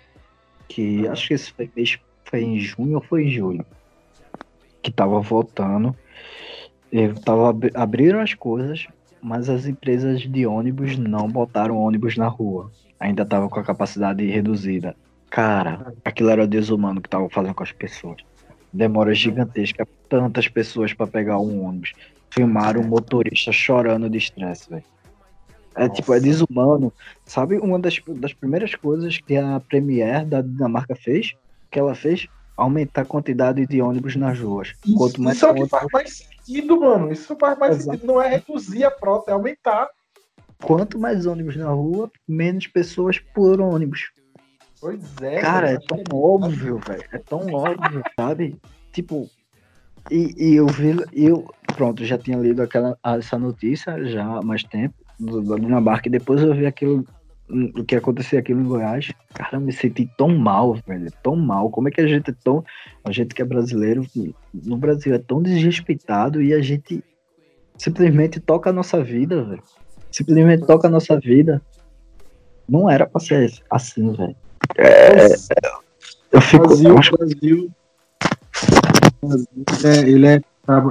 que 0.69 1.09
acho 1.09 1.27
que 1.27 1.35
esse 1.35 1.53
foi, 1.53 1.69
foi 2.25 2.43
em 2.45 2.61
junho 2.61 2.99
ou 2.99 3.03
foi 3.03 3.25
em 3.25 3.31
julho, 3.31 3.67
que 4.81 4.93
tava 4.93 5.19
voltando, 5.21 5.93
eu 6.93 7.15
tava, 7.21 7.51
abri- 7.51 7.73
abriram 7.75 8.21
as 8.21 8.33
coisas, 8.33 8.87
mas 9.23 9.49
as 9.49 9.67
empresas 9.67 10.23
de 10.23 10.47
ônibus 10.47 10.97
não 10.97 11.29
botaram 11.29 11.77
ônibus 11.77 12.17
na 12.17 12.29
rua, 12.29 12.71
ainda 12.99 13.25
tava 13.25 13.49
com 13.49 13.59
a 13.59 13.65
capacidade 13.65 14.25
reduzida. 14.27 14.97
Cara, 15.31 15.93
aquilo 16.05 16.31
era 16.31 16.47
desumano 16.47 17.01
que 17.01 17.09
tava 17.09 17.29
fazendo 17.29 17.55
com 17.55 17.63
as 17.63 17.73
pessoas 17.73 18.23
demora 18.77 19.15
gigantesca, 19.15 19.87
tantas 20.09 20.49
pessoas 20.49 20.93
para 20.93 21.07
pegar 21.07 21.39
um 21.39 21.65
ônibus. 21.65 21.93
Filmaram 22.31 22.83
o 22.83 22.87
motorista 22.87 23.51
chorando 23.51 24.11
de 24.11 24.19
estresse, 24.19 24.69
velho. 24.69 24.85
É 25.75 25.89
tipo, 25.89 26.13
é 26.13 26.21
desumano. 26.21 26.93
Sabe 27.25 27.59
uma 27.59 27.79
das, 27.79 28.01
das 28.09 28.33
primeiras 28.33 28.75
coisas 28.75 29.19
que 29.19 29.37
a 29.37 29.61
Premier 29.61 30.25
da 30.25 30.41
Dinamarca 30.41 30.95
fez? 30.95 31.35
Que 31.71 31.79
ela 31.79 31.95
fez? 31.95 32.27
Aumentar 32.57 33.03
a 33.03 33.05
quantidade 33.05 33.67
de 33.67 33.83
ônibus 33.83 34.17
nas 34.17 34.39
ruas. 34.39 34.75
Isso, 34.85 34.97
Quanto 34.97 35.23
mais 35.23 35.37
isso 35.37 35.47
é 35.47 35.51
o 35.51 35.55
que 35.55 35.69
faz 35.69 35.87
mais 35.93 36.13
sentido, 36.17 36.81
mano. 36.81 37.13
Isso 37.13 37.37
faz 37.37 37.59
mais 37.59 37.77
Exato. 37.77 37.91
sentido. 37.93 38.07
Não 38.07 38.23
é 38.23 38.29
reduzir 38.29 38.85
a 38.85 38.91
frota, 38.91 39.31
é 39.31 39.35
aumentar. 39.35 39.89
quanto 40.63 40.99
mais 40.99 41.27
ônibus 41.27 41.57
na 41.57 41.69
rua, 41.69 42.11
menos 42.27 42.67
pessoas 42.67 43.19
por 43.19 43.61
ônibus. 43.61 44.11
Pois 44.81 45.21
é. 45.21 45.41
Cara, 45.41 45.71
é 45.73 45.79
tão 45.79 46.03
óbvio, 46.13 46.79
velho. 46.79 47.05
É 47.13 47.19
tão 47.19 47.53
óbvio, 47.53 48.03
sabe? 48.17 48.57
Tipo, 48.93 49.29
e, 50.11 50.35
e 50.37 50.55
eu 50.55 50.67
vi, 50.67 50.97
eu, 51.13 51.45
pronto, 51.77 52.05
já 52.05 52.17
tinha 52.17 52.39
lido 52.39 52.63
aquela, 52.63 52.97
essa 53.05 53.39
notícia 53.39 54.05
já 54.07 54.25
há 54.25 54.43
mais 54.43 54.63
tempo, 54.63 54.95
do, 55.19 55.43
da 55.43 55.57
Dinamarca, 55.57 56.09
e 56.09 56.13
depois 56.13 56.43
eu 56.43 56.55
vi 56.55 56.67
aquilo, 56.67 57.05
o 57.49 57.85
que 57.85 57.95
acontecia 57.95 58.39
aquilo 58.41 58.61
em 58.61 58.65
Goiás. 58.65 59.13
Cara, 59.35 59.57
eu 59.57 59.61
me 59.61 59.73
senti 59.73 60.11
tão 60.19 60.29
mal, 60.37 60.77
velho, 60.87 61.11
tão 61.23 61.37
mal. 61.37 61.71
Como 61.71 61.89
é 61.89 61.91
que 61.91 62.01
a 62.01 62.07
gente 62.07 62.31
é 62.31 62.35
tão, 62.43 62.65
a 63.05 63.13
gente 63.13 63.35
que 63.35 63.43
é 63.43 63.45
brasileiro, 63.45 64.05
no 64.53 64.77
Brasil 64.77 65.15
é 65.15 65.19
tão 65.19 65.41
desrespeitado 65.43 66.43
e 66.43 66.53
a 66.53 66.61
gente 66.61 67.05
simplesmente 67.77 68.41
toca 68.41 68.71
a 68.71 68.73
nossa 68.73 69.03
vida, 69.03 69.45
velho. 69.45 69.63
Simplesmente 70.11 70.67
toca 70.67 70.89
a 70.89 70.91
nossa 70.91 71.19
vida. 71.21 71.63
Não 72.69 72.91
era 72.91 73.07
pra 73.07 73.21
ser 73.21 73.53
assim, 73.71 74.13
velho. 74.13 74.37
Eu 76.33 76.41
fico. 76.41 76.67
Brasil, 76.67 76.91
eu 76.91 76.99
acho- 76.99 77.17
Brasil, 77.17 77.71
Brasil 79.23 79.49
é- 79.85 80.09
ele 80.09 80.27
é 80.27 80.41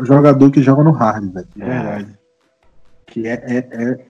jogador 0.06 0.50
que 0.52 0.62
joga 0.62 0.84
no 0.84 0.92
hard, 0.92 1.34
velho. 1.34 1.48
É. 1.60 1.66
verdade. 1.66 2.18
Que 3.08 3.28
é. 3.28 3.34
é- 3.46 3.68
é- 3.72 4.06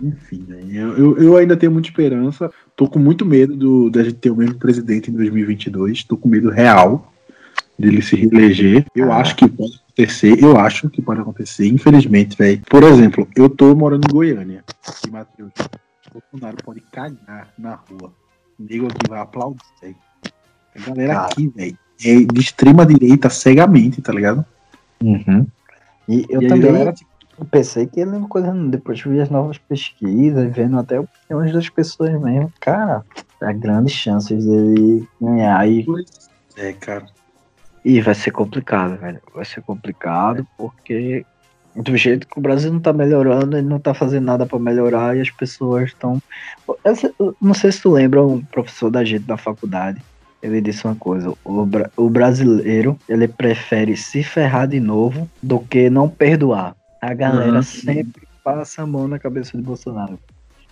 Enfim, 0.00 0.44
velho. 0.46 0.70
Eu, 0.76 0.96
eu, 0.98 1.18
eu 1.22 1.36
ainda 1.36 1.56
tenho 1.56 1.72
muita 1.72 1.88
esperança. 1.88 2.50
Tô 2.74 2.88
com 2.88 2.98
muito 2.98 3.24
medo 3.24 3.56
do, 3.56 3.90
da 3.90 4.02
gente 4.02 4.16
ter 4.16 4.30
o 4.30 4.36
mesmo 4.36 4.56
presidente 4.56 5.10
em 5.10 5.14
2022. 5.14 6.04
Tô 6.04 6.16
com 6.16 6.28
medo 6.28 6.50
real 6.50 7.12
dele 7.78 8.02
se 8.02 8.14
reeleger. 8.16 8.84
Eu 8.94 9.10
Ah. 9.12 9.18
acho 9.18 9.34
que 9.36 9.48
pode 9.48 9.80
acontecer. 9.84 10.42
Eu 10.42 10.56
acho 10.58 10.90
que 10.90 11.00
pode 11.00 11.20
acontecer, 11.20 11.66
infelizmente, 11.68 12.36
velho. 12.36 12.60
Por 12.68 12.82
exemplo, 12.82 13.26
eu 13.34 13.48
tô 13.48 13.74
morando 13.74 14.06
em 14.08 14.12
Goiânia. 14.12 14.62
E, 15.06 15.10
Matheus, 15.10 15.50
o 16.10 16.20
Bolsonaro 16.20 16.56
pode 16.62 16.80
cagar 16.92 17.48
na 17.58 17.74
rua. 17.76 18.12
O 18.58 18.62
nego 18.62 18.86
aqui 18.86 19.08
vai 19.08 19.20
aplaudir, 19.20 19.60
velho. 19.80 19.96
A 20.74 20.80
galera 20.90 21.14
Cara. 21.14 21.26
aqui, 21.26 21.48
velho, 21.48 21.78
é 22.04 22.14
de 22.20 22.40
extrema 22.40 22.84
direita 22.84 23.30
cegamente, 23.30 24.02
tá 24.02 24.12
ligado? 24.12 24.44
Uhum. 25.02 25.46
E 26.08 26.24
eu 26.28 26.42
E 26.42 26.48
também 26.48 26.60
galera, 26.70 26.94
pensei 27.44 27.86
que 27.86 28.00
ele 28.00 28.16
é 28.16 28.20
coisa. 28.28 28.52
Depois 28.68 29.00
vi 29.02 29.20
as 29.20 29.28
novas 29.30 29.58
pesquisas, 29.58 30.54
vendo 30.54 30.78
até 30.78 30.98
opiniões 30.98 31.52
das 31.52 31.68
pessoas 31.68 32.12
mesmo. 32.20 32.52
Cara, 32.60 33.04
há 33.42 33.52
grandes 33.52 33.92
chances 33.92 34.44
dele 34.44 35.06
ganhar 35.20 35.68
e, 35.68 35.86
É, 36.56 36.72
cara. 36.72 37.06
e 37.84 38.00
vai 38.00 38.14
ser 38.14 38.30
complicado, 38.30 38.96
velho. 38.98 39.20
Vai 39.34 39.44
ser 39.44 39.62
complicado 39.62 40.46
porque 40.56 41.24
do 41.74 41.94
jeito 41.94 42.26
que 42.26 42.38
o 42.38 42.42
Brasil 42.42 42.72
não 42.72 42.80
tá 42.80 42.90
melhorando, 42.90 43.56
ele 43.58 43.68
não 43.68 43.78
tá 43.78 43.92
fazendo 43.92 44.24
nada 44.24 44.46
pra 44.46 44.58
melhorar 44.58 45.14
e 45.14 45.20
as 45.20 45.30
pessoas 45.30 45.88
estão. 45.88 46.22
Não 47.40 47.52
sei 47.52 47.70
se 47.70 47.82
tu 47.82 47.90
lembra 47.90 48.24
um 48.24 48.42
professor 48.42 48.90
da 48.90 49.04
gente 49.04 49.24
da 49.24 49.36
faculdade. 49.36 50.00
Ele 50.42 50.60
disse 50.60 50.84
uma 50.86 50.94
coisa, 50.94 51.34
o, 51.44 51.66
bra- 51.66 51.90
o 51.96 52.08
brasileiro, 52.08 52.96
ele 53.08 53.26
prefere 53.26 53.96
se 53.96 54.22
ferrar 54.22 54.68
de 54.68 54.78
novo 54.78 55.28
do 55.42 55.58
que 55.58 55.90
não 55.90 56.08
perdoar. 56.08 56.74
A 57.00 57.12
galera 57.14 57.56
Uhum. 57.58 57.62
sempre 57.62 58.26
passa 58.42 58.82
a 58.82 58.86
mão 58.86 59.06
na 59.08 59.18
cabeça 59.18 59.56
de 59.56 59.62
Bolsonaro. 59.62 60.18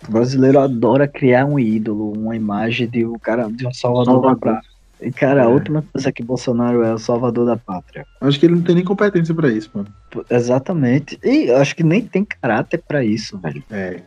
O 0.07 0.11
brasileiro 0.11 0.59
adora 0.59 1.07
criar 1.07 1.45
um 1.45 1.57
ídolo, 1.59 2.11
uma 2.17 2.35
imagem 2.35 2.87
de 2.89 3.05
um 3.05 3.17
cara, 3.17 3.47
de 3.49 3.65
um 3.67 3.73
salvador, 3.73 4.05
da 4.05 4.27
Salvador. 4.29 4.53
pátria. 4.53 4.75
E, 5.01 5.11
cara, 5.11 5.41
a 5.41 5.45
É. 5.45 5.47
última 5.47 5.81
coisa 5.91 6.11
que 6.11 6.23
Bolsonaro 6.23 6.83
é 6.83 6.93
o 6.93 6.97
salvador 6.97 7.45
da 7.45 7.57
pátria. 7.57 8.05
Acho 8.21 8.39
que 8.39 8.45
ele 8.45 8.55
não 8.55 8.61
tem 8.61 8.75
nem 8.75 8.83
competência 8.83 9.33
pra 9.35 9.49
isso, 9.49 9.69
mano. 9.73 9.87
Exatamente. 10.29 11.19
E 11.23 11.49
eu 11.49 11.57
acho 11.57 11.75
que 11.75 11.83
nem 11.83 12.01
tem 12.01 12.23
caráter 12.25 12.81
pra 12.87 13.03
isso, 13.03 13.37
velho. 13.39 13.63
É. 13.71 14.01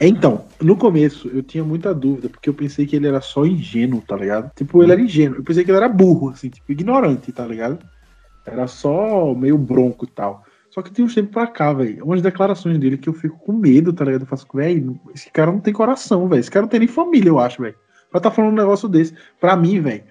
É, 0.00 0.06
Então, 0.08 0.44
no 0.60 0.76
começo 0.76 1.28
eu 1.28 1.42
tinha 1.42 1.62
muita 1.64 1.94
dúvida, 1.94 2.28
porque 2.28 2.48
eu 2.48 2.54
pensei 2.54 2.84
que 2.86 2.96
ele 2.96 3.06
era 3.06 3.20
só 3.20 3.46
ingênuo, 3.46 4.02
tá 4.06 4.16
ligado? 4.16 4.50
Tipo, 4.56 4.82
ele 4.82 4.92
era 4.92 5.00
ingênuo. 5.00 5.38
Eu 5.38 5.44
pensei 5.44 5.64
que 5.64 5.70
ele 5.70 5.78
era 5.78 5.88
burro, 5.88 6.30
assim, 6.30 6.48
tipo, 6.50 6.70
ignorante, 6.72 7.30
tá 7.32 7.46
ligado? 7.46 7.78
Era 8.44 8.66
só 8.66 9.32
meio 9.34 9.56
bronco 9.56 10.04
e 10.04 10.08
tal. 10.08 10.42
Só 10.74 10.82
que 10.82 10.90
tem 10.90 11.04
uns 11.04 11.14
tempos 11.14 11.30
pra 11.30 11.46
cá, 11.46 11.72
velho. 11.72 12.04
Umas 12.04 12.20
declarações 12.20 12.76
dele 12.78 12.98
que 12.98 13.08
eu 13.08 13.12
fico 13.12 13.38
com 13.38 13.52
medo, 13.52 13.92
tá 13.92 14.04
ligado? 14.04 14.22
Eu 14.22 14.26
faço, 14.26 14.44
velho, 14.52 14.98
esse 15.14 15.30
cara 15.30 15.52
não 15.52 15.60
tem 15.60 15.72
coração, 15.72 16.28
velho. 16.28 16.40
Esse 16.40 16.50
cara 16.50 16.62
não 16.62 16.68
tem 16.68 16.80
nem 16.80 16.88
família, 16.88 17.28
eu 17.28 17.38
acho, 17.38 17.62
velho. 17.62 17.76
Pra 18.10 18.20
tá 18.20 18.28
falando 18.28 18.54
um 18.54 18.56
negócio 18.56 18.88
desse. 18.88 19.14
Pra 19.40 19.54
mim, 19.54 19.80
velho, 19.80 20.02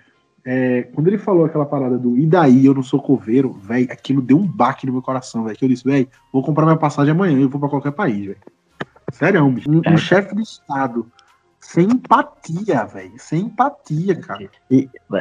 é, 0.45 0.83
quando 0.93 1.09
ele 1.09 1.17
falou 1.17 1.43
aquela 1.43 1.65
parada 1.65 1.97
do 1.97 2.17
e 2.17 2.25
daí 2.25 2.65
eu 2.65 2.73
não 2.73 2.81
sou 2.81 3.01
coveiro, 3.01 3.51
velho, 3.51 3.91
aquilo 3.91 4.21
deu 4.21 4.37
um 4.37 4.47
baque 4.47 4.85
no 4.85 4.93
meu 4.93 5.01
coração, 5.01 5.43
velho. 5.43 5.57
Que 5.57 5.65
eu 5.65 5.69
disse, 5.69 5.83
velho, 5.83 6.07
vou 6.31 6.41
comprar 6.41 6.63
minha 6.63 6.77
passagem 6.77 7.11
amanhã 7.11 7.37
e 7.37 7.45
vou 7.45 7.59
pra 7.59 7.67
qualquer 7.67 7.91
país, 7.91 8.27
velho. 8.27 8.39
Sério, 9.11 9.45
bicho. 9.49 9.69
Um, 9.69 9.81
um 9.85 9.97
chefe 9.97 10.33
de 10.33 10.43
Estado 10.43 11.05
sem 11.59 11.87
empatia, 11.87 12.85
velho. 12.85 13.11
Sem 13.17 13.41
empatia, 13.41 14.15
cara. 14.15 14.49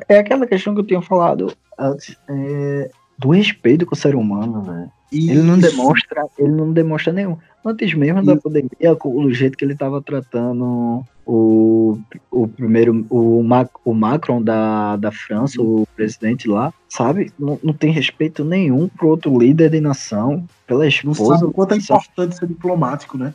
É 0.09 0.19
aquela 0.19 0.47
questão 0.47 0.73
que 0.73 0.81
eu 0.83 0.87
tinha 0.87 1.03
falado 1.03 1.53
antes, 1.77 2.17
é, 2.29 2.91
do 3.23 3.31
respeito 3.31 3.87
com 3.87 3.95
o 3.95 3.99
ser 3.99 4.15
humano, 4.15 4.63
velho. 4.63 4.91
Ele 5.13 5.43
não 5.43 5.59
demonstra, 5.59 6.27
ele 6.39 6.53
não 6.53 6.73
demonstra 6.73 7.13
nenhum. 7.13 7.37
Antes 7.65 7.95
mesmo 7.95 8.25
da 8.25 8.33
Isso. 8.33 8.43
pandemia, 8.43 8.97
com 8.99 9.25
o 9.25 9.33
jeito 9.33 9.57
que 9.57 9.65
ele 9.65 9.77
tava 9.77 10.03
tratando 10.03 11.05
o, 11.25 11.99
o 12.31 12.49
primeiro, 12.49 13.07
o, 13.09 13.43
Mac, 13.43 13.69
o 13.85 13.95
Macron 13.95 14.43
da, 14.43 14.97
da 14.97 15.13
França, 15.13 15.61
o 15.61 15.87
presidente 15.95 16.49
lá, 16.49 16.73
sabe? 16.89 17.31
Não, 17.39 17.61
não 17.63 17.73
tem 17.73 17.93
respeito 17.93 18.45
nenhum 18.45 18.89
pro 18.89 19.09
outro 19.09 19.39
líder 19.39 19.71
de 19.71 19.81
nação, 19.81 20.45
pela 20.67 20.81
Não 20.81 20.89
esposa. 20.89 21.35
sabe 21.37 21.45
o 21.45 21.53
quanto 21.53 21.75
é 21.75 21.77
importante 21.77 22.37
ser 22.37 22.49
diplomático, 22.49 23.17
né? 23.17 23.33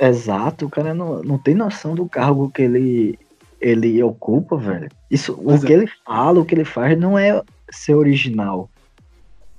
Exato, 0.00 0.66
o 0.66 0.70
cara 0.70 0.94
não, 0.94 1.22
não 1.22 1.36
tem 1.36 1.54
noção 1.54 1.94
do 1.94 2.08
cargo 2.08 2.50
que 2.50 2.62
ele, 2.62 3.18
ele 3.60 4.00
ocupa, 4.02 4.56
velho. 4.56 4.88
Isso, 5.10 5.36
o 5.42 5.52
é. 5.52 5.58
que 5.58 5.72
ele 5.72 5.90
fala, 6.06 6.40
o 6.40 6.44
que 6.44 6.54
ele 6.54 6.64
faz 6.64 6.98
não 6.98 7.18
é 7.18 7.42
ser 7.70 7.94
original. 7.94 8.70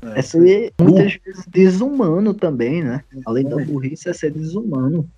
É, 0.02 0.20
É, 0.20 0.22
ser 0.22 0.74
muitas 0.80 1.16
vezes 1.24 1.46
desumano 1.48 2.34
também, 2.34 2.84
né? 2.84 3.04
Além 3.26 3.48
da 3.48 3.58
burrice, 3.58 4.10
é 4.10 4.14
ser 4.14 4.32
desumano. 4.32 5.10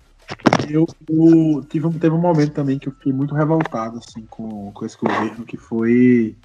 Eu, 0.68 0.86
eu 1.08 1.64
tive, 1.68 1.86
um- 1.86 1.92
teve 1.92 2.14
um 2.14 2.20
momento 2.20 2.52
também 2.52 2.78
que 2.78 2.88
eu 2.88 2.92
fiquei 2.92 3.12
muito 3.12 3.34
revoltado 3.34 3.98
assim, 3.98 4.24
com, 4.30 4.70
com 4.72 4.84
esse 4.86 4.96
governo, 4.96 5.44
que 5.44 5.56
foi, 5.56 6.36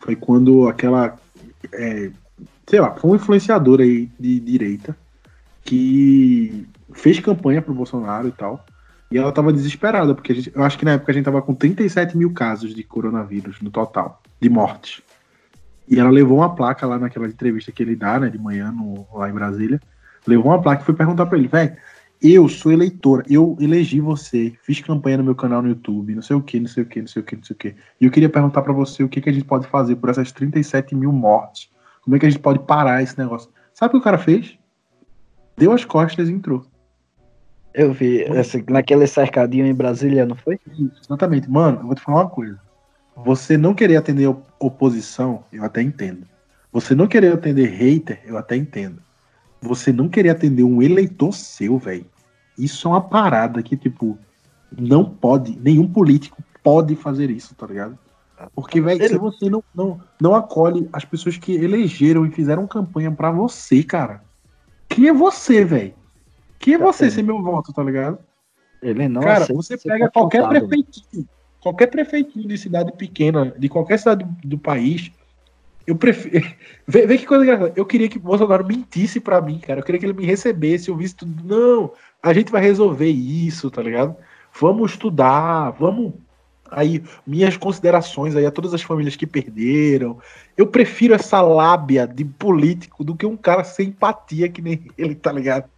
foi 0.00 0.14
quando 0.16 0.68
aquela. 0.68 1.16
é, 1.72 2.10
sei 2.68 2.80
lá, 2.80 2.94
foi 2.94 3.10
um 3.10 3.14
influenciador 3.16 3.80
aí 3.80 4.08
de 4.18 4.38
direita 4.40 4.96
que 5.64 6.66
fez 6.92 7.18
campanha 7.20 7.62
pro 7.62 7.74
Bolsonaro 7.74 8.28
e 8.28 8.32
tal. 8.32 8.64
E 9.10 9.18
ela 9.18 9.30
tava 9.32 9.52
desesperada, 9.52 10.14
porque 10.14 10.32
a 10.32 10.34
gente, 10.34 10.52
eu 10.54 10.62
acho 10.62 10.78
que 10.78 10.84
na 10.84 10.92
época 10.92 11.12
a 11.12 11.14
gente 11.14 11.24
tava 11.24 11.42
com 11.42 11.54
37 11.54 12.16
mil 12.16 12.32
casos 12.32 12.74
de 12.74 12.82
coronavírus 12.82 13.60
no 13.60 13.70
total, 13.70 14.22
de 14.40 14.48
mortes. 14.48 15.02
E 15.88 15.98
ela 15.98 16.10
levou 16.10 16.38
uma 16.38 16.54
placa 16.54 16.86
lá 16.86 16.98
naquela 16.98 17.26
entrevista 17.26 17.72
que 17.72 17.82
ele 17.82 17.96
dá, 17.96 18.18
né, 18.20 18.30
de 18.30 18.38
manhã 18.38 18.70
no, 18.70 19.06
lá 19.12 19.28
em 19.28 19.32
Brasília. 19.32 19.80
Levou 20.26 20.46
uma 20.52 20.60
placa 20.62 20.82
e 20.82 20.84
foi 20.86 20.94
perguntar 20.94 21.26
pra 21.26 21.36
ele, 21.36 21.48
velho, 21.48 21.76
eu 22.22 22.48
sou 22.48 22.70
eleitora, 22.70 23.24
eu 23.28 23.56
elegi 23.60 24.00
você, 24.00 24.54
fiz 24.62 24.80
campanha 24.80 25.16
no 25.18 25.24
meu 25.24 25.34
canal 25.34 25.60
no 25.60 25.68
YouTube, 25.68 26.14
não 26.14 26.22
sei 26.22 26.36
o 26.36 26.40
que, 26.40 26.60
não 26.60 26.68
sei 26.68 26.84
o 26.84 26.86
que, 26.86 27.00
não 27.00 27.08
sei 27.08 27.20
o 27.20 27.24
que, 27.24 27.36
não 27.36 27.42
sei 27.42 27.54
o 27.54 27.58
que. 27.58 27.74
E 28.00 28.04
eu 28.04 28.10
queria 28.12 28.28
perguntar 28.28 28.62
pra 28.62 28.72
você 28.72 29.02
o 29.02 29.08
que, 29.08 29.20
que 29.20 29.28
a 29.28 29.32
gente 29.32 29.44
pode 29.44 29.66
fazer 29.66 29.96
por 29.96 30.08
essas 30.08 30.30
37 30.30 30.94
mil 30.94 31.10
mortes. 31.12 31.68
Como 32.02 32.14
é 32.14 32.18
que 32.20 32.26
a 32.26 32.30
gente 32.30 32.40
pode 32.40 32.60
parar 32.60 33.02
esse 33.02 33.18
negócio? 33.18 33.50
Sabe 33.74 33.88
o 33.88 33.92
que 33.92 33.98
o 33.98 34.04
cara 34.04 34.18
fez? 34.18 34.56
Deu 35.56 35.72
as 35.72 35.84
costas 35.84 36.28
e 36.28 36.32
entrou. 36.32 36.64
Eu 37.74 37.92
vi 37.92 38.20
esse- 38.20 38.64
naquele 38.68 39.06
cercadinho 39.06 39.66
em 39.66 39.74
Brasília, 39.74 40.24
não 40.26 40.36
foi? 40.36 40.60
Isso, 40.78 41.00
exatamente. 41.04 41.50
Mano, 41.50 41.80
eu 41.80 41.86
vou 41.86 41.94
te 41.94 42.02
falar 42.02 42.20
uma 42.22 42.30
coisa. 42.30 42.58
Você 43.16 43.56
não 43.56 43.74
querer 43.74 43.96
atender 43.96 44.26
op- 44.26 44.46
oposição, 44.58 45.44
eu 45.52 45.64
até 45.64 45.82
entendo. 45.82 46.26
Você 46.72 46.94
não 46.94 47.06
querer 47.06 47.34
atender 47.34 47.68
hater, 47.68 48.20
eu 48.24 48.38
até 48.38 48.56
entendo. 48.56 49.02
Você 49.60 49.92
não 49.92 50.08
querer 50.08 50.30
atender 50.30 50.62
um 50.62 50.82
eleitor 50.82 51.32
seu, 51.32 51.78
velho. 51.78 52.06
Isso 52.58 52.88
é 52.88 52.90
uma 52.90 53.00
parada 53.00 53.62
que, 53.62 53.76
tipo, 53.76 54.18
não 54.76 55.04
pode, 55.04 55.58
nenhum 55.58 55.86
político 55.86 56.42
pode 56.62 56.96
fazer 56.96 57.30
isso, 57.30 57.54
tá 57.54 57.66
ligado? 57.66 57.98
Porque, 58.54 58.80
velho, 58.80 59.06
se 59.06 59.16
você 59.16 59.48
não, 59.48 59.62
não, 59.74 60.00
não 60.20 60.34
acolhe 60.34 60.88
as 60.92 61.04
pessoas 61.04 61.36
que 61.36 61.54
elegeram 61.54 62.26
e 62.26 62.30
fizeram 62.30 62.66
campanha 62.66 63.10
pra 63.10 63.30
você, 63.30 63.82
cara. 63.82 64.22
Quem 64.88 65.08
é 65.08 65.12
você, 65.12 65.64
velho? 65.64 65.94
Quem 66.58 66.74
é 66.74 66.78
você 66.78 67.10
ser 67.10 67.22
meu 67.22 67.42
voto, 67.42 67.72
tá 67.72 67.82
ligado? 67.82 68.18
Ele 68.82 69.08
não 69.08 69.22
Cara, 69.22 69.46
você 69.46 69.76
pega 69.76 70.10
qualquer 70.10 70.48
prefeitinho, 70.48 71.28
qualquer 71.62 71.86
prefeitinho 71.86 72.46
de 72.48 72.58
cidade 72.58 72.92
pequena, 72.92 73.54
de 73.56 73.68
qualquer 73.68 73.98
cidade 73.98 74.24
do, 74.24 74.48
do 74.48 74.58
país, 74.58 75.12
eu 75.86 75.96
prefiro. 75.96 76.44
Vê, 76.86 77.06
vê 77.06 77.16
que 77.16 77.26
coisa 77.26 77.44
engraçada. 77.44 77.72
Eu 77.76 77.86
queria 77.86 78.08
que 78.08 78.18
o 78.18 78.20
Bolsonaro 78.20 78.66
mentisse 78.66 79.20
pra 79.20 79.40
mim, 79.40 79.58
cara. 79.60 79.80
Eu 79.80 79.84
queria 79.84 80.00
que 80.00 80.04
ele 80.04 80.12
me 80.12 80.26
recebesse, 80.26 80.88
eu 80.88 80.96
visse 80.96 81.14
tudo. 81.14 81.44
Não, 81.44 81.92
a 82.20 82.32
gente 82.32 82.50
vai 82.50 82.60
resolver 82.60 83.08
isso, 83.08 83.70
tá 83.70 83.80
ligado? 83.80 84.16
Vamos 84.60 84.90
estudar, 84.90 85.70
vamos. 85.70 86.12
Aí, 86.70 87.02
minhas 87.26 87.56
considerações 87.56 88.34
aí 88.34 88.44
a 88.44 88.50
todas 88.50 88.74
as 88.74 88.82
famílias 88.82 89.14
que 89.14 89.26
perderam. 89.26 90.18
Eu 90.56 90.66
prefiro 90.66 91.14
essa 91.14 91.40
lábia 91.40 92.06
de 92.06 92.24
político 92.24 93.04
do 93.04 93.14
que 93.14 93.24
um 93.24 93.36
cara 93.36 93.62
sem 93.62 93.88
empatia 93.88 94.48
que 94.48 94.60
nem 94.60 94.86
ele, 94.98 95.14
tá 95.14 95.30
ligado? 95.30 95.70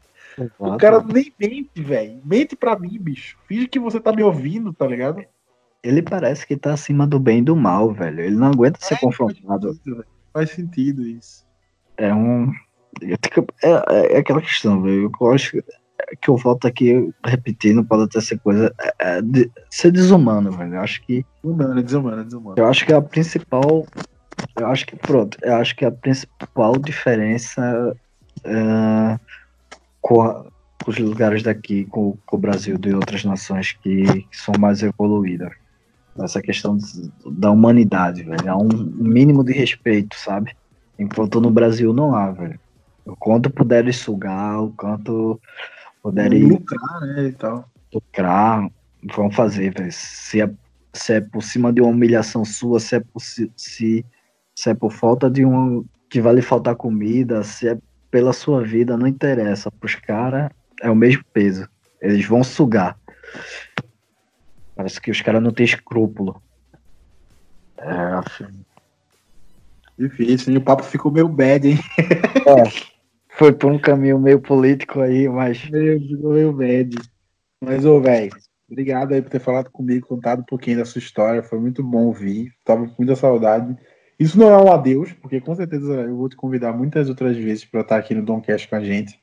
O 0.58 0.66
Exato. 0.66 0.78
cara 0.78 1.02
nem 1.02 1.32
mente, 1.38 1.82
velho. 1.82 2.20
Mente 2.24 2.56
pra 2.56 2.78
mim, 2.78 2.98
bicho. 2.98 3.36
Finge 3.46 3.68
que 3.68 3.78
você 3.78 4.00
tá 4.00 4.12
me 4.12 4.22
ouvindo, 4.22 4.72
tá 4.72 4.86
ligado? 4.86 5.22
Ele 5.84 6.00
parece 6.02 6.46
que 6.46 6.56
tá 6.56 6.72
acima 6.72 7.06
do 7.06 7.20
bem 7.20 7.38
e 7.40 7.42
do 7.42 7.54
mal, 7.54 7.92
velho. 7.92 8.20
Ele 8.20 8.34
não 8.36 8.48
aguenta 8.48 8.80
ser 8.80 8.98
confrontado. 8.98 9.68
Faz 9.68 9.76
sentido, 9.76 9.94
velho. 9.96 10.06
Faz 10.32 10.50
sentido 10.50 11.06
isso. 11.06 11.44
É 11.98 12.14
um. 12.14 12.50
que- 12.98 13.44
É, 13.62 14.14
é 14.14 14.18
aquela 14.18 14.40
questão, 14.40 14.80
velho. 14.82 15.12
Eu 15.20 15.30
acho 15.32 15.62
que 16.20 16.28
eu 16.30 16.36
volto 16.36 16.66
aqui 16.66 17.12
repetindo, 17.24 17.84
pode 17.84 18.04
até 18.04 18.20
ser 18.20 18.38
coisa. 18.38 18.74
É, 18.98 19.18
é 19.18 19.22
de- 19.22 19.50
ser 19.70 19.92
desumano, 19.92 20.50
velho. 20.52 20.74
Eu 20.74 20.80
acho 20.80 21.02
que. 21.02 21.24
Humano, 21.42 21.78
é 21.78 21.82
desumano, 21.82 22.20
é 22.22 22.24
desumano. 22.24 22.54
Eu 22.58 22.66
acho 22.66 22.86
que 22.86 22.92
a 22.92 23.02
principal. 23.02 23.86
Eu 24.56 24.66
acho 24.68 24.86
que, 24.86 24.96
pronto, 24.96 25.36
eu 25.42 25.54
acho 25.56 25.76
que 25.76 25.84
a 25.84 25.92
principal 25.92 26.76
diferença 26.78 27.94
é, 28.44 29.18
com, 30.00 30.22
a- 30.22 30.44
com 30.82 30.90
os 30.90 30.98
lugares 30.98 31.42
daqui, 31.42 31.84
com, 31.86 32.16
com 32.26 32.36
o 32.36 32.40
Brasil 32.40 32.76
de 32.78 32.94
outras 32.94 33.24
nações 33.24 33.72
que, 33.72 34.04
que 34.04 34.36
são 34.36 34.54
mais 34.58 34.82
evoluídas. 34.82 35.52
Essa 36.18 36.40
questão 36.40 36.78
da 37.26 37.50
humanidade, 37.50 38.22
velho. 38.22 38.50
Há 38.50 38.56
um 38.56 38.68
mínimo 38.68 39.42
de 39.42 39.52
respeito, 39.52 40.16
sabe? 40.16 40.56
Enquanto 40.98 41.40
no 41.40 41.50
Brasil 41.50 41.92
não 41.92 42.14
há, 42.14 42.30
velho. 42.30 42.58
O 43.04 43.16
quanto 43.16 43.50
puderem 43.50 43.92
sugar, 43.92 44.62
o 44.62 44.70
quanto 44.72 45.40
puderem 46.02 46.44
Lucrar, 46.44 47.00
né, 47.00 47.24
e 47.26 47.32
tal. 47.32 47.68
lucrar, 47.92 48.68
vão 49.14 49.30
fazer, 49.30 49.74
velho. 49.76 49.92
Se 49.92 50.40
é, 50.40 50.50
se 50.92 51.14
é 51.14 51.20
por 51.20 51.42
cima 51.42 51.72
de 51.72 51.80
uma 51.80 51.90
humilhação 51.90 52.44
sua, 52.44 52.78
se 52.78 52.96
é 52.96 53.00
por, 53.00 53.20
se, 53.20 53.50
se 53.56 54.04
é 54.66 54.74
por 54.74 54.92
falta 54.92 55.28
de 55.28 55.44
um. 55.44 55.84
que 56.08 56.20
vai 56.20 56.34
lhe 56.34 56.42
faltar 56.42 56.76
comida, 56.76 57.42
se 57.42 57.68
é 57.68 57.78
pela 58.10 58.32
sua 58.32 58.62
vida, 58.62 58.96
não 58.96 59.08
interessa. 59.08 59.70
Pros 59.70 59.96
caras 59.96 60.48
é 60.80 60.88
o 60.88 60.94
mesmo 60.94 61.24
peso. 61.32 61.68
Eles 62.00 62.24
vão 62.24 62.44
sugar. 62.44 62.96
Parece 64.74 65.00
que 65.00 65.10
os 65.10 65.20
caras 65.20 65.42
não 65.42 65.52
têm 65.52 65.64
escrúpulo. 65.64 66.42
É, 67.78 68.44
Difícil, 69.96 70.52
hein? 70.52 70.58
O 70.58 70.62
papo 70.62 70.82
ficou 70.82 71.12
meio 71.12 71.28
bad, 71.28 71.68
hein? 71.68 71.78
foi 73.30 73.52
por 73.52 73.70
um 73.70 73.78
caminho 73.78 74.18
meio 74.18 74.40
político 74.40 75.00
aí, 75.00 75.28
mas. 75.28 75.68
Meio, 75.70 76.00
ficou 76.00 76.32
meio 76.32 76.52
bad. 76.52 76.96
Mas, 77.60 77.84
ô, 77.84 78.00
velho, 78.00 78.32
obrigado 78.68 79.12
aí 79.12 79.22
por 79.22 79.30
ter 79.30 79.38
falado 79.38 79.70
comigo, 79.70 80.06
contado 80.06 80.40
um 80.40 80.44
pouquinho 80.44 80.78
da 80.78 80.84
sua 80.84 80.98
história. 80.98 81.42
Foi 81.42 81.58
muito 81.58 81.82
bom 81.82 82.06
ouvir. 82.06 82.52
Tava 82.64 82.86
com 82.86 82.94
muita 82.98 83.14
saudade. 83.14 83.76
Isso 84.18 84.38
não 84.38 84.48
é 84.48 84.62
um 84.62 84.72
adeus, 84.72 85.12
porque 85.12 85.40
com 85.40 85.54
certeza 85.54 85.92
eu 86.02 86.16
vou 86.16 86.28
te 86.28 86.36
convidar 86.36 86.72
muitas 86.72 87.08
outras 87.08 87.36
vezes 87.36 87.64
para 87.64 87.80
estar 87.80 87.96
aqui 87.96 88.14
no 88.14 88.24
Domcast 88.24 88.68
com 88.68 88.76
a 88.76 88.84
gente. 88.84 89.20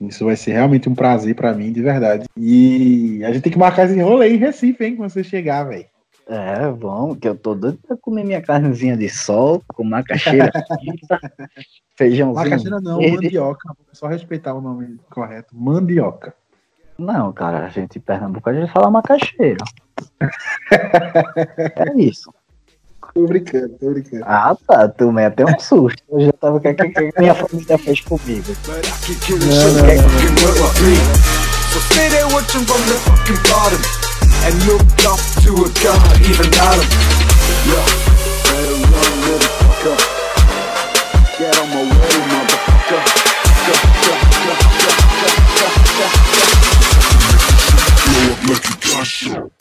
Isso 0.00 0.24
vai 0.24 0.36
ser 0.36 0.52
realmente 0.52 0.88
um 0.88 0.94
prazer 0.94 1.34
para 1.34 1.52
mim, 1.52 1.72
de 1.72 1.82
verdade. 1.82 2.26
E 2.36 3.22
a 3.24 3.32
gente 3.32 3.42
tem 3.42 3.52
que 3.52 3.58
marcar 3.58 3.86
esse 3.86 4.00
rolê 4.00 4.34
em 4.34 4.36
Recife, 4.36 4.84
hein, 4.84 4.96
quando 4.96 5.10
você 5.10 5.24
chegar, 5.24 5.64
velho. 5.64 5.86
É, 6.28 6.70
vamos, 6.70 7.16
que 7.18 7.26
eu 7.26 7.34
tô 7.34 7.54
doido 7.54 7.78
pra 7.86 7.96
comer 7.96 8.22
minha 8.22 8.42
carnezinha 8.42 8.96
de 8.96 9.08
sol, 9.08 9.62
com 9.66 9.82
macaxeira 9.82 10.52
frita, 10.52 11.18
feijãozinho. 11.96 12.34
Macaxeira 12.34 12.80
não, 12.80 12.98
verde. 12.98 13.24
mandioca. 13.24 13.68
Vou 13.68 13.94
só 13.94 14.06
respeitar 14.06 14.52
o 14.52 14.60
nome 14.60 14.98
correto. 15.10 15.56
Mandioca. 15.56 16.34
Não, 16.98 17.32
cara, 17.32 17.64
a 17.64 17.68
gente 17.70 17.98
em 17.98 18.00
Pernambuco 18.00 18.50
a 18.50 18.52
gente 18.52 18.70
fala 18.70 18.90
macaxeira. 18.90 19.64
é 20.70 22.00
isso. 22.00 22.30
Tô 23.18 23.26
brincando, 23.26 23.68
tô 23.80 23.90
brincando. 23.90 24.22
Ah, 24.24 24.56
tá. 24.64 24.86
Tu 24.86 25.10
até 25.18 25.44
um 25.44 25.58
susto. 25.58 26.00
Eu 26.08 26.20
já 26.20 26.32
tava. 26.34 26.58
O 26.58 26.60
que, 26.60 26.72
que, 26.72 27.18
minha 27.18 27.34
família 27.34 27.76
fez 27.76 28.00
comigo? 28.02 28.44
Não, 28.68 28.74
não, 29.74 29.88
my 48.98 49.04
show. 49.04 49.57